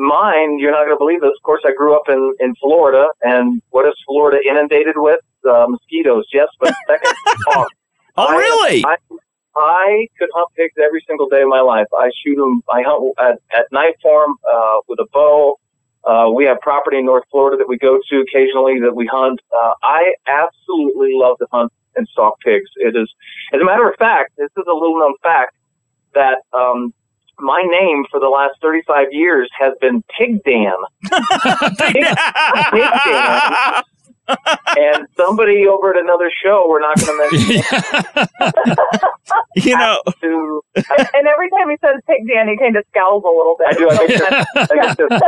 mine, 0.00 0.58
you're 0.58 0.72
not 0.72 0.84
going 0.86 0.96
to 0.96 0.98
believe 0.98 1.20
this. 1.20 1.32
Of 1.36 1.42
course, 1.42 1.62
I 1.64 1.72
grew 1.76 1.94
up 1.94 2.08
in 2.08 2.34
in 2.40 2.54
Florida, 2.56 3.06
and 3.22 3.62
what 3.70 3.86
is 3.86 3.94
Florida 4.06 4.38
inundated 4.48 4.96
with? 4.96 5.20
Uh, 5.48 5.66
mosquitoes. 5.68 6.26
Yes, 6.32 6.48
but 6.60 6.74
second 6.86 7.14
off. 7.56 7.66
Oh, 8.16 8.26
I- 8.28 8.36
really? 8.36 8.84
I, 8.84 8.96
I 9.56 10.06
could 10.18 10.28
hunt 10.34 10.48
pigs 10.56 10.74
every 10.82 11.02
single 11.06 11.28
day 11.28 11.42
of 11.42 11.48
my 11.48 11.60
life. 11.60 11.86
I 11.98 12.10
shoot 12.24 12.36
them. 12.36 12.62
I 12.70 12.82
hunt 12.82 13.14
at, 13.18 13.38
at 13.58 13.66
night 13.72 13.94
for 14.02 14.24
'em, 14.24 14.34
uh, 14.52 14.76
with 14.88 14.98
a 15.00 15.06
bow. 15.12 15.56
Uh, 16.04 16.30
we 16.34 16.44
have 16.46 16.58
property 16.60 16.98
in 16.98 17.04
North 17.04 17.24
Florida 17.30 17.56
that 17.58 17.68
we 17.68 17.76
go 17.76 17.98
to 18.10 18.20
occasionally 18.20 18.80
that 18.80 18.94
we 18.94 19.06
hunt. 19.06 19.40
Uh, 19.54 19.72
I 19.82 20.12
absolutely 20.28 21.10
love 21.14 21.36
to 21.38 21.46
hunt 21.52 21.72
and 21.96 22.06
stalk 22.08 22.38
pigs. 22.40 22.70
It 22.76 22.96
is, 22.96 23.12
as 23.52 23.60
a 23.60 23.64
matter 23.64 23.86
of 23.88 23.96
fact, 23.98 24.32
this 24.38 24.48
is 24.56 24.64
a 24.70 24.72
little 24.72 24.98
known 24.98 25.14
fact 25.22 25.54
that, 26.14 26.38
um, 26.52 26.94
my 27.40 27.62
name 27.62 28.04
for 28.10 28.20
the 28.20 28.28
last 28.28 28.60
35 28.62 29.08
years 29.12 29.50
has 29.58 29.74
been 29.80 30.02
Pig 30.18 30.42
Dan. 30.44 30.72
Pig, 31.78 31.94
Pig 32.72 32.90
Dan. 33.04 33.82
And 34.76 35.06
somebody 35.16 35.66
over 35.66 35.90
at 35.90 36.00
another 36.00 36.30
show, 36.42 36.66
we're 36.68 36.80
not 36.80 36.98
going 37.00 37.30
to 37.30 37.36
mention 37.36 37.62
You 39.56 39.76
know, 39.76 40.00
to 40.22 40.60
and 40.74 41.26
every 41.26 41.50
time 41.50 41.70
he 41.70 41.76
says 41.84 42.00
pig 42.06 42.26
Dan, 42.28 42.48
he 42.48 42.56
kind 42.56 42.76
of 42.76 42.84
scowls 42.90 43.24
a 43.24 43.28
little 43.28 43.56
bit. 43.58 43.66
I 43.68 43.72
do. 43.74 43.90
I 43.90 43.94
make 43.98 44.08
this, 44.96 45.10
I 45.10 45.16
make. 45.18 45.22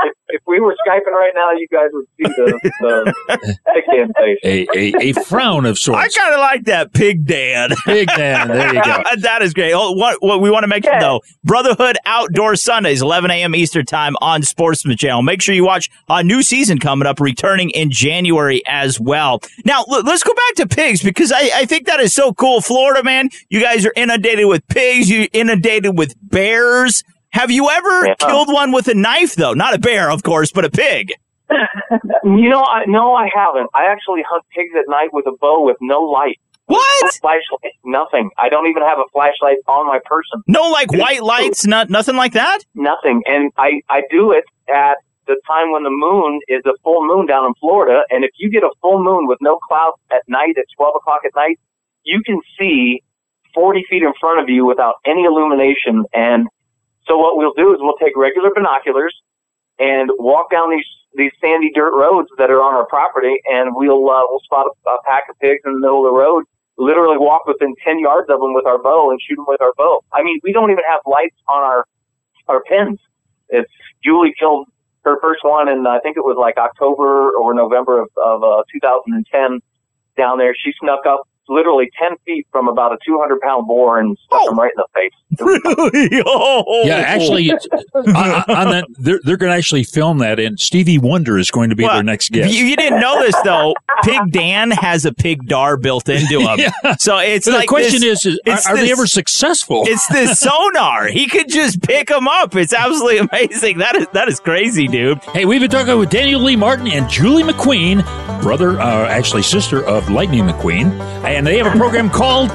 If, 0.00 0.14
if 0.28 0.42
we 0.46 0.60
were 0.60 0.74
skyping 0.86 1.12
right 1.12 1.32
now, 1.34 1.50
you 1.52 1.66
guys 1.72 1.88
would 1.92 2.06
see 2.16 2.24
the, 2.24 2.60
the 2.80 3.56
pig 3.74 3.84
Dan 3.90 4.12
face. 4.16 4.38
A, 4.44 4.66
a, 4.74 5.10
a 5.10 5.24
frown 5.24 5.66
of 5.66 5.78
sorts. 5.78 6.16
I 6.16 6.20
kind 6.20 6.34
of 6.34 6.40
like 6.40 6.64
that 6.64 6.92
pig 6.92 7.26
Dan. 7.26 7.70
Pig 7.84 8.08
Dan, 8.08 8.48
there 8.48 8.74
you 8.74 8.82
go. 8.82 9.02
that 9.20 9.42
is 9.42 9.52
great. 9.54 9.72
Oh, 9.72 9.92
what, 9.92 10.22
what 10.22 10.40
we 10.40 10.50
want 10.50 10.64
to 10.64 10.68
mention 10.68 10.92
though, 11.00 11.20
Brotherhood 11.44 11.96
Outdoor 12.06 12.56
Sundays, 12.56 13.02
11 13.02 13.30
a.m. 13.30 13.54
Eastern 13.54 13.84
Time 13.84 14.14
on 14.20 14.42
Sportsman 14.42 14.96
Channel. 14.96 15.22
Make 15.22 15.42
sure 15.42 15.54
you 15.54 15.64
watch 15.64 15.90
a 16.08 16.22
new 16.22 16.42
season 16.42 16.78
coming 16.78 17.06
up, 17.06 17.20
returning 17.20 17.70
in 17.70 17.90
January 17.98 18.62
as 18.66 19.00
well. 19.00 19.40
Now 19.64 19.84
l- 19.90 20.02
let's 20.04 20.22
go 20.22 20.32
back 20.34 20.54
to 20.56 20.66
pigs 20.66 21.02
because 21.02 21.32
I, 21.32 21.50
I 21.54 21.64
think 21.66 21.86
that 21.86 22.00
is 22.00 22.14
so 22.14 22.32
cool. 22.32 22.60
Florida, 22.60 23.02
man, 23.02 23.28
you 23.48 23.60
guys 23.60 23.84
are 23.84 23.92
inundated 23.96 24.46
with 24.46 24.66
pigs. 24.68 25.10
You 25.10 25.28
inundated 25.32 25.98
with 25.98 26.14
bears. 26.22 27.02
Have 27.30 27.50
you 27.50 27.68
ever 27.70 28.06
Yeah. 28.06 28.14
killed 28.20 28.52
one 28.52 28.72
with 28.72 28.88
a 28.88 28.94
knife 28.94 29.34
though? 29.34 29.52
Not 29.52 29.74
a 29.74 29.78
bear, 29.78 30.10
of 30.10 30.22
course, 30.22 30.50
but 30.52 30.64
a 30.64 30.70
pig. 30.70 31.12
You 32.24 32.50
know, 32.50 32.62
I, 32.62 32.84
no, 32.86 33.14
I 33.14 33.28
haven't. 33.34 33.70
I 33.74 33.86
actually 33.90 34.22
hunt 34.28 34.44
pigs 34.54 34.74
at 34.78 34.84
night 34.88 35.08
with 35.12 35.26
a 35.26 35.32
bow 35.40 35.64
with 35.64 35.76
no 35.80 36.02
light. 36.02 36.38
What? 36.66 36.84
No 37.02 37.08
flashlight. 37.22 37.72
Nothing. 37.84 38.28
I 38.36 38.50
don't 38.50 38.66
even 38.68 38.82
have 38.82 38.98
a 38.98 39.08
flashlight 39.12 39.56
on 39.66 39.86
my 39.86 39.98
person. 40.04 40.42
No, 40.46 40.68
like 40.68 40.92
white 40.92 41.22
lights, 41.22 41.66
not 41.66 41.88
nothing 41.88 42.16
like 42.16 42.32
that. 42.34 42.58
Nothing. 42.74 43.22
And 43.26 43.50
I, 43.56 43.80
I 43.88 44.02
do 44.10 44.32
it, 44.32 44.44
at 44.68 44.98
the 45.28 45.36
time 45.46 45.70
when 45.70 45.84
the 45.84 45.92
moon 45.92 46.40
is 46.48 46.62
a 46.66 46.72
full 46.82 47.06
moon 47.06 47.26
down 47.26 47.44
in 47.44 47.52
Florida. 47.60 48.02
And 48.10 48.24
if 48.24 48.30
you 48.38 48.50
get 48.50 48.64
a 48.64 48.70
full 48.80 49.04
moon 49.04 49.28
with 49.28 49.38
no 49.40 49.58
clouds 49.68 49.98
at 50.10 50.22
night 50.26 50.56
at 50.58 50.64
12 50.76 50.96
o'clock 50.96 51.20
at 51.24 51.32
night, 51.36 51.60
you 52.02 52.20
can 52.24 52.40
see 52.58 53.02
40 53.54 53.84
feet 53.88 54.02
in 54.02 54.12
front 54.18 54.40
of 54.40 54.48
you 54.48 54.64
without 54.66 54.94
any 55.04 55.24
illumination. 55.24 56.04
And 56.14 56.48
so 57.06 57.18
what 57.18 57.36
we'll 57.36 57.52
do 57.52 57.72
is 57.72 57.78
we'll 57.80 58.00
take 58.00 58.16
regular 58.16 58.50
binoculars 58.52 59.14
and 59.78 60.10
walk 60.18 60.50
down 60.50 60.70
these 60.70 60.86
these 61.16 61.32
sandy 61.40 61.70
dirt 61.74 61.96
roads 61.96 62.28
that 62.36 62.50
are 62.50 62.60
on 62.60 62.74
our 62.74 62.86
property, 62.86 63.40
and 63.50 63.74
we'll 63.74 64.10
uh, 64.10 64.22
we'll 64.28 64.40
spot 64.40 64.66
a, 64.66 64.90
a 64.90 64.98
pack 65.08 65.24
of 65.30 65.38
pigs 65.38 65.60
in 65.64 65.72
the 65.72 65.80
middle 65.80 66.04
of 66.04 66.12
the 66.12 66.16
road. 66.16 66.44
Literally 66.76 67.18
walk 67.18 67.46
within 67.46 67.74
10 67.82 67.98
yards 67.98 68.30
of 68.30 68.38
them 68.38 68.54
with 68.54 68.64
our 68.66 68.78
bow 68.78 69.10
and 69.10 69.18
shoot 69.26 69.34
them 69.34 69.46
with 69.48 69.60
our 69.60 69.72
bow. 69.76 70.04
I 70.12 70.22
mean, 70.22 70.38
we 70.44 70.52
don't 70.52 70.70
even 70.70 70.84
have 70.88 71.00
lights 71.06 71.36
on 71.48 71.62
our 71.64 71.84
our 72.46 72.62
pins. 72.62 73.00
It's 73.48 73.70
Julie 74.04 74.34
killed 74.38 74.68
her 75.08 75.20
first 75.20 75.44
one, 75.44 75.68
and 75.68 75.86
I 75.86 76.00
think 76.00 76.16
it 76.16 76.24
was 76.24 76.36
like 76.38 76.56
October 76.56 77.30
or 77.30 77.54
November 77.54 78.02
of, 78.02 78.08
of 78.16 78.42
uh, 78.42 78.62
2010 78.72 79.60
down 80.16 80.38
there. 80.38 80.54
She 80.54 80.72
snuck 80.80 81.06
up 81.06 81.27
literally 81.48 81.90
10 81.98 82.16
feet 82.24 82.46
from 82.52 82.68
about 82.68 82.92
a 82.92 82.98
200 83.06 83.40
pound 83.40 83.66
boar 83.66 83.98
and 84.00 84.16
stuck 84.26 84.50
him 84.50 84.58
right 84.58 84.72
in 84.76 84.76
the 84.76 84.86
face. 84.94 85.12
Really? 85.40 86.22
Oh. 86.26 86.82
Yeah, 86.84 86.96
actually, 86.96 87.46
it's, 87.50 87.66
on, 87.94 88.06
on 88.06 88.70
that 88.70 88.86
they're, 88.98 89.20
they're 89.22 89.36
going 89.36 89.52
to 89.52 89.56
actually 89.56 89.84
film 89.84 90.18
that, 90.18 90.40
and 90.40 90.58
Stevie 90.58 90.98
Wonder 90.98 91.38
is 91.38 91.50
going 91.50 91.70
to 91.70 91.76
be 91.76 91.84
Well, 91.84 91.94
their 91.94 92.02
next 92.02 92.30
guest. 92.32 92.52
You, 92.52 92.64
you 92.64 92.74
didn't 92.76 93.00
know 93.00 93.20
this 93.20 93.34
though. 93.44 93.74
Pig 94.02 94.18
Dan 94.32 94.70
has 94.72 95.04
a 95.04 95.12
pig 95.12 95.46
dar 95.46 95.76
built 95.76 96.08
into 96.08 96.40
him. 96.40 96.58
Yeah. 96.58 96.96
So 96.98 97.18
it's 97.18 97.44
So 97.44 97.52
the 97.58 97.66
question 97.66 98.00
this- 98.00 98.24
is, 98.26 98.34
is 98.34 98.40
it's 98.46 98.66
are, 98.66 98.72
are 98.72 98.76
they 98.76 98.90
ever 98.90 99.06
successful? 99.06 99.84
It's 99.86 100.06
this 100.08 100.40
sonar. 100.40 101.06
He 101.06 101.28
could 101.28 101.48
just 101.48 101.82
pick 101.82 102.08
them 102.08 102.26
up. 102.26 102.56
It's 102.56 102.72
absolutely 102.72 103.18
amazing. 103.18 103.78
That 103.78 103.94
is 103.96 104.06
that 104.14 104.28
is 104.28 104.40
crazy, 104.40 104.88
dude. 104.88 105.18
Hey, 105.24 105.44
we've 105.44 105.60
been 105.60 105.70
talking 105.70 105.96
with 105.98 106.10
Daniel 106.10 106.40
Lee 106.40 106.56
Martin 106.56 106.88
and 106.88 107.08
Julie 107.08 107.44
McQueen, 107.44 108.02
brother, 108.42 108.80
uh, 108.80 109.06
actually 109.08 109.42
sister 109.42 109.84
of 109.84 110.10
Lightning 110.10 110.44
McQueen, 110.44 110.98
and 111.38 111.46
they 111.46 111.56
have 111.56 111.72
a 111.72 111.78
program 111.78 112.10
called 112.10 112.48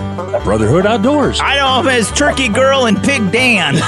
Brotherhood 0.44 0.86
Outdoors. 0.86 1.40
I 1.42 1.56
know 1.56 1.80
him 1.80 1.88
as 1.88 2.12
Turkey 2.12 2.50
Girl 2.50 2.86
and 2.86 3.02
Pig 3.02 3.32
Dan. 3.32 3.76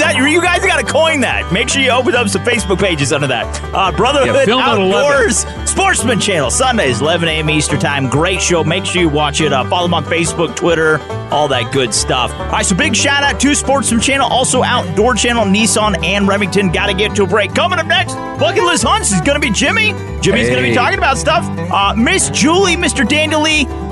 that, 0.00 0.16
you 0.28 0.42
guys 0.42 0.66
got 0.66 0.84
to 0.84 0.92
coin 0.92 1.20
that. 1.20 1.52
Make 1.52 1.68
sure 1.68 1.82
you 1.82 1.90
open 1.90 2.16
up 2.16 2.28
some 2.28 2.42
Facebook 2.42 2.80
pages 2.80 3.12
under 3.12 3.28
that. 3.28 3.46
Uh, 3.72 3.92
Brotherhood 3.92 4.34
Yeah, 4.34 4.44
film 4.44 4.60
at 4.62 4.76
11. 4.76 4.92
Outdoors 4.92 5.70
Sportsman 5.70 6.18
Channel, 6.18 6.50
Sundays, 6.50 7.00
11 7.00 7.28
a.m. 7.28 7.48
Eastern 7.48 7.78
Time. 7.78 8.08
Great 8.08 8.42
show. 8.42 8.64
Make 8.64 8.84
sure 8.84 9.02
you 9.02 9.08
watch 9.08 9.40
it. 9.40 9.52
Uh, 9.52 9.62
follow 9.68 9.84
them 9.86 9.94
on 9.94 10.04
Facebook, 10.04 10.56
Twitter, 10.56 10.98
all 11.30 11.46
that 11.46 11.72
good 11.72 11.94
stuff. 11.94 12.32
All 12.32 12.46
right, 12.48 12.66
so 12.66 12.74
big 12.74 12.96
shout 12.96 13.22
out 13.22 13.38
to 13.40 13.54
Sportsman 13.54 14.00
Channel, 14.00 14.26
also 14.28 14.64
Outdoor 14.64 15.14
Channel, 15.14 15.44
Nissan, 15.44 16.02
and 16.04 16.26
Remington. 16.26 16.72
Got 16.72 16.86
to 16.86 16.94
get 16.94 17.14
to 17.16 17.22
a 17.22 17.26
break. 17.26 17.54
Coming 17.54 17.78
up 17.78 17.86
next, 17.86 18.14
Bucket 18.14 18.64
List 18.64 18.82
Hunts 18.82 19.12
is 19.12 19.20
going 19.20 19.40
to 19.40 19.46
be 19.46 19.52
Jimmy. 19.52 19.92
Jimmy's 20.20 20.48
going 20.48 20.62
to 20.62 20.68
be 20.68 20.74
talking 20.74 20.98
about 20.98 21.16
stuff. 21.16 21.44
Uh, 21.70 21.94
Miss 21.96 22.30
Julie, 22.30 22.76
Mr. 22.80 23.06
Daniel 23.06 23.44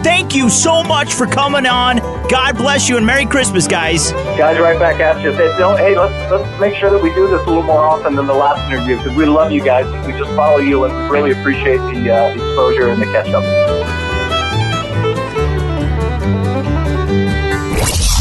thank 0.03 0.35
you 0.35 0.49
so 0.49 0.83
much 0.83 1.13
for 1.13 1.27
coming 1.27 1.67
on. 1.67 1.99
God 2.29 2.57
bless 2.57 2.89
you 2.89 2.97
and 2.97 3.05
Merry 3.05 3.27
Christmas, 3.27 3.67
guys. 3.67 4.13
Guys, 4.13 4.59
right 4.59 4.79
back 4.79 4.99
at 5.01 5.23
you. 5.23 5.33
Hey, 5.33 5.49
don't- 5.59 5.77
hey, 5.79 5.97
let's 5.99 6.31
let's 6.33 6.61
make 6.61 6.75
sure 6.75 6.91
that 6.91 7.03
we 7.03 7.13
do 7.15 7.29
this 7.29 7.41
a 7.43 7.45
little 7.47 7.63
more 7.63 7.85
often 7.85 8.15
than 8.17 8.27
the 8.27 8.35
last 8.35 8.61
interview 8.73 8.97
because 8.97 9.13
we 9.15 9.27
love 9.27 9.53
you 9.53 9.63
guys. 9.63 9.85
We 10.07 10.13
just 10.13 10.31
follow 10.35 10.59
you 10.59 10.85
and 10.85 11.11
really 11.11 11.33
appreciate 11.33 11.77
the, 11.79 12.11
uh, 12.11 12.29
the 12.29 12.35
exposure 12.35 12.89
and 12.89 13.03
the 13.03 13.07
catch 13.07 13.29
up. 13.29 13.45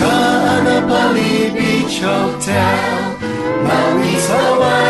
Kaanapali 0.00 1.52
Beach 1.52 2.00
Hotel, 2.00 3.20
Maui's 3.60 4.24
Hawaiian 4.24 4.40
Hotel. 4.40 4.89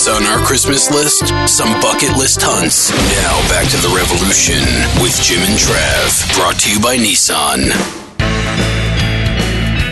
What's 0.00 0.08
on 0.08 0.24
our 0.24 0.42
Christmas 0.46 0.90
list? 0.90 1.28
Some 1.46 1.78
bucket 1.82 2.16
list 2.16 2.40
hunts. 2.40 2.88
Now 2.88 3.36
back 3.52 3.68
to 3.68 3.76
the 3.76 3.92
revolution 3.92 4.56
with 4.96 5.12
Jim 5.20 5.44
and 5.44 5.60
Trav. 5.60 6.34
Brought 6.34 6.58
to 6.60 6.72
you 6.72 6.80
by 6.80 6.96
Nissan. 6.96 7.68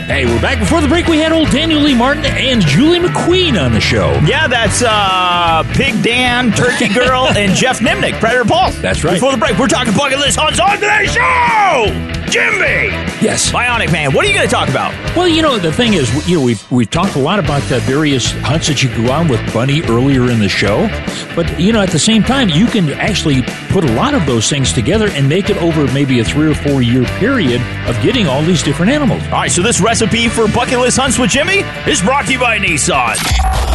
Hey, 0.09 0.25
we're 0.25 0.41
back. 0.41 0.61
Before 0.61 0.81
the 0.81 0.89
break, 0.89 1.09
we 1.09 1.19
had 1.19 1.31
old 1.31 1.51
Daniel 1.51 1.83
Lee 1.83 1.95
Martin 1.95 2.25
and 2.25 2.63
Julie 2.63 3.01
McQueen 3.01 3.63
on 3.63 3.73
the 3.73 3.83
show. 3.83 4.19
Yeah, 4.25 4.49
that's 4.49 4.83
uh, 4.83 5.63
Pig 5.77 6.03
Dan, 6.03 6.53
Turkey 6.53 6.89
Girl, 6.95 7.29
and 7.29 7.53
Jeff 7.55 7.81
Nimnick, 7.81 8.19
Predator 8.19 8.49
Paul. 8.49 8.73
That's 8.81 9.05
right. 9.05 9.13
Before 9.13 9.33
the 9.33 9.37
break, 9.37 9.59
we're 9.59 9.69
talking 9.69 9.93
bucket 9.93 10.21
list 10.21 10.39
hunts 10.41 10.59
on 10.59 10.77
today's 10.81 11.13
show. 11.13 11.85
Jimmy, 12.33 12.97
Yes. 13.21 13.51
Bionic 13.51 13.91
Man, 13.91 14.13
what 14.13 14.25
are 14.25 14.29
you 14.29 14.35
going 14.35 14.47
to 14.47 14.55
talk 14.55 14.69
about? 14.69 14.95
Well, 15.17 15.27
you 15.27 15.43
know, 15.43 15.59
the 15.59 15.73
thing 15.73 15.95
is, 15.95 16.29
you 16.29 16.39
know, 16.39 16.45
we've 16.45 16.71
we've 16.71 16.89
talked 16.89 17.17
a 17.17 17.19
lot 17.19 17.41
about 17.41 17.63
the 17.63 17.81
various 17.81 18.31
hunts 18.31 18.69
that 18.69 18.81
you 18.83 18.89
go 18.95 19.11
on 19.13 19.27
with 19.27 19.41
Bunny 19.53 19.83
earlier 19.83 20.31
in 20.31 20.39
the 20.39 20.49
show, 20.49 20.87
but 21.35 21.59
you 21.59 21.73
know, 21.73 21.81
at 21.81 21.91
the 21.91 21.99
same 21.99 22.23
time, 22.23 22.49
you 22.49 22.67
can 22.67 22.91
actually 22.91 23.43
put 23.71 23.83
a 23.83 23.93
lot 23.95 24.15
of 24.15 24.25
those 24.25 24.49
things 24.49 24.73
together 24.73 25.09
and 25.11 25.29
make 25.29 25.51
it 25.51 25.57
over 25.57 25.93
maybe 25.93 26.21
a 26.21 26.25
three 26.25 26.49
or 26.49 26.55
four 26.55 26.81
year 26.81 27.05
period 27.19 27.61
of 27.89 28.01
getting 28.03 28.29
all 28.29 28.43
these 28.43 28.63
different 28.63 28.93
animals. 28.93 29.23
All 29.25 29.33
right, 29.33 29.51
so 29.51 29.63
this 29.63 29.81
recipe 29.81 30.29
for 30.29 30.47
bucket 30.47 30.79
list 30.79 30.99
hunts 30.99 31.19
with 31.19 31.31
Jimmy 31.31 31.65
is 31.91 32.01
brought 32.01 32.27
to 32.27 32.33
you 32.33 32.39
by 32.39 32.59
Nissan. 32.59 33.17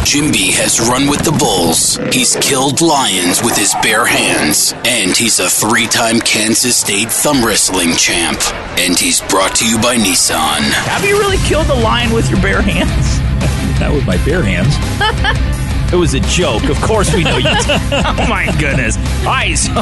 Jimby 0.04 0.52
has 0.52 0.80
run 0.80 1.08
with 1.08 1.24
the 1.24 1.32
bulls. 1.32 1.96
He's 2.12 2.36
killed 2.36 2.82
lions 2.82 3.42
with 3.42 3.56
his 3.56 3.74
bare 3.82 4.04
hands. 4.04 4.74
And 4.84 5.16
he's 5.16 5.40
a 5.40 5.48
three 5.48 5.86
time 5.86 6.20
Kansas 6.20 6.76
State 6.76 7.10
thumb 7.10 7.42
wrestling 7.42 7.96
champ. 7.96 8.38
And 8.78 8.98
he's 8.98 9.22
brought 9.34 9.56
to 9.56 9.66
you 9.68 9.76
by 9.80 9.96
Nissan. 9.96 10.60
Have 10.86 11.04
you 11.04 11.18
really 11.18 11.38
killed 11.38 11.66
a 11.68 11.74
lion 11.74 12.12
with 12.12 12.30
your 12.30 12.40
bare 12.40 12.62
hands? 12.62 13.18
Not 13.80 13.92
with 13.92 14.06
my 14.06 14.16
bare 14.24 14.42
hands. 14.44 14.74
It 15.92 15.96
was 15.96 16.14
a 16.14 16.20
joke. 16.20 16.64
Of 16.70 16.80
course 16.80 17.14
we 17.14 17.22
know 17.22 17.36
you. 17.36 17.42
did. 17.44 17.66
oh 17.68 18.26
my 18.28 18.46
goodness. 18.58 18.96
All 19.20 19.26
right, 19.26 19.56
so 19.56 19.72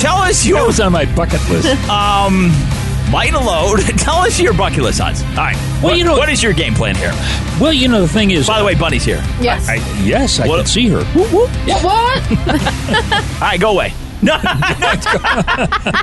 tell 0.00 0.16
us 0.16 0.46
your 0.46 0.60
That 0.60 0.66
was 0.66 0.80
on 0.80 0.92
my 0.92 1.04
bucket 1.14 1.46
list. 1.50 1.68
um 1.90 2.50
light 3.12 3.34
a 3.34 3.40
load. 3.40 3.80
Tell 3.98 4.16
us 4.16 4.40
your 4.40 4.54
bucket 4.54 4.82
list 4.82 5.00
hunts. 5.00 5.22
All 5.22 5.34
right. 5.36 5.54
Well, 5.56 5.82
what, 5.82 5.98
you 5.98 6.04
know- 6.04 6.16
what 6.16 6.30
is 6.30 6.42
your 6.42 6.54
game 6.54 6.74
plan 6.74 6.94
here? 6.94 7.12
Well, 7.60 7.72
you 7.72 7.86
know, 7.88 8.00
the 8.00 8.08
thing 8.08 8.30
is, 8.30 8.46
By 8.46 8.58
the 8.60 8.64
way, 8.64 8.74
Bunny's 8.76 9.04
here. 9.04 9.22
Yes. 9.40 9.68
I, 9.68 9.74
yes, 10.02 10.38
I 10.40 10.46
What- 10.48 10.56
can 10.58 10.66
see 10.66 10.88
her. 10.88 11.04
what? 11.04 11.50
All 11.74 13.40
right, 13.40 13.60
go 13.60 13.70
away. 13.72 13.92
No, 14.22 14.36
no 14.80 14.92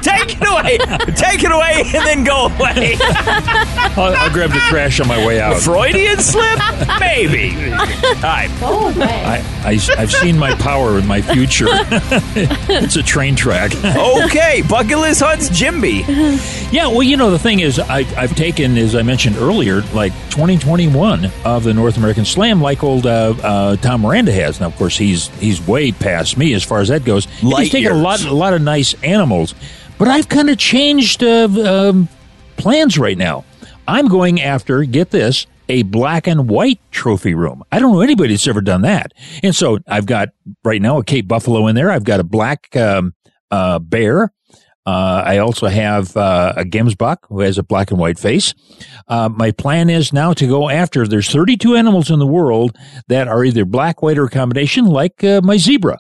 take 0.02 0.38
it 0.40 0.48
away. 0.48 0.78
Take 1.16 1.44
it 1.44 1.52
away 1.52 1.84
and 1.94 2.06
then 2.06 2.24
go 2.24 2.46
away. 2.48 2.96
I'll, 3.00 4.16
I'll 4.16 4.32
grab 4.32 4.52
the 4.52 4.62
trash 4.70 5.00
on 5.00 5.08
my 5.08 5.26
way 5.26 5.42
out. 5.42 5.62
Freudian 5.62 6.20
slip? 6.20 6.60
Maybe. 7.00 7.56
All 7.74 7.80
right. 8.28 8.50
I, 8.64 9.44
I, 9.66 9.74
have 9.98 10.12
seen 10.12 10.38
my 10.38 10.56
power 10.56 11.00
in 11.00 11.08
my 11.08 11.22
future. 11.22 11.66
it's 11.70 12.96
a 12.96 13.04
train 13.04 13.36
track. 13.36 13.74
okay, 13.84 14.62
bucket 14.68 14.98
list 14.98 15.22
hunts, 15.22 15.50
Jimby. 15.50 16.04
Yeah, 16.72 16.88
well, 16.88 17.04
you 17.04 17.18
know, 17.18 17.32
the 17.32 17.40
thing 17.40 17.60
is, 17.60 17.80
I, 17.80 18.00
I've 18.18 18.36
taken, 18.36 18.78
as 18.78 18.96
I 18.96 19.02
mentioned 19.02 19.38
earlier, 19.38 19.82
like 19.94 20.14
2021 20.32 21.30
of 21.46 21.64
the 21.64 21.74
North 21.74 21.98
American 21.98 22.26
Slam, 22.26 22.62
like 22.62 22.84
old 22.84 23.06
uh, 23.06 23.34
uh, 23.42 23.76
Tom 23.78 24.02
Miranda 24.02 24.32
has. 24.32 24.60
Now, 24.60 24.68
of 24.68 24.76
course, 24.76 24.98
he's 24.98 25.28
he's 25.40 25.66
way 25.66 25.92
past 25.92 26.38
me 26.38 26.54
as 26.54 26.64
far 26.64 26.80
as 26.80 26.90
that 26.90 27.06
goes. 27.06 27.28
Light 27.44 27.64
he's 27.64 27.72
taken 27.72 27.92
a 27.92 27.96
years. 27.96 28.03
Lot, 28.04 28.26
a 28.26 28.34
lot 28.34 28.54
of 28.54 28.62
nice 28.62 28.94
animals, 29.02 29.56
but 29.98 30.10
I've 30.10 30.28
kind 30.28 30.50
of 30.50 30.58
changed 30.58 31.24
uh, 31.24 31.48
um, 31.66 32.10
plans 32.58 32.98
right 32.98 33.18
now. 33.18 33.46
I'm 33.88 34.10
going 34.10 34.42
after, 34.42 34.84
get 34.84 35.12
this, 35.12 35.48
a 35.70 35.84
black 35.84 36.28
and 36.28 36.50
white 36.50 36.80
trophy 36.92 37.34
room. 37.34 37.64
I 37.72 37.80
don't 37.80 37.94
know 37.94 38.02
anybody 38.02 38.34
that's 38.34 38.48
ever 38.48 38.60
done 38.62 38.82
that. 38.82 39.14
And 39.42 39.56
so 39.56 39.80
I've 39.88 40.06
got 40.06 40.30
right 40.64 40.82
now 40.82 40.98
a 40.98 41.04
Cape 41.04 41.28
Buffalo 41.28 41.68
in 41.68 41.76
there. 41.76 41.92
I've 41.92 42.04
got 42.04 42.20
a 42.20 42.24
black 42.26 42.76
um, 42.76 43.14
uh, 43.52 43.80
bear. 43.80 44.34
Uh, 44.86 45.24
I 45.26 45.38
also 45.38 45.68
have 45.68 46.16
uh, 46.18 46.54
a 46.58 46.66
Gemsbok 46.66 47.18
who 47.30 47.40
has 47.40 47.58
a 47.58 47.64
black 47.64 47.92
and 47.92 48.00
white 48.00 48.20
face. 48.20 48.54
Uh, 49.08 49.30
my 49.30 49.52
plan 49.52 49.90
is 49.90 50.12
now 50.12 50.34
to 50.34 50.46
go 50.46 50.70
after. 50.70 51.08
There's 51.08 51.30
32 51.30 51.76
animals 51.78 52.12
in 52.12 52.20
the 52.20 52.28
world 52.28 52.78
that 53.08 53.30
are 53.30 53.46
either 53.46 53.64
black, 53.64 54.02
white, 54.02 54.18
or 54.18 54.28
combination, 54.28 54.86
like 54.86 55.24
uh, 55.24 55.40
my 55.42 55.56
zebra. 55.56 56.00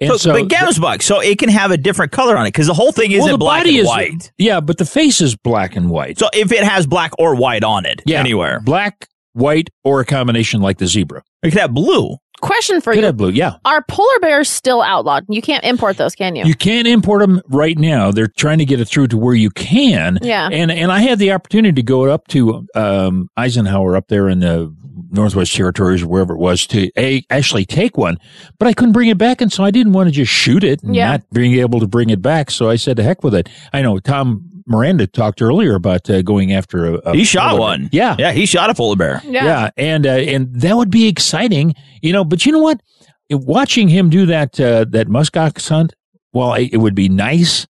And 0.00 0.10
So, 0.10 0.16
so, 0.16 0.32
but 0.32 0.48
Gemsbok, 0.48 1.02
so 1.02 1.20
it 1.20 1.38
can 1.38 1.48
have 1.48 1.70
a 1.70 1.76
different 1.76 2.12
color 2.12 2.36
on 2.36 2.46
it 2.46 2.50
because 2.50 2.66
the 2.68 2.74
whole 2.74 2.92
thing 2.92 3.10
isn't 3.12 3.24
well, 3.24 3.32
the 3.34 3.38
black 3.38 3.60
body 3.60 3.78
and 3.78 3.78
is 3.80 3.86
white. 3.86 4.32
Yeah, 4.38 4.60
but 4.60 4.78
the 4.78 4.86
face 4.86 5.20
is 5.20 5.34
black 5.36 5.74
and 5.76 5.90
white. 5.90 6.18
So 6.18 6.28
if 6.32 6.52
it 6.52 6.62
has 6.64 6.86
black 6.86 7.12
or 7.18 7.34
white 7.34 7.64
on 7.64 7.84
it, 7.86 8.00
Yeah, 8.06 8.20
anywhere, 8.20 8.60
black, 8.60 9.08
white, 9.32 9.70
or 9.84 10.00
a 10.00 10.04
combination 10.04 10.60
like 10.60 10.78
the 10.78 10.86
zebra. 10.86 11.22
it 11.42 11.50
could 11.50 11.58
have 11.60 11.74
blue. 11.74 12.16
Question 12.40 12.80
for 12.80 12.92
you. 12.92 12.98
Could 12.98 13.00
you: 13.00 13.06
have 13.06 13.16
blue. 13.16 13.30
Yeah. 13.30 13.54
Are 13.64 13.82
polar 13.88 14.20
bears 14.20 14.48
still 14.48 14.80
outlawed? 14.80 15.24
You 15.28 15.42
can't 15.42 15.64
import 15.64 15.96
those, 15.96 16.14
can 16.14 16.36
you? 16.36 16.44
You 16.44 16.54
can't 16.54 16.86
import 16.86 17.20
them 17.20 17.40
right 17.48 17.76
now. 17.76 18.12
They're 18.12 18.28
trying 18.28 18.58
to 18.58 18.64
get 18.64 18.78
it 18.78 18.84
through 18.84 19.08
to 19.08 19.16
where 19.16 19.34
you 19.34 19.50
can. 19.50 20.20
Yeah. 20.22 20.48
And 20.52 20.70
and 20.70 20.92
I 20.92 21.00
had 21.00 21.18
the 21.18 21.32
opportunity 21.32 21.72
to 21.74 21.82
go 21.82 22.04
up 22.04 22.28
to 22.28 22.64
um, 22.76 23.28
Eisenhower 23.36 23.96
up 23.96 24.06
there 24.06 24.28
in 24.28 24.38
the 24.38 24.72
Northwest 25.10 25.54
Territories 25.54 26.02
or 26.02 26.08
wherever 26.08 26.34
it 26.34 26.38
was 26.38 26.66
to 26.68 26.90
a, 26.98 27.24
actually 27.30 27.64
take 27.64 27.96
one, 27.96 28.18
but 28.58 28.68
I 28.68 28.72
couldn't 28.72 28.92
bring 28.92 29.08
it 29.08 29.18
back, 29.18 29.40
and 29.40 29.52
so 29.52 29.64
I 29.64 29.70
didn't 29.70 29.92
want 29.92 30.08
to 30.08 30.12
just 30.12 30.30
shoot 30.32 30.64
it 30.64 30.82
and 30.82 30.94
Yeah. 30.94 31.10
not 31.12 31.30
being 31.32 31.54
able 31.54 31.80
to 31.80 31.86
bring 31.86 32.10
it 32.10 32.20
back. 32.22 32.50
So 32.50 32.68
I 32.70 32.76
said, 32.76 32.96
"To 32.98 33.02
heck 33.02 33.22
with 33.24 33.34
it." 33.34 33.48
I 33.72 33.82
know 33.82 33.98
Tom 33.98 34.44
Miranda 34.66 35.06
talked 35.06 35.40
earlier 35.40 35.74
about 35.74 36.08
uh, 36.10 36.20
going 36.22 36.52
after 36.52 36.86
a. 36.86 36.94
a 37.10 37.14
He 37.16 37.24
shot 37.24 37.50
polar 37.50 37.60
one. 37.60 37.80
bear. 37.82 37.88
Yeah. 37.92 38.16
Yeah, 38.18 38.32
he 38.32 38.44
shot 38.46 38.68
a 38.70 38.74
polar 38.74 38.96
bear. 38.96 39.22
Yeah. 39.24 39.70
and 39.76 40.06
uh, 40.06 40.10
and 40.10 40.54
that 40.60 40.76
would 40.76 40.90
be 40.90 41.08
exciting, 41.08 41.74
you 42.02 42.12
know. 42.12 42.24
But 42.24 42.44
you 42.44 42.52
know 42.52 42.58
what? 42.60 42.80
It- 43.28 43.40
watching 43.40 43.88
him 43.88 44.10
do 44.10 44.26
that 44.26 44.58
uh, 44.60 44.84
that 44.90 45.08
muskox 45.08 45.68
hunt, 45.68 45.94
well, 46.32 46.54
it, 46.54 46.70
it 46.72 46.76
would 46.78 46.94
be 46.94 47.08
nice. 47.08 47.66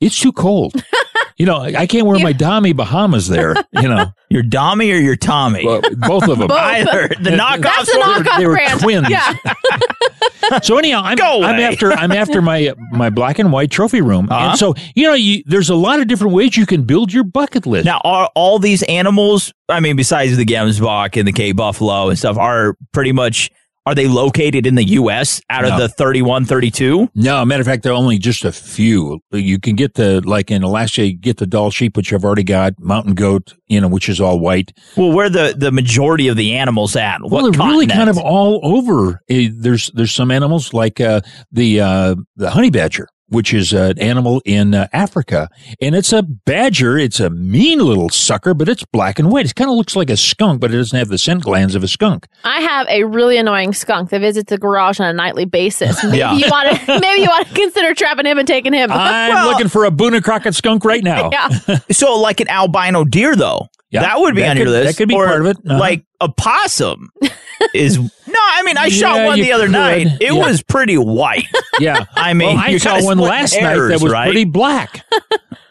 It's 0.00 0.18
too 0.18 0.32
cold. 0.32 0.74
you 1.36 1.46
know, 1.46 1.58
I 1.60 1.86
can't 1.86 2.06
wear 2.06 2.18
my 2.18 2.32
Tommy 2.32 2.72
Bahamas 2.72 3.28
there. 3.28 3.54
You 3.72 3.88
know, 3.88 4.12
your 4.30 4.42
Dommy 4.42 4.92
or 4.92 4.98
your 4.98 5.16
Tommy, 5.16 5.64
well, 5.66 5.82
both 5.98 6.28
of 6.28 6.38
them. 6.38 6.48
Both. 6.48 6.58
Either 6.58 7.08
the 7.20 7.30
knockoffs 7.30 7.60
That's 7.62 7.92
the 7.92 7.98
or 7.98 8.02
knockoff 8.02 8.38
they 8.38 8.46
were 8.46 8.52
brand. 8.54 8.80
twins. 8.80 9.10
Yeah. 9.10 9.34
so 10.62 10.78
anyhow, 10.78 11.02
I'm, 11.04 11.18
I'm 11.20 11.60
after 11.60 11.92
I'm 11.92 12.12
after 12.12 12.40
my 12.40 12.72
my 12.92 13.10
black 13.10 13.38
and 13.38 13.52
white 13.52 13.70
trophy 13.70 14.00
room, 14.00 14.28
Uh-huh. 14.30 14.50
and 14.50 14.58
so 14.58 14.74
you 14.94 15.04
know, 15.08 15.14
you, 15.14 15.42
there's 15.46 15.70
a 15.70 15.74
lot 15.74 16.00
of 16.00 16.06
different 16.08 16.32
ways 16.34 16.56
you 16.56 16.66
can 16.66 16.82
build 16.84 17.12
your 17.12 17.24
bucket 17.24 17.66
list. 17.66 17.84
Now, 17.84 18.00
are 18.04 18.30
all 18.34 18.58
these 18.58 18.82
animals, 18.84 19.52
I 19.68 19.80
mean, 19.80 19.96
besides 19.96 20.36
the 20.36 20.44
Gemsbok 20.44 21.16
and 21.18 21.26
the 21.26 21.32
Cape 21.32 21.56
Buffalo 21.56 22.08
and 22.08 22.18
stuff, 22.18 22.36
are 22.38 22.76
pretty 22.92 23.12
much, 23.12 23.50
are 23.86 23.94
they 23.94 24.08
located 24.08 24.66
in 24.66 24.74
the 24.74 24.84
U.S. 24.84 25.40
out 25.48 25.62
No. 25.62 25.74
of 25.74 25.78
the 25.80 25.88
31, 25.88 26.44
32? 26.44 27.08
No, 27.14 27.44
matter 27.44 27.60
of 27.60 27.66
fact, 27.66 27.82
there 27.84 27.92
are 27.92 27.96
only 27.96 28.18
just 28.18 28.44
a 28.44 28.52
few. 28.52 29.20
You 29.32 29.58
can 29.58 29.76
get 29.76 29.94
the 29.94 30.20
like 30.26 30.50
in 30.50 30.62
Alaska, 30.62 31.06
you 31.06 31.16
get 31.16 31.36
the 31.38 31.46
Dall 31.46 31.70
sheep, 31.70 31.96
which 31.96 32.12
I've 32.12 32.24
already 32.24 32.42
got, 32.42 32.74
mountain 32.80 33.14
goat, 33.14 33.54
you 33.68 33.80
know, 33.80 33.88
which 33.88 34.08
is 34.08 34.20
all 34.20 34.40
white. 34.40 34.72
Well, 34.96 35.12
where 35.12 35.30
the, 35.30 35.54
the 35.56 35.70
majority 35.72 36.28
of 36.28 36.36
the 36.36 36.54
animals 36.56 36.96
at? 36.96 37.20
Well, 37.22 37.50
they're 37.50 37.66
really 37.66 37.86
kind 37.86 38.10
of 38.10 38.18
all 38.18 38.60
over. 38.62 39.22
Eh, 39.30 39.48
There's 39.52 39.90
there's 39.94 40.12
some 40.12 40.30
animals 40.30 40.74
like 40.74 41.00
uh, 41.00 41.20
the 41.52 41.80
uh, 41.80 42.14
the 42.36 42.50
honey 42.50 42.70
badger, 42.70 43.08
which 43.28 43.52
is 43.52 43.72
an 43.72 43.98
animal 43.98 44.40
in 44.44 44.74
uh, 44.74 44.86
Africa, 44.92 45.48
and 45.80 45.94
it's 45.94 46.12
a 46.12 46.22
badger. 46.22 46.96
It's 46.98 47.18
a 47.20 47.30
mean 47.30 47.80
little 47.80 48.08
sucker, 48.08 48.54
but 48.54 48.68
it's 48.68 48.84
black 48.92 49.18
and 49.18 49.30
white. 49.30 49.46
It 49.46 49.54
kind 49.54 49.70
of 49.70 49.76
looks 49.76 49.96
like 49.96 50.10
a 50.10 50.16
skunk, 50.16 50.60
but 50.60 50.72
it 50.72 50.76
doesn't 50.76 50.98
have 50.98 51.08
the 51.08 51.18
scent 51.18 51.42
glands 51.42 51.74
of 51.74 51.82
a 51.82 51.88
skunk. 51.88 52.26
I 52.44 52.60
have 52.60 52.86
a 52.88 53.04
really 53.04 53.36
annoying 53.36 53.72
skunk 53.72 54.10
that 54.10 54.20
visits 54.20 54.48
the 54.50 54.58
garage 54.58 55.00
on 55.00 55.06
a 55.08 55.12
nightly 55.12 55.44
basis. 55.44 56.02
Maybe 56.04 56.18
Yeah. 56.18 56.34
you 56.36 56.46
want 56.50 56.76
to 56.78 56.86
maybe 57.00 57.22
you 57.22 57.28
want 57.28 57.48
to 57.48 57.54
consider 57.54 57.94
trapping 57.94 58.26
him 58.26 58.38
and 58.38 58.46
taking 58.46 58.72
him. 58.72 58.90
I'm 58.92 59.30
Well- 59.34 59.48
looking 59.50 59.68
for 59.68 59.84
a 59.84 59.90
Boone 59.90 60.20
Crockett 60.22 60.54
skunk 60.54 60.84
right 60.84 61.02
now. 61.02 61.30
yeah. 61.32 61.48
So, 61.90 62.18
like 62.20 62.40
an 62.40 62.48
albino 62.48 63.04
deer, 63.04 63.34
though, 63.36 63.68
Yeah, 63.90 64.02
that 64.02 64.20
would 64.20 64.34
be 64.34 64.42
that 64.42 64.50
on 64.50 64.56
could- 64.56 64.62
your 64.62 64.70
list. 64.70 64.86
that 64.96 64.96
could 65.02 65.08
be 65.08 65.14
Or 65.16 65.26
part 65.26 65.40
of 65.40 65.46
it. 65.48 65.56
Uh-huh. 65.68 65.78
Like 65.78 66.04
a 66.20 66.28
possum 66.28 67.10
is. 67.74 67.98
No, 67.98 68.40
I 68.40 68.62
mean, 68.64 68.76
I 68.76 68.88
shot 68.88 69.24
one 69.24 69.38
the 69.40 69.52
other 69.52 69.64
could. 69.66 69.72
night. 69.72 70.06
It 70.20 70.32
Yeah. 70.32 70.46
was 70.46 70.62
pretty 70.62 70.96
white. 70.98 71.46
Yeah, 71.78 72.06
I 72.14 72.32
mean, 72.32 72.56
well, 72.56 72.64
I 72.64 72.68
you're 72.68 72.78
saw 72.78 72.94
one 72.94 73.18
splitting 73.18 73.18
last 73.18 73.52
night 73.52 73.60
hairs, 73.60 73.90
that 73.90 74.00
was 74.00 74.10
right? 74.10 74.24
pretty 74.24 74.44
black. 74.46 75.04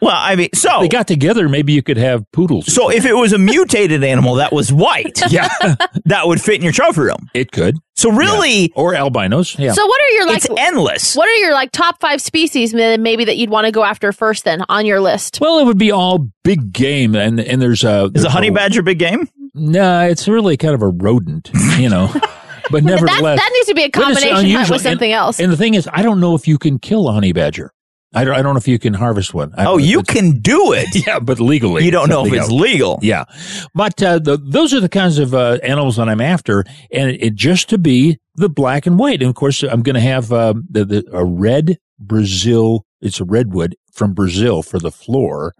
Well, 0.00 0.14
I 0.14 0.36
mean, 0.36 0.50
so 0.54 0.80
they 0.82 0.88
got 0.88 1.08
together. 1.08 1.48
Maybe 1.48 1.72
you 1.72 1.82
could 1.82 1.96
have 1.96 2.30
poodles. 2.30 2.72
So 2.72 2.90
if 2.90 3.06
it 3.06 3.14
was 3.14 3.32
a 3.32 3.38
mutated 3.38 4.04
animal 4.04 4.34
that 4.34 4.52
was 4.52 4.70
white, 4.70 5.18
yeah, 5.32 5.48
that 6.04 6.28
would 6.28 6.40
fit 6.40 6.56
in 6.56 6.62
your 6.62 6.72
trophy 6.72 7.00
room. 7.00 7.28
it 7.32 7.50
could. 7.50 7.76
So 7.96 8.12
really, 8.12 8.72
or 8.76 8.94
albinos. 8.94 9.58
Yeah. 9.58 9.72
So 9.72 9.84
what 9.86 10.00
are 10.02 10.08
your 10.10 10.26
like 10.26 10.36
it's 10.44 10.48
endless. 10.58 11.16
What 11.16 11.26
are 11.28 11.34
your 11.36 11.54
like 11.54 11.72
top 11.72 11.98
five 11.98 12.20
species 12.20 12.72
that 12.72 13.00
maybe 13.00 13.24
that 13.24 13.38
you'd 13.38 13.48
want 13.50 13.64
to 13.64 13.72
go 13.72 13.82
after 13.84 14.12
first 14.12 14.44
then 14.44 14.62
on 14.68 14.84
your 14.84 15.00
list? 15.00 15.38
Well, 15.40 15.58
it 15.60 15.64
would 15.64 15.78
be 15.78 15.90
all 15.90 16.28
big 16.44 16.72
game, 16.74 17.14
and 17.16 17.40
and 17.40 17.60
there's 17.60 17.82
a 17.82 18.04
Is 18.04 18.12
there's 18.12 18.24
a 18.26 18.30
honey 18.30 18.50
badger 18.50 18.82
big 18.82 18.98
game? 18.98 19.28
No, 19.56 20.02
it's 20.02 20.28
really 20.28 20.56
kind 20.56 20.74
of 20.74 20.82
a 20.82 20.88
rodent, 20.88 21.50
you 21.78 21.88
know. 21.88 22.12
but 22.70 22.84
nevertheless, 22.84 23.40
that 23.40 23.50
needs 23.52 23.66
to 23.68 23.74
be 23.74 23.84
a 23.84 23.90
combination 23.90 24.28
hunt 24.28 24.44
unusual. 24.44 24.74
with 24.74 24.82
something 24.82 25.10
and, 25.10 25.18
else. 25.18 25.40
And 25.40 25.50
the 25.50 25.56
thing 25.56 25.74
is, 25.74 25.88
I 25.92 26.02
don't 26.02 26.20
know 26.20 26.34
if 26.34 26.46
you 26.46 26.58
can 26.58 26.78
kill 26.78 27.08
a 27.08 27.12
honey 27.12 27.32
badger. 27.32 27.72
I 28.14 28.24
don't, 28.24 28.34
I 28.34 28.42
don't 28.42 28.54
know 28.54 28.58
if 28.58 28.68
you 28.68 28.78
can 28.78 28.94
harvest 28.94 29.34
one. 29.34 29.52
I, 29.56 29.66
Oh, 29.66 29.76
you 29.78 30.02
can 30.02 30.40
do 30.40 30.72
it. 30.72 30.86
Yeah, 31.06 31.18
but 31.18 31.38
legally. 31.40 31.84
You 31.84 31.90
don't 31.90 32.08
know 32.08 32.24
if 32.24 32.32
it's 32.32 32.42
else. 32.42 32.50
legal. 32.50 32.98
Yeah, 33.02 33.24
but 33.74 34.02
uh, 34.02 34.18
the, 34.18 34.38
those 34.38 34.72
are 34.72 34.80
the 34.80 34.88
kinds 34.88 35.18
of 35.18 35.34
uh, 35.34 35.58
animals 35.62 35.96
that 35.96 36.08
I'm 36.08 36.20
after, 36.20 36.64
and 36.90 37.10
it, 37.10 37.22
it 37.22 37.34
just 37.34 37.68
to 37.70 37.78
be 37.78 38.18
the 38.36 38.48
black 38.48 38.86
and 38.86 38.98
white. 38.98 39.20
And 39.20 39.28
of 39.28 39.34
course, 39.34 39.62
I'm 39.62 39.82
going 39.82 39.94
to 39.94 40.00
have 40.00 40.32
uh, 40.32 40.54
the, 40.70 40.84
the 40.84 41.04
a 41.12 41.24
red 41.24 41.78
Brazil. 41.98 42.86
It's 43.00 43.20
a 43.20 43.24
redwood 43.24 43.76
from 43.92 44.14
Brazil 44.14 44.62
for 44.62 44.78
the 44.78 44.90
floor, 44.90 45.54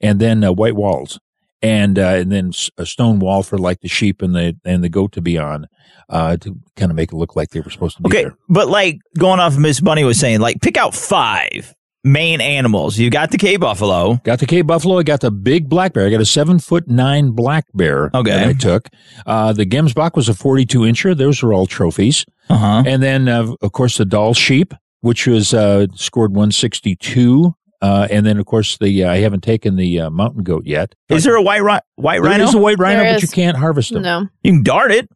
and 0.00 0.20
then 0.20 0.44
uh, 0.44 0.52
white 0.52 0.76
walls, 0.76 1.18
and 1.62 1.98
uh, 1.98 2.02
and 2.16 2.30
then 2.32 2.52
a 2.78 2.86
stone 2.86 3.18
wall 3.18 3.42
for 3.42 3.58
like 3.58 3.80
the 3.80 3.88
sheep 3.88 4.22
and 4.22 4.34
the 4.34 4.56
and 4.64 4.82
the 4.84 4.88
goat 4.88 5.12
to 5.12 5.20
be 5.20 5.38
on, 5.38 5.66
uh, 6.08 6.36
to 6.38 6.56
kind 6.76 6.90
of 6.90 6.96
make 6.96 7.12
it 7.12 7.16
look 7.16 7.34
like 7.36 7.50
they 7.50 7.60
were 7.60 7.70
supposed 7.70 7.96
to 7.96 8.02
be 8.02 8.08
Okay, 8.08 8.22
there. 8.24 8.36
but 8.48 8.68
like 8.68 8.98
going 9.18 9.40
off 9.40 9.56
Miss 9.56 9.80
Bunny 9.80 10.04
was 10.04 10.18
saying, 10.18 10.40
like 10.40 10.60
pick 10.60 10.76
out 10.76 10.94
five 10.94 11.74
main 12.04 12.40
animals. 12.40 12.96
You 12.98 13.10
got 13.10 13.32
the 13.32 13.38
Cape 13.38 13.60
buffalo. 13.62 14.20
Got 14.22 14.38
the 14.38 14.46
Cape 14.46 14.66
Buffalo. 14.68 14.98
I 14.98 15.02
got 15.02 15.22
the 15.22 15.32
big 15.32 15.68
black 15.68 15.92
bear. 15.92 16.06
I 16.06 16.10
got 16.10 16.20
a 16.20 16.24
seven 16.26 16.60
foot 16.60 16.86
nine 16.88 17.30
black 17.32 17.64
bear 17.74 18.10
Okay. 18.14 18.30
that 18.30 18.46
I 18.46 18.52
took. 18.52 18.88
Uh, 19.26 19.52
the 19.52 19.66
Gemsbok 19.66 20.14
was 20.14 20.28
a 20.28 20.34
42 20.34 20.80
incher. 20.82 21.16
Those 21.16 21.42
were 21.42 21.52
all 21.52 21.66
trophies. 21.66 22.24
Uh 22.48 22.58
huh. 22.58 22.82
And 22.86 23.02
then, 23.02 23.26
uh, 23.28 23.54
of 23.60 23.72
course, 23.72 23.96
the 23.98 24.04
Dall 24.04 24.34
sheep, 24.34 24.72
which 25.00 25.26
was 25.26 25.52
uh, 25.52 25.88
scored 25.96 26.30
162. 26.30 27.55
Uh, 27.82 28.08
and 28.10 28.24
then, 28.26 28.38
of 28.38 28.46
course, 28.46 28.78
the 28.78 29.04
uh, 29.04 29.10
I 29.12 29.18
haven't 29.18 29.42
taken 29.42 29.76
the 29.76 30.00
uh, 30.00 30.10
mountain 30.10 30.42
goat 30.42 30.66
yet. 30.66 30.94
Is 31.08 31.24
there 31.24 31.36
a 31.36 31.42
white 31.42 31.62
ri- 31.62 31.78
white 31.96 32.22
There 32.22 32.30
rhino? 32.30 32.44
is 32.44 32.54
a 32.54 32.58
white 32.58 32.78
rhino, 32.78 33.02
There 33.02 33.14
but 33.14 33.22
you 33.22 33.26
is. 33.26 33.32
can't 33.32 33.56
harvest 33.56 33.92
them. 33.92 34.02
No. 34.02 34.26
You 34.42 34.52
can 34.52 34.62
dart 34.62 34.92
it. 34.92 35.08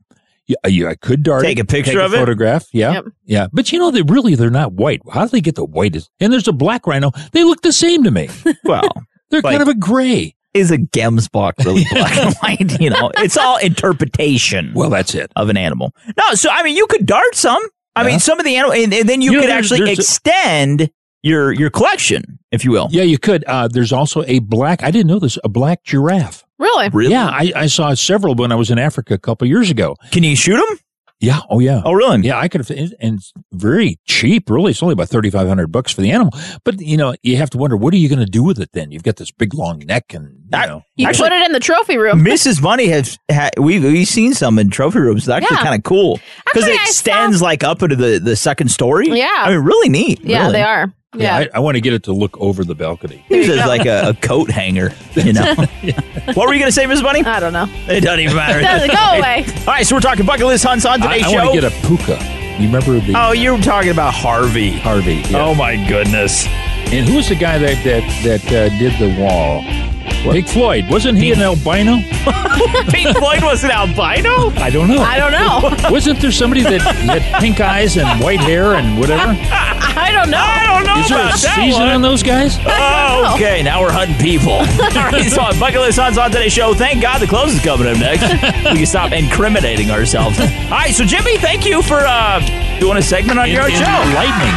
Yeah, 0.46 0.56
yeah, 0.66 0.88
I 0.88 0.94
could 0.96 1.22
dart 1.22 1.44
it. 1.44 1.46
Take 1.48 1.58
it, 1.58 1.62
a 1.62 1.64
picture 1.64 1.92
take 1.92 2.00
of 2.00 2.12
a 2.12 2.16
it? 2.16 2.18
photograph. 2.18 2.66
Yeah, 2.72 2.92
Yep. 2.94 3.04
yeah. 3.24 3.46
But 3.52 3.70
you 3.72 3.78
know, 3.78 3.90
they 3.92 4.02
really 4.02 4.34
they're 4.34 4.50
not 4.50 4.72
white. 4.72 5.00
How 5.12 5.22
do 5.24 5.28
they 5.30 5.40
get 5.40 5.54
the 5.54 5.64
whitest? 5.64 6.10
And 6.18 6.32
there's 6.32 6.48
a 6.48 6.52
black 6.52 6.86
rhino. 6.88 7.12
They 7.32 7.44
look 7.44 7.62
the 7.62 7.72
same 7.72 8.02
to 8.04 8.10
me. 8.10 8.28
Well, 8.64 8.82
They're 9.30 9.40
Like- 9.42 9.52
kind 9.58 9.62
of 9.62 9.68
a 9.68 9.74
gray. 9.74 10.34
is 10.52 10.72
a 10.72 10.78
Gemsbok 10.78 11.64
really 11.64 11.84
black 11.92 12.16
and 12.16 12.34
white? 12.42 12.80
You 12.80 12.90
know, 12.90 13.12
it's 13.18 13.36
all 13.38 13.58
interpretation 13.58 14.72
Well, 14.74 14.90
that's 14.90 15.14
it. 15.14 15.30
of 15.36 15.48
an 15.48 15.56
animal. 15.56 15.94
No, 16.16 16.34
so 16.34 16.50
I 16.50 16.62
mean, 16.64 16.76
you 16.76 16.86
could 16.88 17.06
dart 17.06 17.34
some. 17.34 17.62
I 17.96 18.02
Yeah. 18.02 18.08
mean, 18.08 18.18
some 18.20 18.38
of 18.40 18.44
the 18.44 18.56
animal, 18.56 18.72
and, 18.74 18.92
and 18.92 19.08
then 19.08 19.20
you, 19.20 19.30
You 19.32 19.36
know, 19.36 19.42
could 19.42 19.50
there's- 19.50 19.64
actually 19.72 19.84
there's 19.86 19.98
a- 19.98 20.02
extend 20.02 20.90
your 21.22 21.52
your 21.52 21.70
collection, 21.70 22.38
if 22.50 22.64
you 22.64 22.70
will. 22.70 22.88
Yeah, 22.90 23.02
you 23.02 23.18
could. 23.18 23.44
Uh, 23.44 23.68
there's 23.68 23.92
also 23.92 24.22
a 24.26 24.38
black. 24.40 24.82
I 24.82 24.90
didn't 24.90 25.06
know 25.08 25.18
this. 25.18 25.38
A 25.44 25.48
black 25.48 25.84
giraffe. 25.84 26.44
Really? 26.58 26.88
Really? 26.90 27.12
Yeah, 27.12 27.26
I, 27.28 27.52
I 27.56 27.66
saw 27.66 27.94
several 27.94 28.34
when 28.34 28.52
I 28.52 28.54
was 28.54 28.70
in 28.70 28.78
Africa 28.78 29.14
a 29.14 29.18
couple 29.18 29.46
years 29.48 29.70
ago. 29.70 29.96
Can 30.12 30.22
you 30.22 30.36
shoot 30.36 30.56
them? 30.56 30.78
Yeah. 31.22 31.40
Oh, 31.50 31.58
yeah. 31.58 31.82
Oh, 31.84 31.92
really? 31.92 32.20
Yeah, 32.26 32.38
I 32.38 32.48
could 32.48 32.62
have, 32.66 32.70
and 32.98 33.18
it's 33.18 33.32
very 33.52 33.98
cheap. 34.06 34.48
Really, 34.48 34.70
it's 34.70 34.82
only 34.82 34.94
about 34.94 35.10
thirty 35.10 35.28
five 35.28 35.46
hundred 35.46 35.66
bucks 35.70 35.92
for 35.92 36.00
the 36.00 36.10
animal. 36.10 36.32
But 36.64 36.80
you 36.80 36.96
know, 36.96 37.14
you 37.22 37.36
have 37.36 37.50
to 37.50 37.58
wonder 37.58 37.76
what 37.76 37.92
are 37.92 37.98
you 37.98 38.08
going 38.08 38.20
to 38.20 38.24
do 38.30 38.42
with 38.42 38.58
it 38.58 38.70
then? 38.72 38.90
You've 38.90 39.02
got 39.02 39.16
this 39.16 39.30
big 39.30 39.52
long 39.52 39.80
neck, 39.80 40.14
and 40.14 40.32
you 40.50 40.58
know, 40.66 40.82
You 40.96 41.06
put 41.08 41.30
it 41.32 41.44
in 41.44 41.52
the 41.52 41.60
trophy 41.60 41.98
room. 41.98 42.20
Mrs. 42.24 42.62
Bunny 42.62 42.86
has 42.86 43.18
ha, 43.30 43.50
we've 43.58 43.82
we've 43.84 44.08
seen 44.08 44.32
some 44.32 44.58
in 44.58 44.70
trophy 44.70 45.00
rooms. 45.00 45.22
It's 45.24 45.28
actually 45.28 45.56
Yeah. 45.58 45.62
kind 45.62 45.74
of 45.74 45.82
cool 45.82 46.18
because 46.46 46.66
it 46.66 46.80
I 46.80 46.86
saw- 46.86 47.44
like 47.44 47.64
up 47.64 47.82
into 47.82 47.96
the 47.96 48.18
the 48.18 48.34
second 48.34 48.68
story. 48.68 49.08
Yeah. 49.10 49.28
I 49.36 49.50
mean, 49.50 49.60
really 49.60 49.90
neat. 49.90 50.20
Yeah, 50.22 50.40
really. 50.42 50.52
they 50.54 50.62
are. 50.62 50.90
Yeah. 51.16 51.36
I, 51.36 51.48
I 51.54 51.58
want 51.58 51.74
to 51.74 51.80
get 51.80 51.92
it 51.92 52.04
to 52.04 52.12
look 52.12 52.38
over 52.38 52.62
the 52.62 52.76
balcony. 52.76 53.24
Use 53.28 53.48
it 53.48 53.58
as 53.58 53.66
like 53.66 53.84
a, 53.84 54.10
a 54.10 54.14
coat 54.14 54.48
hanger, 54.48 54.92
you 55.14 55.32
know. 55.32 55.54
what 56.34 56.46
were 56.46 56.52
you 56.52 56.60
going 56.60 56.66
to 56.66 56.72
say, 56.72 56.84
Mrs. 56.84 57.02
Bunny? 57.02 57.24
I 57.24 57.40
don't 57.40 57.52
know. 57.52 57.66
It 57.88 58.02
doesn't 58.02 58.20
even 58.20 58.36
matter. 58.36 58.60
Doesn't 58.60 58.90
go 58.92 59.18
away. 59.18 59.44
All 59.60 59.74
right, 59.74 59.84
so 59.84 59.96
we're 59.96 60.00
talking 60.00 60.24
bucket 60.24 60.46
list 60.46 60.62
hunts 60.62 60.84
on 60.86 61.02
I, 61.02 61.06
today's 61.18 61.26
I 61.26 61.30
show. 61.32 61.44
want 61.44 61.54
to 61.54 61.60
get 61.60 61.72
a 61.72 61.76
pooka. 61.86 62.60
You 62.60 62.66
remember 62.66 63.00
the 63.00 63.14
oh, 63.16 63.32
you're 63.32 63.58
talking 63.58 63.90
about 63.90 64.14
Harvey. 64.14 64.70
Harvey? 64.70 65.22
yeah. 65.30 65.44
Oh 65.44 65.54
my 65.54 65.76
goodness. 65.88 66.46
And 66.46 67.08
who 67.08 67.16
was 67.16 67.28
the 67.28 67.34
guy 67.34 67.58
that 67.58 67.82
that 67.84 68.22
that 68.22 68.46
uh, 68.46 68.78
did 68.78 68.92
the 69.00 69.18
wall? 69.20 69.62
Pink 70.10 70.48
Floyd. 70.48 70.84
Wasn't 70.88 71.16
he 71.16 71.32
an 71.32 71.40
albino? 71.40 71.96
Pink 72.90 73.16
Floyd 73.16 73.42
was 73.42 73.64
an 73.64 73.70
albino? 73.70 74.50
I 74.60 74.70
don't 74.70 74.88
know. 74.88 75.00
I 75.02 75.16
don't 75.18 75.32
know. 75.32 75.90
Wasn't 75.90 76.20
there 76.20 76.30
somebody 76.32 76.62
that 76.62 76.80
had 76.82 77.40
pink 77.40 77.60
eyes 77.60 77.96
and 77.96 78.22
white 78.22 78.40
hair 78.40 78.74
and 78.74 78.98
whatever? 78.98 79.22
I 79.32 80.12
don't 80.12 80.30
know. 80.30 80.38
I 80.38 80.66
don't 80.66 80.86
know 80.86 81.00
Is 81.02 81.08
there 81.08 81.18
a 81.18 81.30
that 81.30 81.38
season 81.56 81.82
one. 81.82 81.88
on 81.94 82.02
those 82.02 82.22
guys? 82.22 82.58
Oh, 82.66 83.32
okay. 83.34 83.62
Now 83.62 83.80
we're 83.80 83.92
hunting 83.92 84.16
people. 84.18 84.52
All 84.60 85.10
right, 85.10 85.30
so 85.30 85.42
on 85.42 85.58
Bucket 85.58 85.80
List 85.80 85.98
Hunts 85.98 86.18
on 86.18 86.30
today's 86.30 86.52
show. 86.52 86.74
Thank 86.74 87.02
God 87.02 87.20
the 87.20 87.26
clothes 87.26 87.54
is 87.54 87.60
coming 87.62 87.86
up 87.86 87.98
next. 87.98 88.22
we 88.72 88.76
can 88.78 88.86
stop 88.86 89.12
incriminating 89.12 89.90
ourselves. 89.90 90.38
All 90.38 90.46
right, 90.70 90.94
so 90.94 91.04
Jimmy, 91.04 91.38
thank 91.38 91.64
you 91.64 91.82
for 91.82 91.98
uh, 92.06 92.40
doing 92.78 92.98
a 92.98 93.02
segment 93.02 93.38
on 93.38 93.50
your 93.50 93.62
own 93.64 93.70
show. 93.70 93.96
Lightning. 94.14 94.54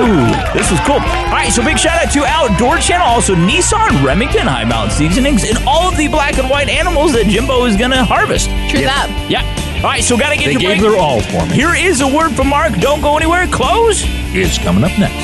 Ooh, 0.00 0.30
this 0.54 0.70
was 0.70 0.80
cool. 0.86 1.00
All 1.00 1.36
right, 1.36 1.50
so 1.52 1.62
big 1.64 1.78
shout 1.78 1.98
out 2.06 2.12
to 2.12 2.24
Outdoor 2.24 2.78
Channel, 2.78 3.06
also 3.06 3.34
Nissan, 3.34 4.04
Remington, 4.04 4.46
High 4.60 4.68
Mountain 4.68 4.90
Seasonings, 4.94 5.48
and 5.48 5.56
all 5.66 5.88
of 5.88 5.96
the 5.96 6.06
black 6.08 6.36
and 6.36 6.50
white 6.50 6.68
animals 6.68 7.14
that 7.14 7.24
Jimbo 7.24 7.64
is 7.64 7.78
going 7.78 7.92
to 7.92 8.04
harvest. 8.04 8.44
True 8.68 8.82
that. 8.82 9.08
Yeah. 9.30 9.40
All 9.76 9.84
right, 9.84 10.04
so 10.04 10.18
got 10.18 10.28
to 10.30 10.36
get 10.36 10.48
They 10.48 10.52
to 10.52 10.60
gave 10.60 10.80
break. 10.80 10.92
their 10.92 11.00
all 11.00 11.22
for 11.22 11.46
me. 11.46 11.54
Here 11.54 11.74
is 11.74 12.02
a 12.02 12.06
word 12.06 12.36
from 12.36 12.48
Mark. 12.48 12.74
Don't 12.74 13.00
go 13.00 13.16
anywhere. 13.16 13.46
Close. 13.46 14.02
It's 14.36 14.58
coming 14.58 14.84
up 14.84 14.92
next. 14.98 15.16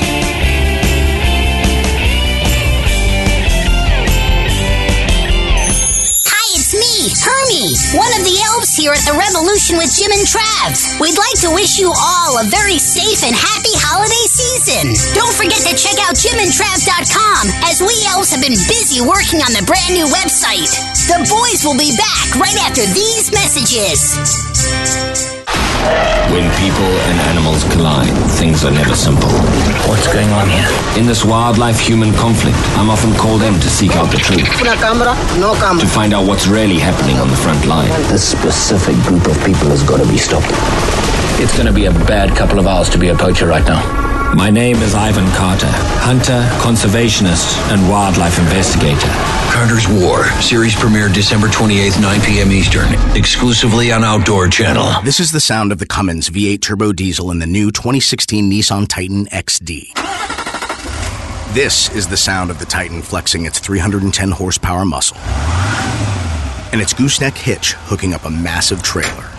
Hi, 6.29 6.45
it's 6.57 6.73
me, 6.73 6.93
Hermie, 7.21 7.71
one 7.97 8.11
of 8.19 8.23
the 8.25 8.35
elves 8.53 8.75
here 8.75 8.91
at 8.93 9.03
the 9.05 9.15
Revolution 9.15 9.77
with 9.77 9.89
Jim 9.93 10.11
and 10.11 10.25
Trav. 10.27 10.99
We'd 10.99 11.17
like 11.17 11.37
to 11.45 11.51
wish 11.53 11.77
you 11.79 11.89
all 11.93 12.41
a 12.41 12.45
very 12.49 12.77
safe 13.07 13.31
and 13.31 13.35
happy 13.35 13.71
holiday 13.79 14.27
season. 14.27 14.91
Don't 15.15 15.31
forget 15.31 15.63
to 15.63 15.71
check 15.79 15.95
out 16.03 16.19
jimandtrav.com 16.19 17.47
as 17.63 17.79
we 17.79 17.95
elves 18.11 18.35
have 18.35 18.43
been 18.43 18.57
busy 18.67 18.99
working 18.99 19.39
on 19.47 19.55
the 19.55 19.63
brand 19.63 19.95
new 19.95 20.03
website. 20.11 20.67
The 21.07 21.23
boys 21.23 21.63
will 21.63 21.79
be 21.79 21.95
back 21.95 22.35
right 22.35 22.57
after 22.67 22.83
these 22.91 23.31
messages. 23.31 24.11
When 26.35 26.43
people 26.59 26.91
and 27.07 27.17
animals 27.31 27.63
collide, 27.71 28.11
things 28.35 28.67
are 28.67 28.75
never 28.75 28.91
simple. 28.91 29.31
What's 29.87 30.11
going 30.11 30.27
on 30.35 30.51
here? 30.51 30.67
In 30.99 31.07
this 31.07 31.23
wildlife 31.23 31.79
human 31.79 32.11
conflict, 32.11 32.59
I'm 32.75 32.91
often 32.91 33.15
called 33.15 33.39
in 33.39 33.55
to 33.55 33.69
seek 33.71 33.95
out 33.95 34.11
the 34.11 34.19
truth, 34.19 34.43
Una 34.59 34.75
cámara, 34.75 35.15
no 35.39 35.55
to 35.55 35.87
find 35.87 36.11
out 36.11 36.27
what's 36.27 36.47
really 36.47 36.79
happening 36.79 37.15
on 37.23 37.29
the 37.31 37.39
front 37.39 37.63
line. 37.71 37.87
This 38.11 38.27
specific 38.27 38.99
group 39.07 39.31
of 39.31 39.39
people 39.47 39.71
has 39.71 39.83
got 39.83 40.03
to 40.03 40.07
be 40.11 40.17
stopped. 40.17 40.51
It's 41.39 41.53
going 41.53 41.67
to 41.67 41.73
be 41.73 41.85
a 41.85 41.91
bad 41.91 42.35
couple 42.35 42.57
of 42.57 42.65
hours 42.65 42.89
to 42.89 42.97
be 42.97 43.09
a 43.09 43.15
poacher 43.15 43.45
right 43.45 43.63
now. 43.63 44.33
My 44.33 44.49
name 44.49 44.77
is 44.77 44.95
Ivan 44.95 45.29
Carter, 45.35 45.69
hunter, 45.69 46.41
conservationist, 46.63 47.55
and 47.71 47.87
wildlife 47.87 48.39
investigator. 48.39 49.07
Carter's 49.53 49.87
War, 49.87 50.25
series 50.41 50.73
premiere 50.73 51.09
December 51.09 51.47
28th, 51.47 52.01
9 52.01 52.21
p.m. 52.21 52.51
Eastern, 52.51 52.91
exclusively 53.15 53.91
on 53.91 54.03
Outdoor 54.03 54.47
Channel. 54.47 55.03
This 55.03 55.19
is 55.19 55.31
the 55.31 55.39
sound 55.39 55.71
of 55.71 55.77
the 55.77 55.85
Cummins 55.85 56.27
V8 56.31 56.59
turbo 56.59 56.91
diesel 56.91 57.29
in 57.29 57.37
the 57.37 57.45
new 57.45 57.71
2016 57.71 58.49
Nissan 58.49 58.87
Titan 58.87 59.27
XD. 59.27 59.93
This 61.53 61.95
is 61.95 62.07
the 62.07 62.17
sound 62.17 62.49
of 62.49 62.57
the 62.57 62.65
Titan 62.65 63.03
flexing 63.03 63.45
its 63.45 63.59
310 63.59 64.31
horsepower 64.31 64.85
muscle. 64.85 65.17
And 66.71 66.81
its 66.81 66.93
gooseneck 66.93 67.37
hitch 67.37 67.73
hooking 67.73 68.15
up 68.15 68.25
a 68.25 68.29
massive 68.31 68.81
trailer. 68.81 69.29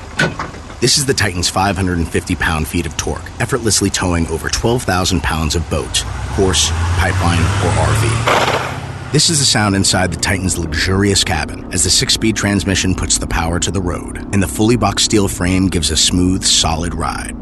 This 0.80 0.96
is 0.96 1.06
the 1.06 1.14
Titan's 1.14 1.48
550 1.48 2.36
pound 2.36 2.68
feet 2.68 2.86
of 2.86 2.96
torque, 2.96 3.28
effortlessly 3.40 3.90
towing 3.90 4.28
over 4.28 4.48
12,000 4.48 5.20
pounds 5.20 5.56
of 5.56 5.68
boat, 5.68 5.98
horse, 6.36 6.70
pipeline, 6.98 7.40
or 7.40 7.72
RV. 7.74 9.12
This 9.12 9.28
is 9.28 9.40
the 9.40 9.44
sound 9.44 9.74
inside 9.74 10.12
the 10.12 10.20
Titan's 10.20 10.56
luxurious 10.56 11.24
cabin 11.24 11.68
as 11.72 11.82
the 11.82 11.90
six 11.90 12.14
speed 12.14 12.36
transmission 12.36 12.94
puts 12.94 13.18
the 13.18 13.26
power 13.26 13.58
to 13.58 13.72
the 13.72 13.80
road, 13.80 14.18
and 14.32 14.40
the 14.40 14.46
fully 14.46 14.76
boxed 14.76 15.06
steel 15.06 15.26
frame 15.26 15.66
gives 15.66 15.90
a 15.90 15.96
smooth, 15.96 16.44
solid 16.44 16.94
ride. 16.94 17.34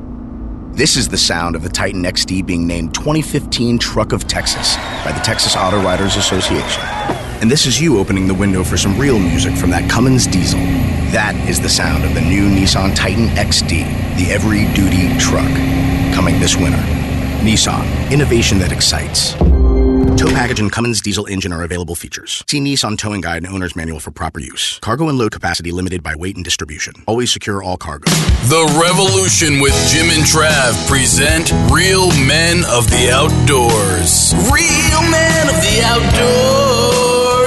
This 0.74 0.96
is 0.96 1.06
the 1.06 1.18
sound 1.18 1.56
of 1.56 1.62
the 1.62 1.68
Titan 1.68 2.04
XD 2.04 2.46
being 2.46 2.66
named 2.66 2.94
2015 2.94 3.78
Truck 3.78 4.12
of 4.12 4.26
Texas 4.26 4.76
by 5.04 5.12
the 5.12 5.20
Texas 5.20 5.56
Auto 5.56 5.82
Writers 5.82 6.16
Association. 6.16 6.82
And 7.42 7.50
this 7.50 7.66
is 7.66 7.78
you 7.78 7.98
opening 7.98 8.28
the 8.28 8.34
window 8.34 8.64
for 8.64 8.78
some 8.78 8.98
real 8.98 9.18
music 9.18 9.54
from 9.56 9.68
that 9.70 9.90
Cummins 9.90 10.26
diesel. 10.26 10.95
That 11.12 11.36
is 11.48 11.60
the 11.60 11.68
sound 11.68 12.04
of 12.04 12.14
the 12.14 12.20
new 12.20 12.48
Nissan 12.48 12.94
Titan 12.94 13.28
XD, 13.28 14.16
the 14.16 14.32
every 14.32 14.66
duty 14.74 15.16
truck, 15.18 15.48
coming 16.14 16.40
this 16.40 16.56
winter. 16.56 16.82
Nissan, 17.46 18.10
innovation 18.10 18.58
that 18.58 18.72
excites. 18.72 19.34
Tow 20.16 20.26
package 20.28 20.60
and 20.60 20.72
Cummins 20.72 21.00
diesel 21.00 21.26
engine 21.26 21.52
are 21.52 21.62
available 21.62 21.94
features. 21.94 22.42
See 22.48 22.58
Nissan 22.58 22.98
Towing 22.98 23.20
Guide 23.20 23.44
and 23.44 23.52
Owner's 23.52 23.76
Manual 23.76 24.00
for 24.00 24.10
proper 24.10 24.40
use. 24.40 24.78
Cargo 24.80 25.08
and 25.08 25.16
load 25.16 25.30
capacity 25.30 25.70
limited 25.70 26.02
by 26.02 26.16
weight 26.16 26.36
and 26.36 26.44
distribution. 26.44 26.94
Always 27.06 27.30
secure 27.32 27.62
all 27.62 27.76
cargo. 27.76 28.10
The 28.48 28.64
Revolution 28.82 29.60
with 29.60 29.74
Jim 29.92 30.10
and 30.10 30.24
Trav 30.24 30.88
present 30.88 31.52
Real 31.70 32.08
Men 32.26 32.64
of 32.68 32.90
the 32.90 33.10
Outdoors. 33.12 34.34
Real 34.50 35.02
Men 35.10 35.48
of 35.48 35.56
the 35.62 35.82
Outdoors. 35.84 37.15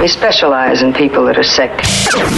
We 0.00 0.08
specialize 0.08 0.80
in 0.80 0.94
people 0.94 1.26
that 1.26 1.36
are 1.36 1.44
sick. 1.44 1.68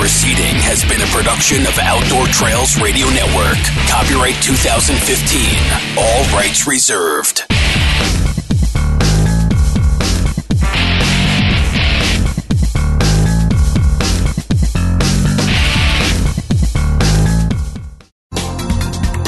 Proceeding 0.03 0.59
has 0.67 0.83
been 0.83 1.01
a 1.01 1.07
production 1.15 1.63
of 1.63 1.79
Outdoor 1.79 2.27
Trails 2.27 2.75
Radio 2.83 3.07
Network. 3.11 3.55
Copyright 3.87 4.35
2015. 4.43 4.99
All 5.97 6.25
rights 6.37 6.67
reserved. 6.67 7.47